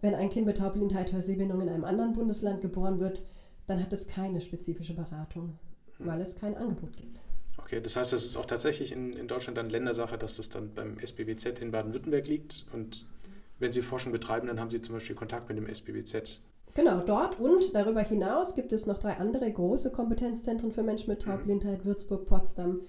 wenn 0.00 0.14
ein 0.14 0.30
Kind 0.30 0.46
mit 0.46 0.58
Taubblindheit, 0.58 1.12
Hörsehbindung 1.12 1.60
in 1.60 1.68
einem 1.68 1.84
anderen 1.84 2.12
Bundesland 2.12 2.60
geboren 2.60 3.00
wird, 3.00 3.22
dann 3.66 3.80
hat 3.80 3.92
es 3.92 4.06
keine 4.06 4.40
spezifische 4.40 4.94
Beratung, 4.94 5.58
weil 5.98 6.20
es 6.20 6.36
kein 6.36 6.56
Angebot 6.56 6.96
gibt. 6.96 7.22
Okay, 7.72 7.80
das 7.80 7.96
heißt, 7.96 8.12
es 8.12 8.26
ist 8.26 8.36
auch 8.36 8.44
tatsächlich 8.44 8.92
in, 8.92 9.14
in 9.14 9.28
Deutschland 9.28 9.56
dann 9.56 9.70
Ländersache, 9.70 10.18
dass 10.18 10.36
das 10.36 10.50
dann 10.50 10.74
beim 10.74 10.98
SBBZ 10.98 11.58
in 11.60 11.70
Baden-Württemberg 11.70 12.26
liegt. 12.26 12.66
Und 12.74 13.08
wenn 13.60 13.72
Sie 13.72 13.80
Forschung 13.80 14.12
betreiben, 14.12 14.48
dann 14.48 14.60
haben 14.60 14.68
Sie 14.68 14.82
zum 14.82 14.94
Beispiel 14.94 15.16
Kontakt 15.16 15.48
mit 15.48 15.56
dem 15.56 15.66
SBBZ. 15.66 16.42
Genau, 16.74 17.00
dort 17.00 17.40
und 17.40 17.74
darüber 17.74 18.02
hinaus 18.02 18.54
gibt 18.54 18.74
es 18.74 18.84
noch 18.84 18.98
drei 18.98 19.16
andere 19.16 19.50
große 19.50 19.90
Kompetenzzentren 19.90 20.70
für 20.70 20.82
Menschen 20.82 21.08
mit 21.08 21.22
Taubblindheit, 21.22 21.86
Würzburg, 21.86 22.26
Potsdam 22.26 22.82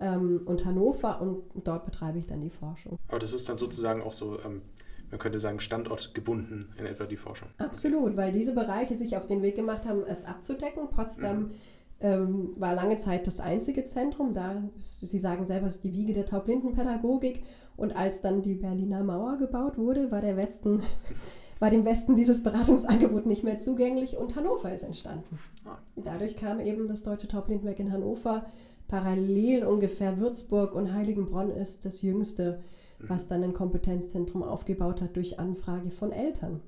ähm, 0.00 0.42
und 0.44 0.66
Hannover 0.66 1.22
und 1.22 1.44
dort 1.64 1.86
betreibe 1.86 2.18
ich 2.18 2.26
dann 2.26 2.42
die 2.42 2.50
Forschung. 2.50 2.98
Aber 3.08 3.18
das 3.18 3.32
ist 3.32 3.48
dann 3.48 3.56
sozusagen 3.56 4.02
auch 4.02 4.12
so, 4.12 4.38
ähm, 4.44 4.60
man 5.10 5.18
könnte 5.18 5.38
sagen, 5.38 5.60
standortgebunden 5.60 6.74
in 6.78 6.84
etwa 6.84 7.06
die 7.06 7.16
Forschung. 7.16 7.48
Absolut, 7.56 8.18
weil 8.18 8.32
diese 8.32 8.52
Bereiche 8.52 8.94
sich 8.94 9.16
auf 9.16 9.24
den 9.24 9.40
Weg 9.40 9.54
gemacht 9.54 9.86
haben, 9.86 10.02
es 10.06 10.26
abzudecken. 10.26 10.90
Potsdam 10.90 11.38
mhm 11.38 11.50
ähm, 12.00 12.50
war 12.56 12.74
lange 12.74 12.98
Zeit 12.98 13.26
das 13.26 13.40
einzige 13.40 13.84
Zentrum. 13.84 14.32
Da, 14.32 14.62
Sie 14.76 15.18
sagen 15.18 15.44
selber, 15.44 15.66
es 15.66 15.76
ist 15.76 15.84
die 15.84 15.92
Wiege 15.92 16.12
der 16.12 16.26
Taubblindenpädagogik. 16.26 17.42
Und 17.76 17.96
als 17.96 18.20
dann 18.20 18.42
die 18.42 18.54
Berliner 18.54 19.02
Mauer 19.02 19.36
gebaut 19.36 19.78
wurde, 19.78 20.10
war 20.10 20.20
der 20.20 20.36
Westen, 20.36 20.82
war 21.58 21.70
dem 21.70 21.84
Westen 21.84 22.14
dieses 22.14 22.42
Beratungsangebot 22.42 23.26
nicht 23.26 23.44
mehr 23.44 23.58
zugänglich 23.58 24.16
und 24.16 24.36
Hannover 24.36 24.72
ist 24.72 24.82
entstanden. 24.82 25.38
Ah. 25.64 25.78
Dadurch 25.96 26.36
kam 26.36 26.60
eben 26.60 26.86
das 26.88 27.02
Deutsche 27.02 27.28
Taubblindenwerk 27.28 27.78
in 27.78 27.92
Hannover. 27.92 28.44
Parallel 28.88 29.64
ungefähr 29.64 30.18
Würzburg 30.18 30.74
und 30.74 30.92
Heiligenbronn 30.92 31.50
ist 31.50 31.84
das 31.84 32.02
jüngste, 32.02 32.60
was 33.00 33.24
mhm. 33.24 33.28
dann 33.28 33.44
ein 33.44 33.54
Kompetenzzentrum 33.54 34.42
aufgebaut 34.42 35.00
hat 35.00 35.16
durch 35.16 35.40
Anfrage 35.40 35.90
von 35.90 36.12
Eltern 36.12 36.60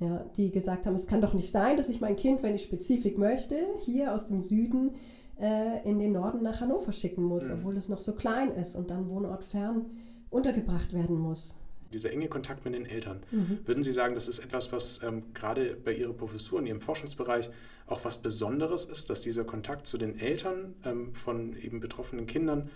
ja, 0.00 0.24
die 0.36 0.50
gesagt 0.50 0.86
haben, 0.86 0.94
es 0.94 1.06
kann 1.06 1.20
doch 1.20 1.34
nicht 1.34 1.50
sein, 1.50 1.76
dass 1.76 1.88
ich 1.88 2.00
mein 2.00 2.16
Kind, 2.16 2.42
wenn 2.42 2.54
ich 2.54 2.62
spezifisch 2.62 3.16
möchte, 3.16 3.56
hier 3.84 4.12
aus 4.14 4.26
dem 4.26 4.40
Süden 4.40 4.92
äh, 5.40 5.88
in 5.88 5.98
den 5.98 6.12
Norden 6.12 6.42
nach 6.42 6.60
Hannover 6.60 6.92
schicken 6.92 7.22
muss, 7.22 7.48
mhm. 7.48 7.54
obwohl 7.54 7.76
es 7.76 7.88
noch 7.88 8.00
so 8.00 8.12
klein 8.12 8.52
ist 8.52 8.76
und 8.76 8.90
dann 8.90 9.08
wohnortfern 9.08 9.86
untergebracht 10.30 10.92
werden 10.92 11.18
muss. 11.18 11.58
Dieser 11.92 12.10
enge 12.12 12.28
Kontakt 12.28 12.64
mit 12.64 12.74
den 12.74 12.86
Eltern. 12.86 13.22
Mhm. 13.30 13.58
Würden 13.64 13.84
Sie 13.84 13.92
sagen, 13.92 14.16
das 14.16 14.26
ist 14.26 14.40
etwas, 14.40 14.72
was 14.72 15.02
ähm, 15.04 15.22
gerade 15.32 15.76
bei 15.76 15.94
Ihrer 15.94 16.12
Professur 16.12 16.58
in 16.58 16.66
Ihrem 16.66 16.80
Forschungsbereich 16.80 17.50
auch 17.86 18.04
was 18.04 18.20
Besonderes 18.20 18.84
ist, 18.86 19.10
dass 19.10 19.20
dieser 19.20 19.44
Kontakt 19.44 19.86
zu 19.86 19.96
den 19.96 20.18
Eltern 20.18 20.74
ähm, 20.84 21.14
von 21.14 21.56
eben 21.56 21.80
betroffenen 21.80 22.26
Kindern 22.26 22.70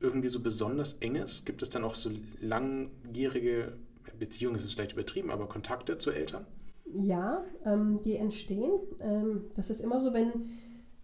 irgendwie 0.00 0.28
so 0.28 0.40
besonders 0.40 0.94
eng 0.94 1.16
ist? 1.16 1.44
Gibt 1.44 1.62
es 1.62 1.70
dann 1.70 1.84
auch 1.84 1.94
so 1.94 2.10
langjährige 2.40 3.74
Beziehungen, 4.18 4.56
ist 4.56 4.64
es 4.64 4.72
vielleicht 4.72 4.92
übertrieben, 4.92 5.30
aber 5.30 5.46
Kontakte 5.48 5.98
zu 5.98 6.10
Eltern? 6.10 6.46
Ja, 6.94 7.44
ähm, 7.64 8.00
die 8.04 8.16
entstehen. 8.16 8.70
Ähm, 9.00 9.44
das 9.54 9.70
ist 9.70 9.80
immer 9.80 10.00
so, 10.00 10.12
wenn, 10.14 10.50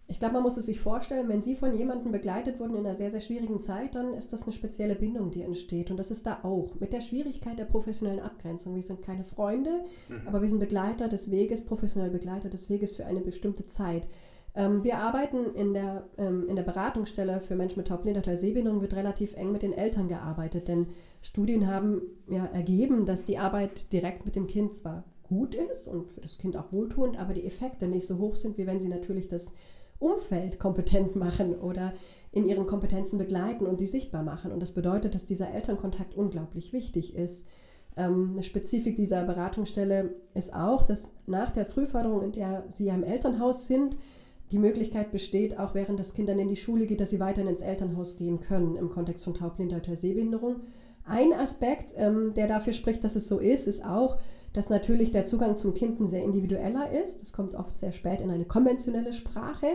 ich 0.07 0.19
glaube, 0.19 0.33
man 0.33 0.43
muss 0.43 0.57
es 0.57 0.65
sich 0.65 0.79
vorstellen, 0.79 1.29
wenn 1.29 1.41
Sie 1.41 1.55
von 1.55 1.75
jemandem 1.75 2.11
begleitet 2.11 2.59
wurden 2.59 2.75
in 2.75 2.85
einer 2.85 2.95
sehr, 2.95 3.11
sehr 3.11 3.21
schwierigen 3.21 3.59
Zeit, 3.59 3.95
dann 3.95 4.13
ist 4.13 4.33
das 4.33 4.43
eine 4.43 4.53
spezielle 4.53 4.95
Bindung, 4.95 5.31
die 5.31 5.43
entsteht. 5.43 5.91
Und 5.91 5.97
das 5.97 6.11
ist 6.11 6.25
da 6.25 6.39
auch 6.43 6.79
mit 6.79 6.93
der 6.93 7.01
Schwierigkeit 7.01 7.59
der 7.59 7.65
professionellen 7.65 8.19
Abgrenzung. 8.19 8.75
Wir 8.75 8.83
sind 8.83 9.01
keine 9.01 9.23
Freunde, 9.23 9.83
mhm. 10.07 10.27
aber 10.27 10.41
wir 10.41 10.47
sind 10.47 10.59
Begleiter 10.59 11.07
des 11.07 11.29
Weges, 11.29 11.63
professionelle 11.63 12.11
Begleiter 12.11 12.49
des 12.49 12.69
Weges 12.69 12.95
für 12.95 13.05
eine 13.05 13.21
bestimmte 13.21 13.67
Zeit. 13.67 14.07
Ähm, 14.55 14.83
wir 14.83 14.97
arbeiten 14.97 15.53
in 15.53 15.73
der, 15.73 16.07
ähm, 16.17 16.47
in 16.47 16.55
der 16.55 16.63
Beratungsstelle 16.63 17.39
für 17.39 17.55
Menschen 17.55 17.77
mit 17.77 17.87
Taubblindheit 17.87 18.27
oder 18.27 18.35
Sehbehinderung, 18.35 18.81
wird 18.81 18.95
relativ 18.95 19.35
eng 19.35 19.51
mit 19.51 19.61
den 19.61 19.73
Eltern 19.73 20.07
gearbeitet, 20.07 20.67
denn 20.67 20.87
Studien 21.21 21.67
haben 21.67 22.01
ja 22.27 22.45
ergeben, 22.45 23.05
dass 23.05 23.25
die 23.25 23.37
Arbeit 23.37 23.93
direkt 23.93 24.25
mit 24.25 24.35
dem 24.35 24.47
Kind 24.47 24.75
zwar 24.75 25.03
gut 25.29 25.55
ist 25.55 25.87
und 25.87 26.11
für 26.11 26.21
das 26.21 26.37
Kind 26.37 26.57
auch 26.57 26.73
wohltuend, 26.73 27.17
aber 27.17 27.33
die 27.33 27.45
Effekte 27.45 27.87
nicht 27.87 28.05
so 28.05 28.17
hoch 28.17 28.35
sind, 28.35 28.57
wie 28.57 28.67
wenn 28.67 28.79
sie 28.79 28.89
natürlich 28.89 29.27
das 29.27 29.53
Umfeld 29.99 30.59
kompetent 30.59 31.15
machen 31.15 31.55
oder 31.55 31.93
in 32.31 32.45
ihren 32.45 32.65
Kompetenzen 32.65 33.17
begleiten 33.17 33.65
und 33.65 33.79
die 33.79 33.85
sichtbar 33.85 34.23
machen. 34.23 34.51
Und 34.51 34.61
das 34.61 34.71
bedeutet, 34.71 35.15
dass 35.15 35.25
dieser 35.25 35.53
Elternkontakt 35.53 36.15
unglaublich 36.15 36.73
wichtig 36.73 37.15
ist. 37.15 37.45
Ähm, 37.95 38.31
eine 38.33 38.43
Spezifik 38.43 38.95
dieser 38.95 39.23
Beratungsstelle 39.23 40.15
ist 40.33 40.53
auch, 40.53 40.83
dass 40.83 41.13
nach 41.27 41.51
der 41.51 41.65
Frühförderung, 41.65 42.23
in 42.23 42.31
der 42.31 42.65
sie 42.69 42.85
ja 42.85 42.95
im 42.95 43.03
Elternhaus 43.03 43.67
sind, 43.67 43.97
die 44.51 44.59
Möglichkeit 44.59 45.11
besteht, 45.11 45.59
auch 45.59 45.75
während 45.75 45.99
das 45.99 46.13
Kind 46.13 46.29
dann 46.29 46.39
in 46.39 46.47
die 46.47 46.55
Schule 46.55 46.87
geht, 46.87 47.01
dass 47.01 47.11
sie 47.11 47.19
weiterhin 47.19 47.49
ins 47.49 47.61
Elternhaus 47.61 48.15
gehen 48.15 48.39
können 48.39 48.75
im 48.75 48.89
Kontext 48.89 49.23
von 49.23 49.35
Taubblindheit 49.35 49.87
oder 49.87 49.95
Sehbehinderung. 49.95 50.61
Ein 51.05 51.33
Aspekt, 51.33 51.93
ähm, 51.95 52.33
der 52.35 52.47
dafür 52.47 52.73
spricht, 52.73 53.03
dass 53.03 53.15
es 53.15 53.27
so 53.27 53.39
ist, 53.39 53.67
ist 53.67 53.83
auch, 53.83 54.17
dass 54.53 54.69
natürlich 54.69 55.11
der 55.11 55.25
Zugang 55.25 55.57
zum 55.57 55.73
Kind 55.73 55.99
ein 55.99 56.07
sehr 56.07 56.23
individueller 56.23 56.91
ist. 56.91 57.21
Das 57.21 57.33
kommt 57.33 57.55
oft 57.55 57.75
sehr 57.75 57.91
spät 57.91 58.21
in 58.21 58.31
eine 58.31 58.45
konventionelle 58.45 59.13
Sprache, 59.13 59.67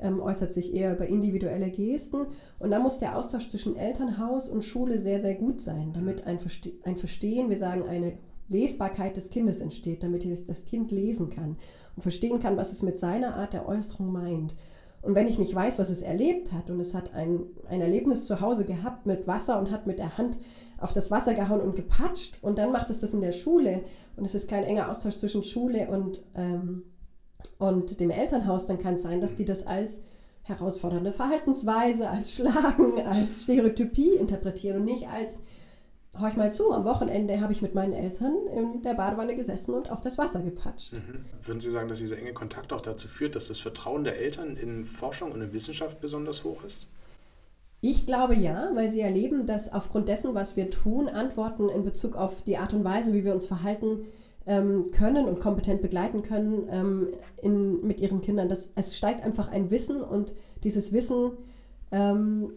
ähm, 0.00 0.20
äußert 0.20 0.52
sich 0.52 0.74
eher 0.74 0.94
über 0.94 1.06
individuelle 1.06 1.70
Gesten. 1.70 2.26
Und 2.58 2.70
da 2.70 2.78
muss 2.78 2.98
der 2.98 3.16
Austausch 3.16 3.48
zwischen 3.48 3.76
Elternhaus 3.76 4.48
und 4.48 4.64
Schule 4.64 4.98
sehr, 4.98 5.20
sehr 5.20 5.34
gut 5.34 5.60
sein, 5.60 5.92
damit 5.92 6.26
ein, 6.26 6.38
Verste 6.38 6.72
ein 6.84 6.96
Verstehen, 6.96 7.50
wir 7.50 7.58
sagen 7.58 7.84
eine 7.88 8.18
Lesbarkeit 8.48 9.16
des 9.16 9.30
Kindes 9.30 9.60
entsteht, 9.60 10.02
damit 10.02 10.26
das 10.48 10.64
Kind 10.64 10.90
lesen 10.90 11.30
kann 11.30 11.56
und 11.94 12.02
verstehen 12.02 12.40
kann, 12.40 12.56
was 12.56 12.72
es 12.72 12.82
mit 12.82 12.98
seiner 12.98 13.36
Art 13.36 13.52
der 13.52 13.68
Äußerung 13.68 14.10
meint. 14.10 14.54
Und 15.02 15.14
wenn 15.14 15.28
ich 15.28 15.38
nicht 15.38 15.54
weiß, 15.54 15.78
was 15.78 15.88
es 15.88 16.02
erlebt 16.02 16.52
hat 16.52 16.68
und 16.68 16.78
es 16.78 16.92
hat 16.92 17.14
ein, 17.14 17.46
ein 17.68 17.80
Erlebnis 17.80 18.24
zu 18.26 18.40
Hause 18.40 18.64
gehabt 18.64 19.06
mit 19.06 19.26
Wasser 19.26 19.58
und 19.58 19.70
hat 19.70 19.86
mit 19.86 19.98
der 19.98 20.18
Hand 20.18 20.36
auf 20.80 20.92
das 20.92 21.10
Wasser 21.10 21.34
gehauen 21.34 21.60
und 21.60 21.76
gepatscht 21.76 22.38
und 22.42 22.58
dann 22.58 22.72
macht 22.72 22.90
es 22.90 22.98
das 22.98 23.12
in 23.12 23.20
der 23.20 23.32
Schule 23.32 23.82
und 24.16 24.24
es 24.24 24.34
ist 24.34 24.48
kein 24.48 24.64
enger 24.64 24.90
Austausch 24.90 25.16
zwischen 25.16 25.42
Schule 25.42 25.88
und, 25.88 26.22
ähm, 26.34 26.84
und 27.58 28.00
dem 28.00 28.10
Elternhaus, 28.10 28.66
dann 28.66 28.78
kann 28.78 28.94
es 28.94 29.02
sein, 29.02 29.20
dass 29.20 29.34
die 29.34 29.44
das 29.44 29.66
als 29.66 30.00
herausfordernde 30.42 31.12
Verhaltensweise, 31.12 32.08
als 32.08 32.36
Schlagen, 32.36 33.00
als 33.06 33.42
Stereotypie 33.42 34.16
interpretieren 34.16 34.78
und 34.78 34.84
nicht 34.84 35.08
als 35.08 35.40
horch 36.18 36.36
mal 36.36 36.50
zu, 36.50 36.72
am 36.72 36.84
Wochenende 36.84 37.40
habe 37.40 37.52
ich 37.52 37.62
mit 37.62 37.74
meinen 37.74 37.92
Eltern 37.92 38.34
in 38.56 38.82
der 38.82 38.94
Badewanne 38.94 39.34
gesessen 39.34 39.74
und 39.74 39.90
auf 39.90 40.00
das 40.00 40.18
Wasser 40.18 40.40
gepatscht. 40.40 40.94
Mhm. 40.94 41.24
Würden 41.42 41.60
Sie 41.60 41.70
sagen, 41.70 41.88
dass 41.88 41.98
dieser 41.98 42.18
enge 42.18 42.32
Kontakt 42.32 42.72
auch 42.72 42.80
dazu 42.80 43.06
führt, 43.06 43.36
dass 43.36 43.48
das 43.48 43.60
Vertrauen 43.60 44.02
der 44.02 44.18
Eltern 44.18 44.56
in 44.56 44.84
Forschung 44.84 45.30
und 45.30 45.40
in 45.40 45.52
Wissenschaft 45.52 46.00
besonders 46.00 46.42
hoch 46.42 46.64
ist? 46.64 46.88
Ich 47.80 48.04
glaube 48.04 48.34
ja, 48.34 48.70
weil 48.74 48.90
sie 48.90 49.00
erleben, 49.00 49.46
dass 49.46 49.72
aufgrund 49.72 50.08
dessen, 50.08 50.34
was 50.34 50.54
wir 50.56 50.68
tun, 50.68 51.08
Antworten 51.08 51.68
in 51.70 51.82
Bezug 51.82 52.14
auf 52.14 52.42
die 52.42 52.58
Art 52.58 52.74
und 52.74 52.84
Weise, 52.84 53.14
wie 53.14 53.24
wir 53.24 53.32
uns 53.32 53.46
verhalten 53.46 54.04
ähm, 54.46 54.90
können 54.90 55.26
und 55.26 55.40
kompetent 55.40 55.80
begleiten 55.80 56.22
können 56.22 56.68
ähm, 56.70 57.08
in, 57.40 57.86
mit 57.86 58.00
ihren 58.00 58.20
Kindern. 58.20 58.48
Das, 58.48 58.70
es 58.74 58.96
steigt 58.96 59.24
einfach 59.24 59.50
ein 59.50 59.70
Wissen 59.70 60.02
und 60.02 60.34
dieses 60.62 60.92
Wissen 60.92 61.32
ähm, 61.90 62.52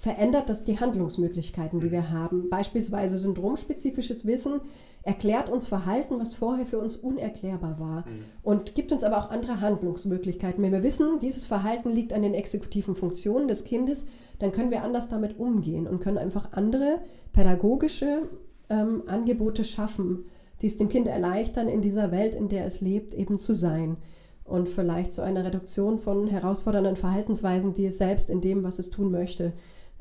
verändert 0.00 0.48
das 0.48 0.64
die 0.64 0.80
Handlungsmöglichkeiten, 0.80 1.78
die 1.78 1.90
wir 1.90 2.10
haben. 2.10 2.48
Beispielsweise 2.48 3.18
syndromspezifisches 3.18 4.24
Wissen 4.24 4.62
erklärt 5.02 5.50
uns 5.50 5.68
Verhalten, 5.68 6.18
was 6.18 6.32
vorher 6.32 6.64
für 6.64 6.78
uns 6.78 6.96
unerklärbar 6.96 7.78
war 7.78 7.98
mhm. 7.98 8.24
und 8.42 8.74
gibt 8.74 8.92
uns 8.92 9.04
aber 9.04 9.18
auch 9.18 9.30
andere 9.30 9.60
Handlungsmöglichkeiten. 9.60 10.64
Wenn 10.64 10.72
wir 10.72 10.82
wissen, 10.82 11.18
dieses 11.18 11.44
Verhalten 11.44 11.90
liegt 11.90 12.14
an 12.14 12.22
den 12.22 12.32
exekutiven 12.32 12.96
Funktionen 12.96 13.46
des 13.46 13.64
Kindes, 13.64 14.06
dann 14.38 14.52
können 14.52 14.70
wir 14.70 14.82
anders 14.82 15.10
damit 15.10 15.38
umgehen 15.38 15.86
und 15.86 16.00
können 16.00 16.16
einfach 16.16 16.52
andere 16.52 17.00
pädagogische 17.34 18.22
ähm, 18.70 19.02
Angebote 19.06 19.64
schaffen, 19.64 20.24
die 20.62 20.68
es 20.68 20.78
dem 20.78 20.88
Kind 20.88 21.08
erleichtern, 21.08 21.68
in 21.68 21.82
dieser 21.82 22.10
Welt, 22.10 22.34
in 22.34 22.48
der 22.48 22.64
es 22.64 22.80
lebt, 22.80 23.12
eben 23.12 23.38
zu 23.38 23.54
sein 23.54 23.98
und 24.44 24.70
vielleicht 24.70 25.12
zu 25.12 25.20
einer 25.20 25.44
Reduktion 25.44 25.98
von 25.98 26.26
herausfordernden 26.26 26.96
Verhaltensweisen, 26.96 27.74
die 27.74 27.84
es 27.84 27.98
selbst 27.98 28.30
in 28.30 28.40
dem, 28.40 28.64
was 28.64 28.78
es 28.78 28.88
tun 28.88 29.10
möchte, 29.10 29.52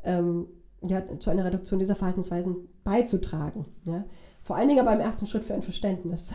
ähm, 0.03 0.47
ja, 0.81 1.03
zu 1.19 1.29
einer 1.29 1.45
Reduktion 1.45 1.79
dieser 1.79 1.95
Verhaltensweisen 1.95 2.69
beizutragen. 2.83 3.65
Ja. 3.85 4.05
Vor 4.41 4.55
allen 4.55 4.69
Dingen 4.69 4.79
aber 4.79 4.93
im 4.93 5.01
ersten 5.01 5.27
Schritt 5.27 5.43
für 5.43 5.53
ein 5.53 5.61
Verständnis. 5.61 6.31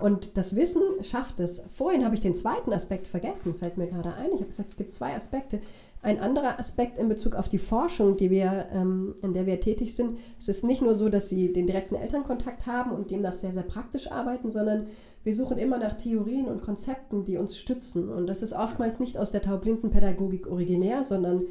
Und 0.00 0.36
das 0.36 0.54
Wissen 0.54 0.82
schafft 1.02 1.40
es. 1.40 1.60
Vorhin 1.74 2.04
habe 2.04 2.14
ich 2.14 2.20
den 2.20 2.34
zweiten 2.34 2.72
Aspekt 2.72 3.08
vergessen, 3.08 3.54
fällt 3.54 3.76
mir 3.76 3.88
gerade 3.88 4.14
ein. 4.14 4.28
Ich 4.32 4.40
habe 4.40 4.46
gesagt, 4.46 4.70
es 4.70 4.76
gibt 4.76 4.92
zwei 4.92 5.14
Aspekte. 5.14 5.60
Ein 6.00 6.20
anderer 6.20 6.58
Aspekt 6.58 6.96
in 6.96 7.08
Bezug 7.08 7.34
auf 7.34 7.48
die 7.48 7.58
Forschung, 7.58 8.16
die 8.16 8.30
wir, 8.30 8.68
ähm, 8.72 9.16
in 9.22 9.32
der 9.32 9.46
wir 9.46 9.60
tätig 9.60 9.94
sind, 9.94 10.18
es 10.38 10.48
ist 10.48 10.64
nicht 10.64 10.80
nur 10.80 10.94
so, 10.94 11.08
dass 11.08 11.28
sie 11.28 11.52
den 11.52 11.66
direkten 11.66 11.96
Elternkontakt 11.96 12.66
haben 12.66 12.92
und 12.92 13.10
demnach 13.10 13.34
sehr, 13.34 13.52
sehr 13.52 13.64
praktisch 13.64 14.10
arbeiten, 14.10 14.48
sondern 14.48 14.86
wir 15.24 15.34
suchen 15.34 15.58
immer 15.58 15.78
nach 15.78 15.94
Theorien 15.94 16.46
und 16.46 16.62
Konzepten, 16.62 17.24
die 17.24 17.36
uns 17.36 17.58
stützen. 17.58 18.08
Und 18.08 18.28
das 18.28 18.42
ist 18.42 18.52
oftmals 18.52 19.00
nicht 19.00 19.18
aus 19.18 19.32
der 19.32 19.42
Taublindenpädagogik 19.42 20.46
originär, 20.46 21.02
sondern 21.02 21.44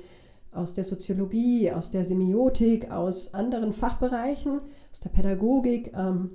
aus 0.52 0.74
der 0.74 0.84
Soziologie, 0.84 1.72
aus 1.72 1.90
der 1.90 2.04
Semiotik, 2.04 2.92
aus 2.92 3.34
anderen 3.34 3.74
Fachbereichen, 3.74 4.62
aus 4.92 5.00
der 5.00 5.10
Pädagogik, 5.10 5.94
ähm, 5.96 6.32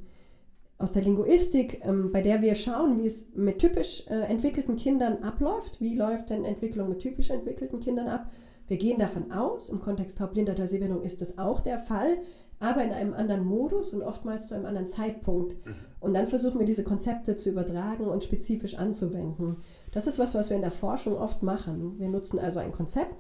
aus 0.79 0.93
der 0.93 1.03
Linguistik, 1.03 1.81
ähm, 1.85 2.13
bei 2.13 2.21
der 2.21 2.43
wir 2.43 2.55
schauen, 2.55 2.99
wie 2.99 3.07
es 3.07 3.27
mit 3.35 3.59
typisch 3.59 4.05
äh, 4.09 4.23
entwickelten 4.23 4.77
Kindern 4.77 5.23
abläuft. 5.23 5.81
Wie 5.81 5.95
läuft 5.95 6.31
denn 6.31 6.45
Entwicklung 6.45 6.89
mit 6.89 6.99
typisch 6.99 7.31
entwickelten 7.31 7.81
Kindern 7.81 8.09
ab? 8.09 8.31
Wir 8.69 8.77
gehen 8.77 8.99
davon 8.99 9.31
aus, 9.33 9.69
im 9.69 9.81
Kontext 9.81 10.19
taubblindter 10.19 10.67
Sehbehinderung 10.67 11.05
ist 11.05 11.21
das 11.21 11.39
auch 11.39 11.61
der 11.61 11.79
Fall, 11.79 12.19
aber 12.59 12.83
in 12.83 12.91
einem 12.91 13.15
anderen 13.15 13.45
Modus 13.45 13.93
und 13.93 14.03
oftmals 14.03 14.49
zu 14.49 14.55
einem 14.55 14.67
anderen 14.67 14.89
Zeitpunkt. 14.89 15.55
Mhm. 15.65 15.75
Und 16.01 16.15
dann 16.15 16.27
versuchen 16.27 16.59
wir 16.59 16.67
diese 16.67 16.85
Konzepte 16.85 17.37
zu 17.37 17.49
übertragen 17.49 18.07
und 18.07 18.25
spezifisch 18.25 18.75
anzuwenden. 18.75 19.59
Das 19.93 20.07
ist 20.07 20.19
was, 20.19 20.35
was 20.35 20.51
wir 20.51 20.57
in 20.57 20.63
der 20.63 20.71
Forschung 20.71 21.17
oft 21.17 21.43
machen. 21.43 21.99
Wir 21.99 22.09
nutzen 22.09 22.39
also 22.39 22.59
ein 22.59 22.73
Konzept 22.73 23.15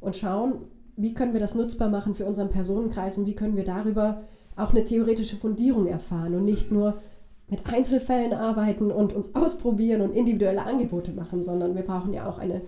und 0.00 0.16
schauen, 0.16 0.66
wie 0.96 1.14
können 1.14 1.32
wir 1.32 1.40
das 1.40 1.54
nutzbar 1.54 1.88
machen 1.88 2.14
für 2.14 2.26
unseren 2.26 2.48
Personenkreis 2.48 3.18
und 3.18 3.26
wie 3.26 3.34
können 3.34 3.56
wir 3.56 3.64
darüber 3.64 4.22
auch 4.56 4.70
eine 4.70 4.84
theoretische 4.84 5.36
Fundierung 5.36 5.86
erfahren 5.86 6.34
und 6.34 6.44
nicht 6.44 6.70
nur 6.70 7.00
mit 7.48 7.66
Einzelfällen 7.66 8.32
arbeiten 8.32 8.92
und 8.92 9.12
uns 9.12 9.34
ausprobieren 9.34 10.02
und 10.02 10.12
individuelle 10.12 10.64
Angebote 10.64 11.12
machen, 11.12 11.42
sondern 11.42 11.74
wir 11.74 11.82
brauchen 11.82 12.12
ja 12.12 12.28
auch 12.28 12.38
eine, 12.38 12.62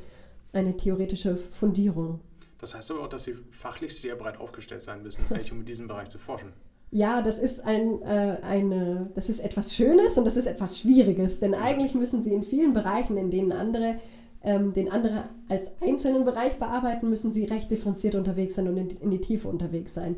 eine 0.53 0.77
theoretische 0.77 1.37
Fundierung. 1.37 2.21
Das 2.59 2.75
heißt 2.75 2.91
aber 2.91 3.03
auch, 3.03 3.09
dass 3.09 3.25
Sie 3.25 3.35
fachlich 3.51 3.97
sehr 3.99 4.17
breit 4.17 4.41
aufgestellt 4.41 4.83
sein 4.83 5.03
müssen, 5.03 5.25
um 5.53 5.61
in 5.61 5.65
diesem 5.65 5.89
Bereich 5.89 6.09
zu 6.09 6.19
forschen. 6.19 6.53
Ja, 6.95 7.23
das 7.23 7.39
ist, 7.39 7.65
ein, 7.65 8.03
äh, 8.03 8.37
eine, 8.43 9.11
das 9.15 9.31
ist 9.31 9.41
etwas 9.41 9.75
Schönes 9.75 10.19
und 10.19 10.27
das 10.27 10.37
ist 10.37 10.45
etwas 10.45 10.79
Schwieriges, 10.79 11.41
denn 11.41 11.55
eigentlich 11.55 11.95
müssen 11.95 12.21
Sie 12.21 12.35
in 12.35 12.45
vielen 12.45 12.75
Bereichen, 12.75 13.17
in 13.17 13.31
denen 13.31 13.51
andere 13.51 13.97
ähm, 14.45 14.73
den 14.73 14.91
andere 14.91 15.25
als 15.49 15.71
einzelnen 15.81 16.25
Bereich 16.25 16.59
bearbeiten, 16.59 17.09
müssen 17.09 17.33
sie 17.33 17.45
recht 17.45 17.71
differenziert 17.71 18.15
unterwegs 18.15 18.55
sein 18.55 18.69
und 18.69 18.77
in, 18.77 18.89
in 18.89 19.11
die 19.11 19.21
Tiefe 19.21 19.49
unterwegs 19.49 19.95
sein. 19.95 20.17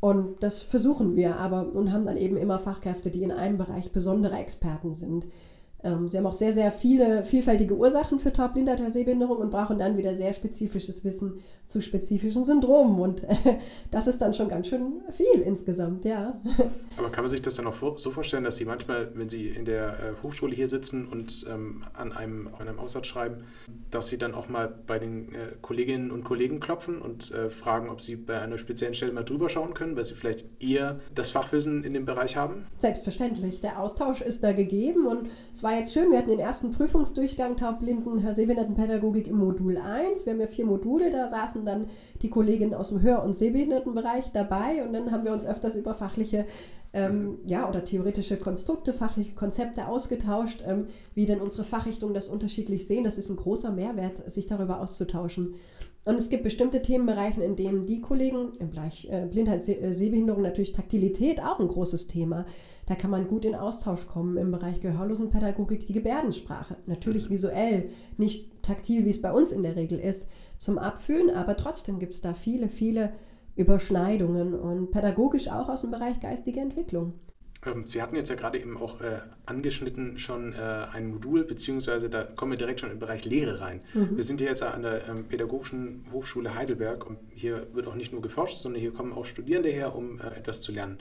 Und 0.00 0.42
das 0.42 0.62
versuchen 0.62 1.14
wir 1.14 1.36
aber 1.36 1.74
und 1.74 1.92
haben 1.92 2.06
dann 2.06 2.16
eben 2.16 2.36
immer 2.36 2.58
Fachkräfte, 2.58 3.10
die 3.10 3.22
in 3.22 3.30
einem 3.30 3.56
Bereich 3.56 3.92
besondere 3.92 4.36
Experten 4.36 4.94
sind. 4.94 5.26
Ähm, 5.84 6.08
sie 6.08 6.16
haben 6.16 6.26
auch 6.26 6.32
sehr, 6.32 6.52
sehr 6.52 6.70
viele 6.70 7.24
vielfältige 7.24 7.76
Ursachen 7.76 8.18
für 8.18 8.32
Taubblindheit 8.32 8.80
oder 8.80 8.90
Sehbehinderung 8.90 9.38
und 9.38 9.50
brauchen 9.50 9.78
dann 9.78 9.96
wieder 9.96 10.14
sehr 10.14 10.32
spezifisches 10.32 11.04
Wissen 11.04 11.40
zu 11.66 11.80
spezifischen 11.80 12.44
Syndromen. 12.44 13.00
Und 13.00 13.24
äh, 13.24 13.36
das 13.90 14.06
ist 14.06 14.20
dann 14.20 14.34
schon 14.34 14.48
ganz 14.48 14.68
schön 14.68 15.00
viel 15.10 15.42
insgesamt, 15.44 16.04
ja. 16.04 16.40
Aber 16.96 17.10
kann 17.10 17.24
man 17.24 17.30
sich 17.30 17.42
das 17.42 17.56
dann 17.56 17.66
auch 17.66 17.98
so 17.98 18.10
vorstellen, 18.10 18.44
dass 18.44 18.56
Sie 18.56 18.64
manchmal, 18.64 19.10
wenn 19.14 19.28
Sie 19.28 19.48
in 19.48 19.64
der 19.64 19.88
äh, 19.88 20.22
Hochschule 20.22 20.54
hier 20.54 20.68
sitzen 20.68 21.06
und 21.06 21.46
ähm, 21.50 21.82
an, 21.94 22.12
einem, 22.12 22.48
an 22.58 22.68
einem 22.68 22.78
Aussatz 22.78 23.06
schreiben, 23.06 23.44
dass 23.90 24.08
Sie 24.08 24.18
dann 24.18 24.34
auch 24.34 24.48
mal 24.48 24.72
bei 24.86 24.98
den 24.98 25.34
äh, 25.34 25.52
Kolleginnen 25.62 26.10
und 26.10 26.24
Kollegen 26.24 26.60
klopfen 26.60 27.00
und 27.00 27.32
äh, 27.32 27.50
fragen, 27.50 27.88
ob 27.88 28.00
Sie 28.00 28.16
bei 28.16 28.40
einer 28.40 28.58
speziellen 28.58 28.94
Stelle 28.94 29.12
mal 29.12 29.24
drüber 29.24 29.48
schauen 29.48 29.74
können, 29.74 29.96
weil 29.96 30.04
Sie 30.04 30.14
vielleicht 30.14 30.44
eher 30.62 31.00
das 31.14 31.30
Fachwissen 31.30 31.82
in 31.84 31.94
dem 31.94 32.04
Bereich 32.04 32.36
haben? 32.36 32.66
Selbstverständlich. 32.78 33.60
Der 33.60 33.80
Austausch 33.80 34.20
ist 34.20 34.44
da 34.44 34.52
gegeben 34.52 35.06
und 35.06 35.28
es 35.52 35.62
war 35.62 35.71
war 35.72 35.78
jetzt 35.78 35.94
schön, 35.94 36.10
wir 36.10 36.18
hatten 36.18 36.28
den 36.28 36.38
ersten 36.38 36.70
Prüfungsdurchgang 36.70 37.56
Taubblinden 37.56 38.22
Hör-Sehbehindertenpädagogik 38.22 39.26
im 39.26 39.38
Modul 39.38 39.78
1. 39.78 40.26
Wir 40.26 40.34
haben 40.34 40.40
ja 40.40 40.46
vier 40.46 40.66
Module, 40.66 41.08
da 41.08 41.26
saßen 41.26 41.64
dann 41.64 41.86
die 42.20 42.28
Kolleginnen 42.28 42.74
aus 42.74 42.90
dem 42.90 43.00
Hör- 43.00 43.24
und 43.24 43.34
Sehbehindertenbereich 43.34 44.32
dabei 44.32 44.84
und 44.84 44.92
dann 44.92 45.10
haben 45.10 45.24
wir 45.24 45.32
uns 45.32 45.46
öfters 45.46 45.74
über 45.74 45.94
fachliche 45.94 46.44
ähm, 46.92 47.38
ja, 47.46 47.66
oder 47.66 47.86
theoretische 47.86 48.36
Konstrukte, 48.36 48.92
fachliche 48.92 49.34
Konzepte 49.34 49.88
ausgetauscht, 49.88 50.62
ähm, 50.66 50.88
wie 51.14 51.24
denn 51.24 51.40
unsere 51.40 51.64
Fachrichtungen 51.64 52.12
das 52.12 52.28
unterschiedlich 52.28 52.86
sehen. 52.86 53.04
Das 53.04 53.16
ist 53.16 53.30
ein 53.30 53.36
großer 53.36 53.72
Mehrwert, 53.72 54.30
sich 54.30 54.44
darüber 54.44 54.78
auszutauschen. 54.78 55.54
Und 56.04 56.16
es 56.16 56.28
gibt 56.28 56.42
bestimmte 56.42 56.82
Themenbereiche, 56.82 57.42
in 57.42 57.56
denen 57.56 57.86
die 57.86 58.02
Kollegen 58.02 58.52
im 58.58 58.70
Bereich 58.70 59.08
äh, 59.10 59.26
Blindheit, 59.30 59.66
äh, 59.68 59.92
Sehbehinderung 59.92 60.42
natürlich 60.42 60.72
Taktilität 60.72 61.40
auch 61.40 61.60
ein 61.60 61.68
großes 61.68 62.08
Thema. 62.08 62.44
Da 62.92 62.96
kann 62.96 63.10
man 63.10 63.26
gut 63.26 63.46
in 63.46 63.54
Austausch 63.54 64.06
kommen 64.06 64.36
im 64.36 64.50
Bereich 64.50 64.82
Gehörlosenpädagogik, 64.82 65.86
die 65.86 65.94
Gebärdensprache. 65.94 66.76
Natürlich 66.84 67.30
mhm. 67.30 67.32
visuell, 67.32 67.88
nicht 68.18 68.62
taktil, 68.62 69.06
wie 69.06 69.10
es 69.10 69.22
bei 69.22 69.32
uns 69.32 69.50
in 69.50 69.62
der 69.62 69.76
Regel 69.76 69.98
ist, 69.98 70.28
zum 70.58 70.76
Abfühlen, 70.76 71.34
aber 71.34 71.56
trotzdem 71.56 71.98
gibt 71.98 72.12
es 72.12 72.20
da 72.20 72.34
viele, 72.34 72.68
viele 72.68 73.14
Überschneidungen 73.56 74.52
und 74.52 74.90
pädagogisch 74.90 75.48
auch 75.48 75.70
aus 75.70 75.80
dem 75.80 75.90
Bereich 75.90 76.20
geistige 76.20 76.60
Entwicklung. 76.60 77.14
Ähm, 77.64 77.86
Sie 77.86 78.02
hatten 78.02 78.14
jetzt 78.14 78.28
ja 78.28 78.36
gerade 78.36 78.60
eben 78.60 78.76
auch 78.76 79.00
äh, 79.00 79.20
angeschnitten 79.46 80.18
schon 80.18 80.52
äh, 80.52 80.58
ein 80.92 81.06
Modul, 81.08 81.44
beziehungsweise 81.44 82.10
da 82.10 82.24
kommen 82.24 82.52
wir 82.52 82.58
direkt 82.58 82.80
schon 82.80 82.90
im 82.90 82.98
Bereich 82.98 83.24
Lehre 83.24 83.62
rein. 83.62 83.80
Mhm. 83.94 84.16
Wir 84.16 84.22
sind 84.22 84.40
hier 84.42 84.50
jetzt 84.50 84.62
an 84.62 84.82
der 84.82 85.08
ähm, 85.08 85.24
Pädagogischen 85.24 86.04
Hochschule 86.12 86.54
Heidelberg 86.54 87.06
und 87.06 87.18
hier 87.30 87.68
wird 87.72 87.86
auch 87.86 87.94
nicht 87.94 88.12
nur 88.12 88.20
geforscht, 88.20 88.58
sondern 88.58 88.82
hier 88.82 88.92
kommen 88.92 89.14
auch 89.14 89.24
Studierende 89.24 89.70
her, 89.70 89.96
um 89.96 90.20
äh, 90.20 90.26
etwas 90.36 90.60
zu 90.60 90.72
lernen. 90.72 90.98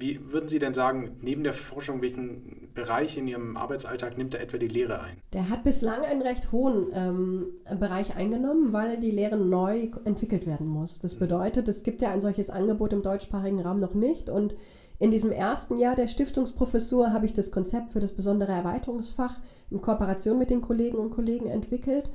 Wie 0.00 0.32
würden 0.32 0.48
Sie 0.48 0.58
denn 0.58 0.72
sagen, 0.72 1.18
neben 1.20 1.44
der 1.44 1.52
Forschung, 1.52 2.00
welchen 2.00 2.70
Bereich 2.74 3.18
in 3.18 3.28
Ihrem 3.28 3.58
Arbeitsalltag 3.58 4.16
nimmt 4.16 4.32
da 4.32 4.38
etwa 4.38 4.56
die 4.56 4.68
Lehre 4.68 5.00
ein? 5.00 5.18
Der 5.34 5.50
hat 5.50 5.62
bislang 5.62 6.02
einen 6.02 6.22
recht 6.22 6.52
hohen 6.52 6.86
ähm, 6.94 7.46
Bereich 7.78 8.16
eingenommen, 8.16 8.72
weil 8.72 8.98
die 8.98 9.10
Lehre 9.10 9.36
neu 9.36 9.90
entwickelt 10.04 10.46
werden 10.46 10.66
muss. 10.66 11.00
Das 11.00 11.16
mhm. 11.16 11.20
bedeutet, 11.20 11.68
es 11.68 11.82
gibt 11.82 12.00
ja 12.00 12.10
ein 12.10 12.20
solches 12.20 12.48
Angebot 12.48 12.94
im 12.94 13.02
deutschsprachigen 13.02 13.60
Raum 13.60 13.76
noch 13.76 13.94
nicht 13.94 14.30
und 14.30 14.54
in 14.98 15.10
diesem 15.10 15.32
ersten 15.32 15.78
Jahr 15.78 15.94
der 15.94 16.06
Stiftungsprofessur 16.06 17.12
habe 17.12 17.24
ich 17.24 17.32
das 17.32 17.50
Konzept 17.50 17.90
für 17.90 18.00
das 18.00 18.12
besondere 18.12 18.52
Erweiterungsfach 18.52 19.38
in 19.70 19.80
Kooperation 19.80 20.38
mit 20.38 20.50
den 20.50 20.60
Kollegen 20.60 20.98
und 20.98 21.10
Kollegen 21.10 21.46
entwickelt. 21.46 22.10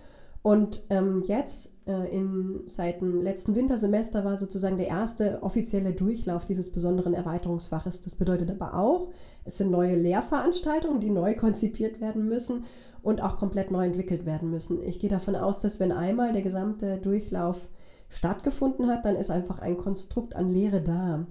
Und 0.46 0.84
ähm, 0.92 1.24
jetzt, 1.26 1.72
äh, 1.88 2.16
in, 2.16 2.62
seit 2.68 3.02
dem 3.02 3.20
letzten 3.20 3.56
Wintersemester, 3.56 4.24
war 4.24 4.38
sozusagen 4.38 4.78
der 4.78 4.90
erste 4.90 5.42
offizielle 5.42 5.92
Durchlauf 5.92 6.46
dieses 6.46 6.72
besonderen 6.72 7.16
Erweiterungsfaches. 7.16 8.02
Das 8.02 8.16
bedeutet 8.16 8.52
aber 8.52 8.78
auch, 8.78 9.10
es 9.44 9.58
sind 9.58 9.72
neue 9.72 9.96
Lehrveranstaltungen, 9.96 11.00
die 11.00 11.10
neu 11.10 11.34
konzipiert 11.34 12.00
werden 12.00 12.28
müssen 12.30 12.66
und 13.02 13.24
auch 13.24 13.38
komplett 13.38 13.72
neu 13.72 13.86
entwickelt 13.86 14.28
werden 14.28 14.52
müssen. 14.52 14.84
Ich 14.84 15.00
gehe 15.00 15.10
davon 15.10 15.36
aus, 15.36 15.62
dass 15.62 15.80
wenn 15.80 15.92
einmal 15.92 16.32
der 16.32 16.44
gesamte 16.44 17.00
Durchlauf 17.00 17.68
stattgefunden 18.08 18.86
hat, 18.86 19.04
dann 19.04 19.16
ist 19.16 19.32
einfach 19.32 19.58
ein 19.58 19.78
Konstrukt 19.78 20.36
an 20.36 20.48
Lehre 20.48 20.84
da. 20.84 21.26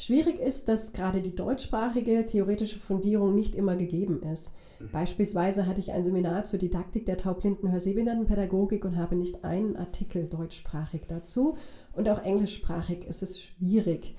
Schwierig 0.00 0.38
ist, 0.38 0.68
dass 0.68 0.92
gerade 0.92 1.20
die 1.20 1.34
deutschsprachige 1.34 2.24
theoretische 2.24 2.78
Fundierung 2.78 3.34
nicht 3.34 3.56
immer 3.56 3.74
gegeben 3.74 4.22
ist. 4.22 4.52
Beispielsweise 4.92 5.66
hatte 5.66 5.80
ich 5.80 5.90
ein 5.90 6.04
Seminar 6.04 6.44
zur 6.44 6.60
Didaktik 6.60 7.04
der 7.04 7.16
taubblinden 7.16 7.72
Hörsehbehindertenpädagogik 7.72 8.84
und 8.84 8.96
habe 8.96 9.16
nicht 9.16 9.44
einen 9.44 9.76
Artikel 9.76 10.28
deutschsprachig 10.28 11.02
dazu 11.08 11.56
und 11.94 12.08
auch 12.08 12.22
englischsprachig 12.22 13.06
ist 13.08 13.24
es 13.24 13.40
schwierig. 13.40 14.14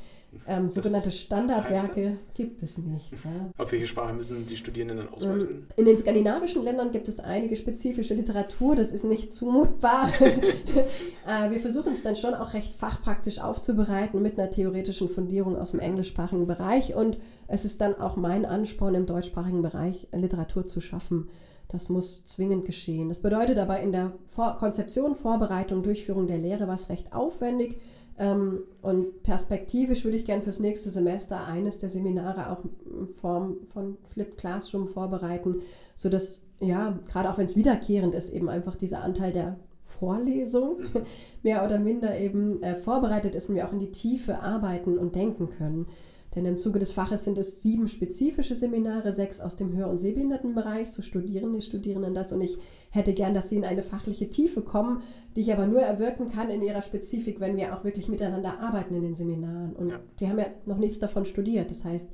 Ähm, 0.47 0.69
sogenannte 0.69 1.11
Standardwerke 1.11 2.17
gibt 2.33 2.61
es 2.61 2.77
nicht. 2.77 3.11
Ja. 3.11 3.51
Auf 3.57 3.71
welche 3.71 3.87
Sprache 3.87 4.13
müssen 4.13 4.45
die 4.45 4.57
Studierenden 4.57 4.97
dann 4.97 5.09
ausweichen? 5.09 5.49
Ähm, 5.49 5.67
in 5.75 5.85
den 5.85 5.97
skandinavischen 5.97 6.63
Ländern 6.63 6.91
gibt 6.91 7.07
es 7.07 7.19
einige 7.19 7.55
spezifische 7.55 8.13
Literatur, 8.13 8.75
das 8.75 8.91
ist 8.91 9.03
nicht 9.03 9.33
zumutbar. 9.33 10.09
Äh, 11.27 11.51
wir 11.51 11.59
versuchen 11.59 11.91
es 11.91 12.01
dann 12.01 12.15
schon 12.15 12.33
auch 12.33 12.53
recht 12.53 12.73
fachpraktisch 12.73 13.39
aufzubereiten 13.39 14.21
mit 14.21 14.39
einer 14.39 14.49
theoretischen 14.49 15.09
Fundierung 15.09 15.55
aus 15.55 15.71
dem 15.71 15.79
englischsprachigen 15.79 16.47
Bereich 16.47 16.95
und 16.95 17.19
es 17.47 17.65
ist 17.65 17.81
dann 17.81 17.95
auch 17.95 18.15
mein 18.15 18.45
Ansporn 18.45 18.95
im 18.95 19.05
deutschsprachigen 19.05 19.61
Bereich 19.61 20.07
Literatur 20.11 20.65
zu 20.65 20.81
schaffen. 20.81 21.29
Das 21.67 21.87
muss 21.87 22.25
zwingend 22.25 22.65
geschehen. 22.65 23.09
Das 23.09 23.19
bedeutet 23.19 23.59
aber 23.59 23.79
in 23.79 23.91
der 23.91 24.13
Vor 24.25 24.55
Konzeption, 24.55 25.13
Vorbereitung, 25.13 25.83
Durchführung 25.83 26.25
der 26.25 26.39
Lehre 26.39 26.67
was 26.67 26.89
recht 26.89 27.13
aufwendig. 27.13 27.79
Ähm, 28.19 28.63
und 28.82 29.23
perspektivisch 29.23 30.03
würde 30.03 30.17
ich 30.17 30.25
gerne 30.25 30.43
fürs 30.43 30.60
nächste 30.60 30.89
Semester 30.89 31.47
eines 31.47 31.77
der 31.77 31.88
Seminare 31.88 32.51
auch 32.51 32.63
in 32.99 33.08
Form 33.08 33.58
von 33.71 33.97
Flipped 34.03 34.38
Classroom 34.38 34.88
vorbereiten, 34.88 35.62
sodass, 35.95 36.45
ja, 36.60 36.99
gerade 37.10 37.32
auch 37.32 37.38
wenn 37.38 37.45
es 37.45 37.55
wiederkehrend 37.55 38.13
ist, 38.13 38.29
eben 38.29 38.49
einfach 38.49 38.75
dieser 38.75 39.03
Anteil 39.03 39.32
der 39.32 39.58
Vorlesung 39.79 40.79
mhm. 40.79 41.01
mehr 41.43 41.63
oder 41.63 41.79
minder 41.79 42.19
eben 42.19 42.62
äh, 42.62 42.75
vorbereitet 42.75 43.36
ist 43.36 43.49
und 43.49 43.55
wir 43.55 43.65
auch 43.65 43.73
in 43.73 43.79
die 43.79 43.91
Tiefe 43.91 44.39
arbeiten 44.39 44.97
und 44.97 45.15
denken 45.15 45.49
können. 45.49 45.88
Denn 46.35 46.45
im 46.45 46.57
Zuge 46.57 46.79
des 46.79 46.91
Faches 46.91 47.23
sind 47.23 47.37
es 47.37 47.61
sieben 47.61 47.87
spezifische 47.87 48.53
Seminare, 48.53 49.11
sechs 49.11 49.39
aus 49.39 49.55
dem 49.55 49.75
Hör- 49.75 49.89
und 49.89 49.97
Sehbehindertenbereich, 49.97 50.89
so 50.89 51.01
studieren 51.01 51.53
die 51.53 51.61
Studierenden 51.61 52.13
das. 52.13 52.31
Und 52.31 52.41
ich 52.41 52.57
hätte 52.91 53.13
gern, 53.13 53.33
dass 53.33 53.49
sie 53.49 53.55
in 53.55 53.65
eine 53.65 53.81
fachliche 53.81 54.29
Tiefe 54.29 54.61
kommen, 54.61 55.01
die 55.35 55.41
ich 55.41 55.51
aber 55.51 55.65
nur 55.65 55.81
erwirken 55.81 56.29
kann 56.29 56.49
in 56.49 56.61
ihrer 56.61 56.81
Spezifik, 56.81 57.39
wenn 57.39 57.57
wir 57.57 57.75
auch 57.75 57.83
wirklich 57.83 58.09
miteinander 58.09 58.59
arbeiten 58.59 58.93
in 58.95 59.01
den 59.01 59.15
Seminaren. 59.15 59.75
Und 59.75 59.89
ja. 59.89 59.99
die 60.19 60.27
haben 60.27 60.39
ja 60.39 60.47
noch 60.65 60.77
nichts 60.77 60.99
davon 60.99 61.25
studiert. 61.25 61.71
Das 61.71 61.83
heißt, 61.83 62.09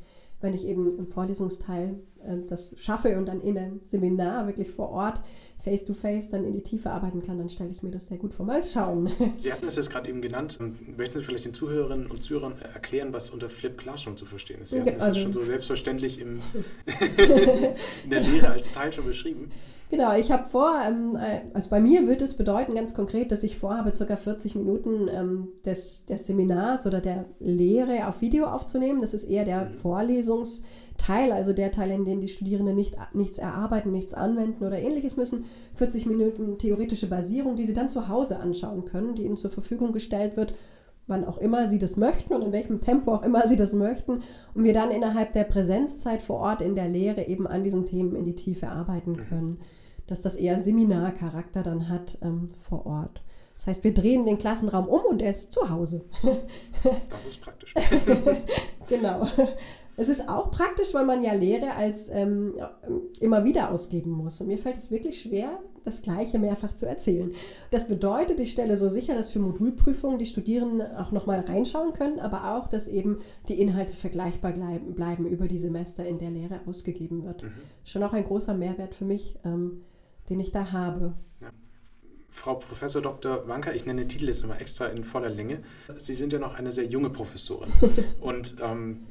wenn 0.45 0.53
ich 0.53 0.65
eben 0.65 0.97
im 0.97 1.05
Vorlesungsteil 1.05 1.99
äh, 2.23 2.37
das 2.47 2.75
schaffe 2.79 3.17
und 3.17 3.25
dann 3.25 3.41
in 3.41 3.57
einem 3.57 3.79
Seminar 3.83 4.47
wirklich 4.47 4.69
vor 4.69 4.89
Ort 4.89 5.21
face-to-face 5.59 6.27
-face 6.27 6.31
dann 6.31 6.45
in 6.45 6.53
die 6.53 6.61
Tiefe 6.61 6.91
arbeiten 6.91 7.21
kann, 7.21 7.37
dann 7.37 7.49
stelle 7.49 7.71
ich 7.71 7.81
mir 7.81 7.91
das 7.91 8.07
sehr 8.07 8.17
gut 8.17 8.33
vor. 8.33 8.45
Mal 8.45 8.63
schauen. 8.63 9.11
Sie 9.37 9.51
hatten 9.51 9.65
es 9.65 9.75
jetzt 9.75 9.89
gerade 9.89 10.07
eben 10.07 10.21
genannt. 10.21 10.59
Möchten 10.95 11.19
Sie 11.19 11.25
vielleicht 11.25 11.45
den 11.45 11.53
Zuhörerinnen 11.53 12.07
und 12.07 12.21
Zuhörern 12.21 12.53
erklären, 12.61 13.11
was 13.11 13.31
unter 13.31 13.49
Flip 13.49 13.75
Classroom 13.77 14.15
zu 14.15 14.25
verstehen 14.25 14.61
ist? 14.61 14.69
Sie 14.69 14.79
hatten 14.79 15.01
also, 15.01 15.07
es 15.07 15.17
schon 15.17 15.33
so 15.33 15.43
selbstverständlich 15.43 16.21
im 16.21 16.35
in 18.03 18.09
der 18.09 18.21
Lehre 18.21 18.49
als 18.49 18.71
Teil 18.71 18.93
schon 18.93 19.05
beschrieben. 19.05 19.49
Genau, 19.91 20.15
ich 20.15 20.31
habe 20.31 20.47
vor, 20.47 20.73
ähm, 20.85 21.15
äh, 21.15 21.41
also 21.53 21.69
bei 21.69 21.79
mir 21.79 22.07
wird 22.07 22.23
es 22.23 22.33
bedeuten 22.33 22.73
ganz 22.73 22.95
konkret, 22.95 23.31
dass 23.31 23.43
ich 23.43 23.57
vorhabe, 23.57 23.91
ca. 23.91 24.15
40 24.15 24.55
Minuten 24.55 25.07
ähm, 25.13 25.49
des, 25.63 26.05
des 26.05 26.25
Seminars 26.25 26.87
oder 26.87 27.01
der 27.01 27.25
Lehre 27.39 28.07
auf 28.07 28.21
Video 28.21 28.47
aufzunehmen. 28.47 29.01
Das 29.01 29.13
ist 29.13 29.25
eher 29.25 29.45
der 29.45 29.65
mhm. 29.65 29.73
Vorlesungsteil, 29.75 31.31
also 31.31 31.53
der 31.53 31.71
Teil, 31.71 31.91
in 31.91 32.03
dem 32.03 32.19
die 32.19 32.27
Studierenden 32.27 32.75
nicht, 32.75 32.95
nichts 33.13 33.37
erarbeiten, 33.37 33.91
nichts 33.91 34.15
anwenden 34.15 34.65
oder 34.65 34.79
ähnliches 34.79 35.17
müssen. 35.17 35.45
40 35.75 36.07
Minuten 36.07 36.57
theoretische 36.57 37.07
Basierung, 37.07 37.55
die 37.55 37.65
sie 37.65 37.73
dann 37.73 37.89
zu 37.89 38.07
Hause 38.07 38.39
anschauen 38.39 38.85
können, 38.85 39.13
die 39.13 39.23
ihnen 39.23 39.37
zur 39.37 39.51
Verfügung 39.51 39.91
gestellt 39.91 40.35
wird 40.35 40.55
wann 41.07 41.25
auch 41.25 41.37
immer 41.37 41.67
sie 41.67 41.77
das 41.77 41.97
möchten 41.97 42.33
und 42.33 42.41
in 42.41 42.51
welchem 42.51 42.81
Tempo 42.81 43.13
auch 43.13 43.23
immer 43.23 43.47
sie 43.47 43.55
das 43.55 43.73
möchten 43.73 44.23
und 44.53 44.63
wir 44.63 44.73
dann 44.73 44.91
innerhalb 44.91 45.33
der 45.33 45.43
Präsenzzeit 45.43 46.21
vor 46.21 46.39
Ort 46.39 46.61
in 46.61 46.75
der 46.75 46.87
Lehre 46.87 47.27
eben 47.27 47.47
an 47.47 47.63
diesen 47.63 47.85
Themen 47.85 48.15
in 48.15 48.25
die 48.25 48.35
Tiefe 48.35 48.69
arbeiten 48.69 49.11
mhm. 49.11 49.17
können, 49.17 49.59
dass 50.07 50.21
das 50.21 50.35
eher 50.35 50.59
Seminarcharakter 50.59 51.63
dann 51.63 51.89
hat 51.89 52.17
ähm, 52.21 52.49
vor 52.57 52.85
Ort. 52.85 53.21
Das 53.55 53.67
heißt, 53.67 53.83
wir 53.83 53.93
drehen 53.93 54.25
den 54.25 54.37
Klassenraum 54.37 54.87
um 54.87 55.01
und 55.09 55.21
er 55.21 55.31
ist 55.31 55.53
zu 55.53 55.69
Hause. 55.69 56.03
Das 57.09 57.25
ist 57.25 57.41
praktisch. 57.41 57.73
genau. 58.87 59.27
Es 59.97 60.09
ist 60.09 60.27
auch 60.29 60.51
praktisch, 60.51 60.93
weil 60.93 61.05
man 61.05 61.23
ja 61.23 61.33
Lehre 61.33 61.75
als 61.75 62.09
ähm, 62.09 62.55
immer 63.19 63.43
wieder 63.45 63.71
ausgeben 63.71 64.11
muss. 64.11 64.41
Und 64.41 64.47
mir 64.47 64.57
fällt 64.57 64.77
es 64.77 64.91
wirklich 64.91 65.19
schwer, 65.21 65.59
das 65.85 66.01
Gleiche 66.01 66.39
mehrfach 66.39 66.73
zu 66.75 66.85
erzählen. 66.85 67.31
Das 67.71 67.87
bedeutet, 67.87 68.39
ich 68.39 68.51
stelle 68.51 68.75
so 68.75 68.89
sicher, 68.89 69.13
dass 69.13 69.29
für 69.29 69.39
Modulprüfungen 69.39 70.17
die 70.17 70.25
Studierenden 70.25 70.95
auch 70.95 71.11
nochmal 71.11 71.41
reinschauen 71.41 71.93
können, 71.93 72.19
aber 72.19 72.55
auch, 72.55 72.67
dass 72.67 72.87
eben 72.87 73.19
die 73.47 73.61
Inhalte 73.61 73.93
vergleichbar 73.93 74.53
bleiben, 74.53 75.27
über 75.27 75.47
die 75.47 75.59
Semester, 75.59 76.05
in 76.05 76.17
der 76.17 76.31
Lehre 76.31 76.61
ausgegeben 76.65 77.23
wird. 77.23 77.43
Mhm. 77.43 77.51
Schon 77.83 78.03
auch 78.03 78.13
ein 78.13 78.25
großer 78.25 78.53
Mehrwert 78.53 78.95
für 78.95 79.05
mich, 79.05 79.35
ähm, 79.45 79.83
den 80.29 80.39
ich 80.39 80.51
da 80.51 80.71
habe. 80.71 81.13
Ja. 81.39 81.49
Frau 82.29 82.55
Professor 82.55 83.01
Dr. 83.01 83.47
Wanker, 83.47 83.73
ich 83.75 83.85
nenne 83.85 84.01
den 84.01 84.09
Titel 84.09 84.25
jetzt 84.25 84.41
nochmal 84.41 84.61
extra 84.61 84.87
in 84.87 85.05
voller 85.05 85.29
Länge. 85.29 85.59
Sie 85.95 86.13
sind 86.13 86.33
ja 86.33 86.39
noch 86.39 86.55
eine 86.55 86.71
sehr 86.71 86.85
junge 86.85 87.09
Professorin. 87.09 87.71
Und 88.21 88.55
ähm, 88.61 89.05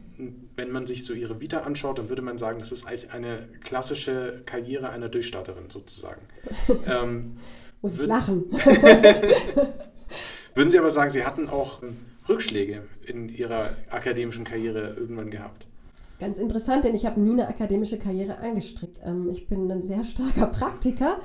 wenn 0.56 0.70
man 0.70 0.86
sich 0.86 1.04
so 1.04 1.12
ihre 1.12 1.40
Vita 1.40 1.60
anschaut, 1.60 1.98
dann 1.98 2.08
würde 2.08 2.22
man 2.22 2.38
sagen, 2.38 2.58
das 2.58 2.72
ist 2.72 2.86
eigentlich 2.86 3.12
eine 3.12 3.48
klassische 3.62 4.42
Karriere 4.46 4.90
einer 4.90 5.08
Durchstarterin 5.08 5.68
sozusagen. 5.68 6.22
ähm, 6.86 7.36
Muss 7.82 7.98
ich 7.98 8.06
lachen. 8.06 8.44
würden 10.54 10.70
Sie 10.70 10.78
aber 10.78 10.90
sagen, 10.90 11.10
Sie 11.10 11.24
hatten 11.24 11.48
auch 11.48 11.82
ähm, 11.82 11.96
Rückschläge 12.28 12.84
in 13.06 13.28
Ihrer 13.28 13.70
akademischen 13.90 14.44
Karriere 14.44 14.94
irgendwann 14.94 15.30
gehabt? 15.30 15.66
Das 16.02 16.12
ist 16.12 16.20
ganz 16.20 16.38
interessant, 16.38 16.84
denn 16.84 16.94
ich 16.94 17.06
habe 17.06 17.20
nie 17.20 17.32
eine 17.32 17.48
akademische 17.48 17.98
Karriere 17.98 18.38
angestrebt. 18.38 19.00
Ähm, 19.04 19.28
ich 19.30 19.48
bin 19.48 19.70
ein 19.70 19.82
sehr 19.82 20.04
starker 20.04 20.46
Praktiker 20.46 21.18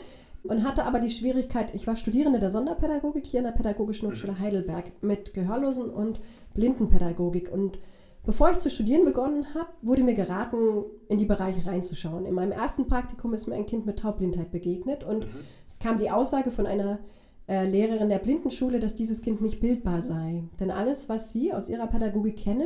und 0.43 0.67
hatte 0.67 0.85
aber 0.85 0.99
die 0.99 1.11
Schwierigkeit, 1.11 1.75
ich 1.75 1.85
war 1.85 1.95
Studierende 1.95 2.39
der 2.39 2.49
Sonderpädagogik 2.49 3.25
hier 3.25 3.41
an 3.41 3.45
der 3.45 3.51
Pädagogischen 3.51 4.09
Hochschule 4.09 4.33
mhm. 4.33 4.39
Heidelberg 4.39 4.91
mit 5.01 5.33
Gehörlosen 5.33 5.89
und 5.89 6.19
Blindenpädagogik 6.55 7.51
und 7.51 7.77
Bevor 8.25 8.51
ich 8.51 8.59
zu 8.59 8.69
studieren 8.69 9.05
begonnen 9.05 9.53
habe, 9.55 9.69
wurde 9.81 10.03
mir 10.03 10.13
geraten, 10.13 10.83
in 11.07 11.17
die 11.17 11.25
Bereiche 11.25 11.65
reinzuschauen. 11.65 12.25
In 12.25 12.35
meinem 12.35 12.51
ersten 12.51 12.87
Praktikum 12.87 13.33
ist 13.33 13.47
mir 13.47 13.55
ein 13.55 13.65
Kind 13.65 13.85
mit 13.85 13.99
Taubblindheit 13.99 14.51
begegnet 14.51 15.03
und 15.03 15.25
mhm. 15.25 15.39
es 15.67 15.79
kam 15.79 15.97
die 15.97 16.11
Aussage 16.11 16.51
von 16.51 16.67
einer 16.67 16.99
äh, 17.47 17.65
Lehrerin 17.65 18.09
der 18.09 18.19
Blindenschule, 18.19 18.79
dass 18.79 18.93
dieses 18.93 19.21
Kind 19.21 19.41
nicht 19.41 19.59
bildbar 19.59 20.01
sei. 20.01 20.43
Denn 20.59 20.69
alles, 20.69 21.09
was 21.09 21.31
sie 21.31 21.53
aus 21.53 21.69
ihrer 21.69 21.87
Pädagogik 21.87 22.37
kenne, 22.37 22.65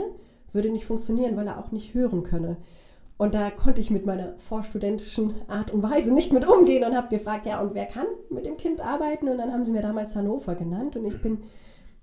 würde 0.52 0.70
nicht 0.70 0.86
funktionieren, 0.86 1.38
weil 1.38 1.48
er 1.48 1.60
auch 1.60 1.72
nicht 1.72 1.94
hören 1.94 2.24
könne. 2.24 2.58
Und 3.18 3.36
da 3.36 3.52
konnte 3.52 3.80
ich 3.80 3.92
mit 3.92 4.06
meiner 4.06 4.38
vorstudentischen 4.38 5.34
Art 5.48 5.72
und 5.72 5.84
Weise 5.84 6.12
nicht 6.12 6.34
mit 6.34 6.46
umgehen 6.48 6.84
und 6.84 6.96
habe 6.96 7.16
gefragt, 7.16 7.46
ja, 7.46 7.62
und 7.62 7.76
wer 7.76 7.86
kann 7.86 8.06
mit 8.30 8.46
dem 8.46 8.58
Kind 8.58 8.82
arbeiten? 8.82 9.30
Und 9.30 9.38
dann 9.38 9.54
haben 9.54 9.64
sie 9.64 9.72
mir 9.72 9.82
damals 9.82 10.16
Hannover 10.16 10.56
genannt 10.56 10.96
und 10.98 11.06
ich 11.06 11.16
mhm. 11.16 11.22
bin 11.22 11.38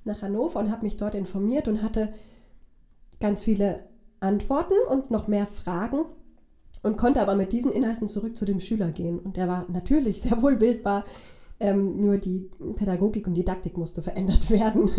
nach 0.04 0.22
Hannover 0.22 0.60
und 0.60 0.70
habe 0.70 0.84
mich 0.84 0.96
dort 0.96 1.14
informiert 1.14 1.68
und 1.68 1.82
hatte 1.82 2.14
ganz 3.20 3.42
viele 3.42 3.85
Antworten 4.20 4.74
und 4.88 5.11
noch 5.11 5.28
mehr 5.28 5.46
Fragen 5.46 6.04
und 6.83 6.96
konnte 6.96 7.20
aber 7.20 7.35
mit 7.35 7.52
diesen 7.52 7.72
Inhalten 7.72 8.09
zurück 8.09 8.37
zu 8.37 8.44
dem 8.44 8.61
Schüler 8.61 8.90
gehen. 8.90 9.18
Und 9.18 9.37
der 9.37 9.48
war 9.48 9.66
natürlich 9.70 10.20
sehr 10.22 10.42
wohl 10.42 10.56
bildbar, 10.56 11.04
ähm, 11.61 12.00
nur 12.00 12.16
die 12.16 12.50
Pädagogik 12.76 13.26
und 13.26 13.35
Didaktik 13.35 13.76
musste 13.76 14.02
verändert 14.02 14.50
werden. 14.50 14.90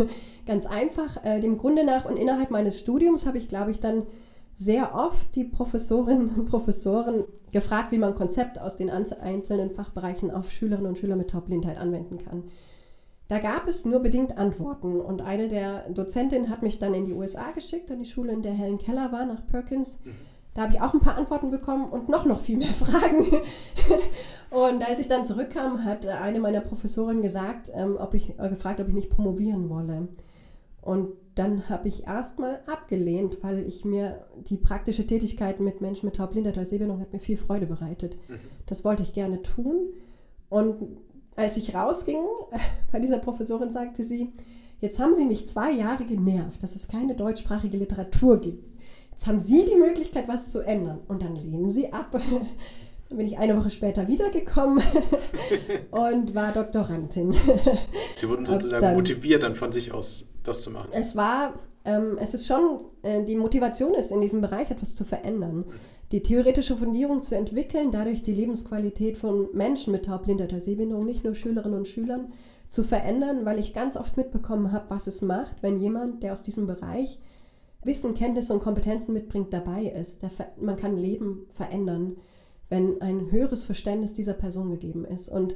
Ganz 0.46 0.66
einfach, 0.66 1.24
äh, 1.26 1.40
dem 1.40 1.58
Grunde 1.58 1.84
nach. 1.84 2.06
Und 2.06 2.18
innerhalb 2.18 2.52
meines 2.52 2.80
Studiums 2.80 3.26
habe 3.26 3.40
ich, 3.40 3.48
glaube 3.48 3.72
ich, 3.72 3.80
dann 3.80 4.04
sehr 4.56 4.94
oft 4.94 5.34
die 5.36 5.46
Professorinnen 5.46 6.30
und 6.30 6.46
Professoren 6.46 7.24
gefragt, 7.52 7.92
wie 7.92 7.98
man 7.98 8.14
Konzept 8.14 8.62
aus 8.62 8.78
den 8.78 8.92
einzelnen 8.92 9.72
Fachbereichen 9.72 10.30
auf 10.30 10.52
Schülerinnen 10.52 10.88
und 10.88 11.00
Schüler 11.00 11.16
mit 11.16 11.32
Taubblindheit 11.32 11.78
anwenden 11.78 12.20
kann. 12.20 12.44
Da 13.32 13.40
gab 13.40 13.66
es 13.70 13.86
nur 13.86 14.02
bedingt 14.02 14.38
Antworten 14.38 15.00
und 15.00 15.22
eine 15.22 15.48
der 15.48 15.90
Dozentinnen 15.90 16.50
hat 16.50 16.64
mich 16.64 16.80
dann 16.80 16.94
in 16.94 17.06
die 17.06 17.14
USA 17.14 17.52
geschickt, 17.52 17.90
an 17.90 18.00
die 18.00 18.06
Schule, 18.06 18.34
in 18.34 18.42
der 18.42 18.52
Helen 18.52 18.78
Keller 18.78 19.14
war, 19.14 19.26
nach 19.26 19.48
Perkins. 19.48 20.00
Mhm. 20.04 20.12
Da 20.54 20.64
habe 20.64 20.74
ich 20.74 20.82
auch 20.82 20.94
ein 20.94 21.00
paar 21.00 21.16
Antworten 21.16 21.50
bekommen 21.50 21.90
und 21.90 22.10
noch, 22.10 22.26
noch 22.26 22.42
viel 22.42 22.58
mehr 22.58 22.74
Fragen. 22.74 23.26
und 24.50 24.86
als 24.86 25.00
ich 25.00 25.08
dann 25.08 25.24
zurückkam, 25.24 25.86
hat 25.86 26.06
eine 26.08 26.42
meiner 26.42 26.60
Professorinnen 26.60 27.22
gesagt, 27.22 27.72
ähm, 27.74 27.96
ob 27.98 28.16
ich, 28.16 28.38
äh, 28.38 28.50
gefragt, 28.50 28.82
ob 28.82 28.90
ich 28.90 28.94
nicht 28.94 29.10
promovieren 29.10 29.70
wolle. 29.70 30.10
Und 30.82 31.14
dann 31.36 31.70
habe 31.70 31.88
ich 31.88 32.08
erstmal 32.08 32.60
abgelehnt, 32.68 33.38
weil 33.44 33.66
ich 33.66 33.86
mir 33.86 34.26
die 34.50 34.58
praktische 34.58 35.08
Tätigkeit 35.08 35.62
mit 35.62 35.80
Menschen 35.80 36.06
mit 36.06 36.18
Taubblindheit 36.18 36.56
oder 36.56 36.66
Sehbehinderung 36.66 37.02
hat 37.02 37.14
mir 37.14 37.20
viel 37.20 37.38
Freude 37.38 37.66
bereitet. 37.66 38.18
Mhm. 38.28 38.40
Das 38.66 38.84
wollte 38.84 39.04
ich 39.04 39.14
gerne 39.14 39.42
tun. 39.42 39.94
Und 40.50 40.98
als 41.36 41.58
ich 41.58 41.74
rausging, 41.74 42.24
bei 42.92 43.00
dieser 43.00 43.18
Professorin 43.18 43.72
sagte 43.72 44.04
sie, 44.04 44.32
jetzt 44.80 45.00
haben 45.00 45.16
Sie 45.16 45.26
mich 45.26 45.48
zwei 45.48 45.72
Jahre 45.72 46.06
genervt, 46.06 46.62
dass 46.64 46.76
es 46.76 46.88
keine 46.88 47.16
deutschsprachige 47.16 47.78
Literatur 47.78 48.40
gibt. 48.40 48.70
Jetzt 49.12 49.28
haben 49.28 49.40
Sie 49.40 49.66
die 49.66 49.76
Möglichkeit, 49.76 50.28
was 50.28 50.50
zu 50.50 50.62
ändern. 50.62 51.00
Und 51.08 51.22
dann 51.22 51.36
lehnen 51.36 51.70
Sie 51.70 51.94
ab. 51.94 52.16
Dann 53.12 53.18
bin 53.18 53.28
ich 53.28 53.38
eine 53.38 53.58
Woche 53.58 53.70
später 53.70 54.08
wiedergekommen 54.08 54.82
und 55.92 56.34
war 56.34 56.52
Doktorandin. 56.54 57.34
Sie 58.16 58.30
wurden 58.30 58.46
sozusagen 58.46 58.82
dann, 58.82 58.96
motiviert, 58.96 59.44
dann 59.44 59.54
von 59.56 59.72
sich 59.72 59.94
aus 59.94 60.26
das 60.44 60.62
zu 60.62 60.72
machen. 60.72 60.88
Es 60.94 61.16
war, 61.16 61.54
ähm, 61.86 62.18
es 62.20 62.34
ist 62.34 62.48
schon, 62.48 62.82
äh, 63.04 63.24
die 63.24 63.36
Motivation 63.36 63.94
ist, 63.94 64.12
in 64.12 64.22
diesem 64.22 64.42
Bereich 64.42 64.72
etwas 64.72 64.96
zu 64.96 65.04
verändern 65.04 65.66
die 66.12 66.22
theoretische 66.22 66.76
Fundierung 66.76 67.22
zu 67.22 67.36
entwickeln, 67.36 67.90
dadurch 67.92 68.22
die 68.22 68.34
Lebensqualität 68.34 69.18
von 69.18 69.48
Menschen 69.54 69.94
mit 69.94 70.06
Taubblindheit 70.06 70.52
oder 70.52 70.60
Sehbehinderung, 70.60 71.06
nicht 71.06 71.24
nur 71.24 71.36
Schülerinnen 71.36 71.80
und 71.80 71.88
Schülern, 71.88 72.34
zu 72.68 72.84
verändern, 72.84 73.46
weil 73.46 73.60
ich 73.60 73.74
ganz 73.74 73.98
oft 73.98 74.18
mitbekommen 74.18 74.72
habe, 74.72 74.90
was 74.90 75.08
es 75.08 75.22
macht, 75.22 75.64
wenn 75.64 75.78
jemand, 75.78 76.24
der 76.24 76.34
aus 76.34 76.42
diesem 76.42 76.68
Bereich 76.68 77.20
Wissen, 77.84 78.14
Kenntnisse 78.14 78.54
und 78.54 78.62
Kompetenzen 78.62 79.14
mitbringt, 79.14 79.52
dabei 79.54 79.86
ist. 79.86 80.24
Man 80.60 80.76
kann 80.76 80.96
Leben 80.96 81.48
verändern, 81.50 82.18
wenn 82.72 83.00
ein 83.02 83.30
höheres 83.30 83.64
Verständnis 83.64 84.14
dieser 84.14 84.34
Person 84.34 84.72
gegeben 84.72 85.06
ist. 85.06 85.30
Und 85.30 85.54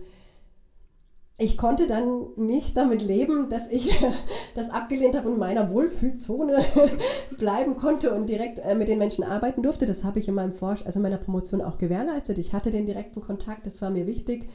ich 1.38 1.58
konnte 1.58 1.88
dann 1.88 2.28
nicht 2.36 2.78
damit 2.78 3.02
leben, 3.02 3.50
dass 3.50 3.72
ich 3.72 4.00
das 4.56 4.70
abgelehnt 4.70 5.16
habe 5.16 5.30
und 5.30 5.36
in 5.36 5.40
meiner 5.40 5.72
Wohlfühlzone 5.72 6.58
bleiben 7.38 7.78
konnte 7.78 8.14
und 8.14 8.30
direkt 8.30 8.60
äh, 8.60 8.76
mit 8.76 8.90
den 8.90 9.00
Menschen 9.00 9.24
arbeiten 9.24 9.64
durfte. 9.64 9.86
Das 9.86 10.04
habe 10.04 10.20
ich 10.20 10.28
in 10.28 10.36
meinem 10.36 10.54
Forsch, 10.54 10.86
also 10.86 11.00
in 11.00 11.04
meiner 11.04 11.18
Promotion 11.18 11.62
auch 11.62 11.78
gewährleistet. 11.78 12.38
Ich 12.38 12.54
hatte 12.54 12.70
den 12.70 12.86
direkten 12.86 13.22
Kontakt, 13.22 13.66
das 13.66 13.82
war 13.82 13.90
mir 13.90 14.06
wichtig 14.06 14.48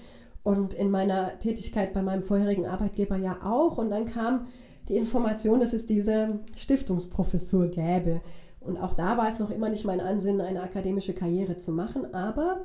und 0.42 0.74
in 0.74 0.90
meiner 0.90 1.38
Tätigkeit 1.38 1.92
bei 1.92 2.02
meinem 2.02 2.22
vorherigen 2.22 2.66
Arbeitgeber 2.66 3.16
ja 3.16 3.38
auch. 3.42 3.78
Und 3.78 3.90
dann 3.90 4.04
kam 4.04 4.46
die 4.88 4.96
Information, 4.96 5.60
dass 5.60 5.72
es 5.72 5.86
diese 5.86 6.40
Stiftungsprofessur 6.56 7.68
gäbe. 7.68 8.20
Und 8.60 8.76
auch 8.76 8.94
da 8.94 9.16
war 9.16 9.28
es 9.28 9.38
noch 9.38 9.50
immer 9.50 9.68
nicht 9.68 9.84
mein 9.84 10.00
Ansinnen, 10.00 10.40
eine 10.40 10.62
akademische 10.62 11.14
Karriere 11.14 11.56
zu 11.56 11.72
machen, 11.72 12.14
aber 12.14 12.64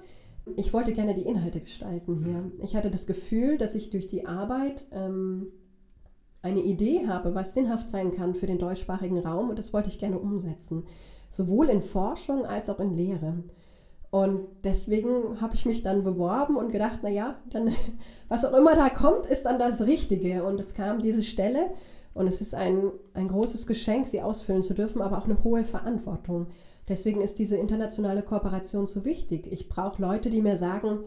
ich 0.58 0.74
wollte 0.74 0.92
gerne 0.92 1.14
die 1.14 1.26
Inhalte 1.26 1.60
gestalten 1.60 2.16
hier. 2.24 2.52
Ich 2.60 2.76
hatte 2.76 2.92
das 2.92 3.08
Gefühl, 3.08 3.58
dass 3.58 3.76
ich 3.76 3.90
durch 3.90 4.08
die 4.08 4.26
Arbeit 4.26 4.86
ähm, 4.92 5.48
eine 6.42 6.62
Idee 6.62 7.08
habe, 7.08 7.34
was 7.34 7.54
sinnhaft 7.54 7.90
sein 7.90 8.12
kann 8.12 8.36
für 8.36 8.46
den 8.46 8.60
deutschsprachigen 8.60 9.18
Raum 9.20 9.50
und 9.50 9.58
das 9.58 9.74
wollte 9.74 9.90
ich 9.90 9.98
gerne 9.98 10.20
umsetzen, 10.20 10.84
sowohl 11.30 11.70
in 11.70 11.82
Forschung 11.82 12.46
als 12.46 12.70
auch 12.70 12.80
in 12.80 12.94
Lehre. 12.94 13.44
Und 14.12 14.48
deswegen 14.64 15.42
habe 15.42 15.56
ich 15.56 15.66
mich 15.66 15.82
dann 15.82 16.04
beworben 16.04 16.56
und 16.56 16.72
gedacht, 16.72 17.04
naja, 17.04 17.36
dann, 17.50 17.70
was 18.30 18.46
auch 18.46 18.56
immer 18.56 18.76
da 18.76 18.90
kommt, 18.90 19.26
ist 19.26 19.44
dann 19.44 19.60
das 19.60 19.82
Richtige. 19.82 20.46
Und 20.46 20.60
es 20.60 20.74
kam 20.74 21.00
diese 21.00 21.24
Stelle 21.24 21.72
und 22.16 22.28
es 22.28 22.40
ist 22.40 22.56
ein, 22.56 22.92
ein 23.14 23.28
großes 23.28 23.68
Geschenk, 23.68 24.08
sie 24.08 24.22
ausfüllen 24.22 24.64
zu 24.64 24.74
dürfen, 24.74 25.02
aber 25.02 25.18
auch 25.18 25.26
eine 25.26 25.44
hohe 25.44 25.66
Verantwortung. 25.66 26.48
Deswegen 26.88 27.20
ist 27.20 27.40
diese 27.40 27.58
internationale 27.58 28.24
Kooperation 28.24 28.88
so 28.88 29.04
wichtig. 29.04 29.52
Ich 29.52 29.68
brauche 29.68 30.02
Leute, 30.02 30.30
die 30.30 30.42
mir 30.42 30.56
sagen, 30.56 31.00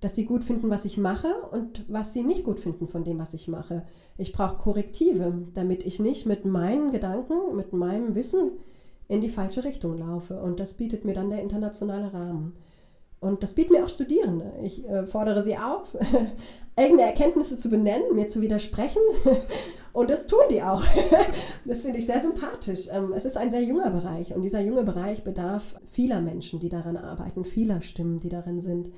dass 0.00 0.14
sie 0.14 0.26
gut 0.26 0.44
finden, 0.44 0.68
was 0.68 0.84
ich 0.84 0.98
mache 0.98 1.32
und 1.50 1.84
was 1.88 2.12
sie 2.12 2.22
nicht 2.22 2.44
gut 2.44 2.60
finden 2.60 2.88
von 2.88 3.04
dem, 3.04 3.18
was 3.18 3.32
ich 3.32 3.48
mache. 3.48 3.84
Ich 4.18 4.32
brauche 4.32 4.58
Korrektive, 4.58 5.32
damit 5.54 5.86
ich 5.86 5.98
nicht 5.98 6.26
mit 6.26 6.44
meinen 6.44 6.90
Gedanken, 6.90 7.56
mit 7.56 7.72
meinem 7.72 8.14
Wissen 8.14 8.52
in 9.08 9.22
die 9.22 9.30
falsche 9.30 9.64
Richtung 9.64 9.96
laufe. 9.96 10.40
Und 10.42 10.60
das 10.60 10.74
bietet 10.74 11.06
mir 11.06 11.14
dann 11.14 11.30
der 11.30 11.42
internationale 11.42 12.12
Rahmen. 12.12 12.52
Und 13.18 13.42
das 13.42 13.54
bieten 13.54 13.72
mir 13.72 13.84
auch 13.84 13.88
Studierende. 13.88 14.52
Ich 14.62 14.86
äh, 14.86 15.06
fordere 15.06 15.42
sie 15.42 15.56
auf, 15.56 15.96
eigene 16.76 17.02
Erkenntnisse 17.02 17.56
zu 17.56 17.70
benennen, 17.70 18.14
mir 18.14 18.28
zu 18.28 18.42
widersprechen. 18.42 19.00
Und 19.92 20.10
das 20.10 20.26
tun 20.26 20.40
die 20.50 20.62
auch. 20.62 20.84
das 21.64 21.80
finde 21.80 21.98
ich 21.98 22.06
sehr 22.06 22.20
sympathisch. 22.20 22.88
Ähm, 22.92 23.12
es 23.14 23.24
ist 23.24 23.36
ein 23.36 23.50
sehr 23.50 23.62
junger 23.62 23.90
Bereich 23.90 24.34
und 24.34 24.42
dieser 24.42 24.60
junge 24.60 24.84
Bereich 24.84 25.24
bedarf 25.24 25.74
vieler 25.86 26.20
Menschen, 26.20 26.60
die 26.60 26.68
daran 26.68 26.96
arbeiten, 26.96 27.44
vieler 27.44 27.80
Stimmen, 27.80 28.18
die 28.18 28.28
darin 28.28 28.60
sind. 28.60 28.90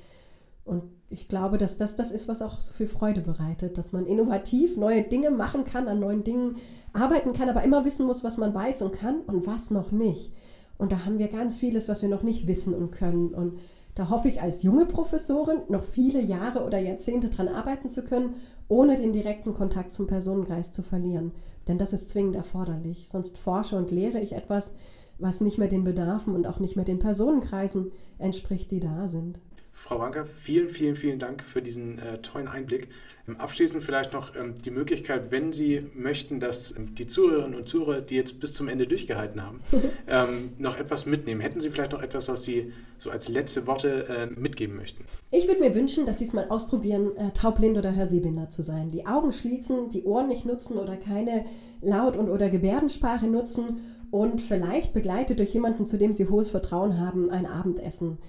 Und 0.65 0.83
ich 1.09 1.27
glaube, 1.27 1.57
dass 1.57 1.75
das 1.75 1.95
das 1.95 2.11
ist, 2.11 2.27
was 2.27 2.41
auch 2.41 2.59
so 2.59 2.71
viel 2.71 2.87
Freude 2.87 3.21
bereitet, 3.21 3.77
dass 3.77 3.91
man 3.91 4.05
innovativ 4.05 4.77
neue 4.77 5.01
Dinge 5.01 5.29
machen 5.29 5.65
kann, 5.65 5.87
an 5.87 5.99
neuen 5.99 6.23
Dingen 6.23 6.55
arbeiten 6.93 7.33
kann, 7.33 7.49
aber 7.49 7.63
immer 7.63 7.83
wissen 7.83 8.05
muss, 8.05 8.23
was 8.23 8.37
man 8.37 8.53
weiß 8.53 8.81
und 8.83 8.93
kann 8.93 9.21
und 9.21 9.45
was 9.45 9.71
noch 9.71 9.91
nicht. 9.91 10.31
Und 10.77 10.91
da 10.91 11.05
haben 11.05 11.19
wir 11.19 11.27
ganz 11.27 11.57
vieles, 11.57 11.89
was 11.89 12.01
wir 12.01 12.09
noch 12.09 12.23
nicht 12.23 12.47
wissen 12.47 12.73
und 12.73 12.91
können. 12.91 13.33
Und 13.33 13.59
da 13.95 14.09
hoffe 14.09 14.27
ich 14.27 14.41
als 14.41 14.63
junge 14.63 14.85
Professorin 14.85 15.61
noch 15.69 15.83
viele 15.83 16.21
Jahre 16.21 16.65
oder 16.65 16.79
Jahrzehnte 16.79 17.29
dran 17.29 17.47
arbeiten 17.47 17.89
zu 17.89 18.03
können, 18.03 18.35
ohne 18.67 18.95
den 18.95 19.13
direkten 19.13 19.53
Kontakt 19.53 19.91
zum 19.91 20.07
Personenkreis 20.07 20.71
zu 20.71 20.81
verlieren. 20.81 21.31
Denn 21.67 21.77
das 21.77 21.93
ist 21.93 22.09
zwingend 22.09 22.35
erforderlich. 22.35 23.07
Sonst 23.07 23.37
forsche 23.37 23.77
und 23.77 23.91
lehre 23.91 24.19
ich 24.19 24.33
etwas, 24.33 24.73
was 25.19 25.41
nicht 25.41 25.59
mehr 25.59 25.67
den 25.67 25.83
Bedarfen 25.83 26.33
und 26.33 26.47
auch 26.47 26.59
nicht 26.59 26.75
mehr 26.75 26.85
den 26.85 26.99
Personenkreisen 26.99 27.91
entspricht, 28.17 28.71
die 28.71 28.79
da 28.79 29.07
sind. 29.07 29.39
Frau 29.83 29.99
Wanker, 29.99 30.25
vielen, 30.25 30.69
vielen, 30.69 30.95
vielen 30.95 31.19
Dank 31.19 31.43
für 31.43 31.61
diesen 31.61 31.99
äh, 31.99 32.17
tollen 32.19 32.47
Einblick. 32.47 32.87
Ähm, 33.27 33.35
abschließend 33.35 33.83
vielleicht 33.83 34.13
noch 34.13 34.33
ähm, 34.33 34.55
die 34.63 34.71
Möglichkeit, 34.71 35.29
wenn 35.29 35.51
Sie 35.51 35.87
möchten, 35.93 36.39
dass 36.39 36.77
ähm, 36.77 36.95
die 36.95 37.05
Zuhörerinnen 37.05 37.53
und 37.53 37.67
Zuhörer, 37.67 37.99
die 37.99 38.15
jetzt 38.15 38.39
bis 38.39 38.53
zum 38.53 38.69
Ende 38.69 38.87
durchgehalten 38.87 39.43
haben, 39.43 39.59
ähm, 40.07 40.53
noch 40.57 40.77
etwas 40.77 41.05
mitnehmen. 41.05 41.41
Hätten 41.41 41.59
Sie 41.59 41.69
vielleicht 41.69 41.91
noch 41.91 42.01
etwas, 42.01 42.29
was 42.29 42.45
Sie 42.45 42.71
so 42.97 43.11
als 43.11 43.27
letzte 43.27 43.67
Worte 43.67 44.07
äh, 44.07 44.27
mitgeben 44.39 44.77
möchten? 44.77 45.03
Ich 45.31 45.49
würde 45.49 45.59
mir 45.59 45.75
wünschen, 45.75 46.05
dass 46.05 46.19
Sie 46.19 46.25
es 46.25 46.31
mal 46.31 46.47
ausprobieren, 46.47 47.17
äh, 47.17 47.31
taubblind 47.31 47.77
oder 47.77 47.93
hörsehbehindert 47.93 48.53
zu 48.53 48.63
sein. 48.63 48.89
Die 48.89 49.05
Augen 49.05 49.33
schließen, 49.33 49.89
die 49.89 50.05
Ohren 50.05 50.29
nicht 50.29 50.45
nutzen 50.45 50.77
oder 50.77 50.95
keine 50.95 51.43
Laut- 51.81 52.15
und 52.15 52.29
oder 52.29 52.49
Gebärdensprache 52.49 53.27
nutzen 53.27 53.81
und 54.11 54.39
vielleicht 54.39 54.93
begleitet 54.93 55.39
durch 55.39 55.53
jemanden, 55.53 55.87
zu 55.87 55.97
dem 55.97 56.13
Sie 56.13 56.29
hohes 56.29 56.49
Vertrauen 56.49 57.01
haben, 57.01 57.29
ein 57.31 57.45
Abendessen 57.45 58.19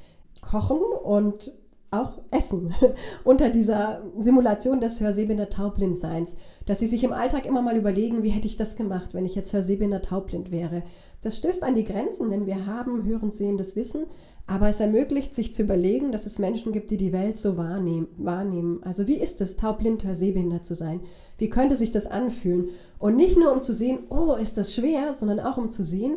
kochen 0.44 0.78
und 1.02 1.52
auch 1.94 2.18
essen 2.30 2.74
unter 3.24 3.48
dieser 3.48 4.02
Simulation 4.16 4.80
des 4.80 5.00
hörsehbehinder 5.00 5.48
Taubblindseins, 5.48 6.37
dass 6.66 6.80
sie 6.80 6.87
sich 6.87 7.04
im 7.04 7.12
Alltag 7.12 7.46
immer 7.46 7.62
mal 7.62 7.76
überlegen, 7.76 8.22
wie 8.22 8.30
hätte 8.30 8.48
ich 8.48 8.57
das 8.57 8.76
gemacht, 8.76 9.14
wenn 9.14 9.24
ich 9.24 9.35
jetzt 9.35 9.52
hörsehbehinder 9.52 10.02
taubblind 10.02 10.50
wäre. 10.50 10.83
Das 11.22 11.37
stößt 11.37 11.62
an 11.62 11.74
die 11.74 11.85
Grenzen, 11.85 12.30
denn 12.30 12.46
wir 12.46 12.66
haben 12.66 13.04
hörensehendes 13.04 13.76
Wissen, 13.76 14.07
aber 14.46 14.68
es 14.68 14.80
ermöglicht 14.80 15.35
sich 15.35 15.54
zu 15.54 15.62
überlegen, 15.62 16.12
dass 16.12 16.26
es 16.26 16.38
Menschen 16.38 16.72
gibt, 16.72 16.90
die 16.90 16.96
die 16.96 17.12
Welt 17.12 17.37
so 17.37 17.57
wahrnehmen. 17.57 18.09
wahrnehmen. 18.16 18.83
Also 18.83 19.07
wie 19.07 19.18
ist 19.18 19.40
es, 19.40 19.57
taubblind, 19.57 20.04
hörsehbehindert 20.04 20.64
zu 20.64 20.74
sein? 20.74 21.00
Wie 21.38 21.48
könnte 21.48 21.76
sich 21.76 21.90
das 21.90 22.07
anfühlen? 22.07 22.70
Und 22.98 23.16
nicht 23.16 23.38
nur 23.38 23.52
um 23.52 23.62
zu 23.62 23.74
sehen, 23.74 24.00
oh, 24.11 24.35
ist 24.35 24.59
das 24.59 24.74
schwer, 24.74 25.12
sondern 25.12 25.40
auch 25.40 25.57
um 25.57 25.70
zu 25.70 25.85
sehen, 25.85 26.16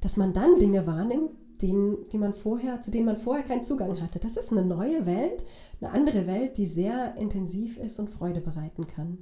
dass 0.00 0.16
man 0.16 0.32
dann 0.32 0.58
Dinge 0.58 0.86
wahrnimmt, 0.86 1.30
denen, 1.62 2.08
die 2.10 2.18
man 2.18 2.34
vorher, 2.34 2.80
zu 2.80 2.90
denen 2.90 3.06
man 3.06 3.16
vorher 3.16 3.44
keinen 3.44 3.62
Zugang 3.62 4.00
hatte. 4.00 4.18
Das 4.18 4.36
ist 4.36 4.52
eine 4.52 4.64
neue 4.64 5.06
Welt, 5.06 5.44
eine 5.80 5.92
andere 5.92 6.26
Welt, 6.26 6.56
die 6.56 6.66
sehr 6.66 7.16
intensiv 7.16 7.76
ist 7.78 7.98
und 7.98 8.08
Freude 8.08 8.40
bereiten 8.40 8.86
kann. 8.86 9.18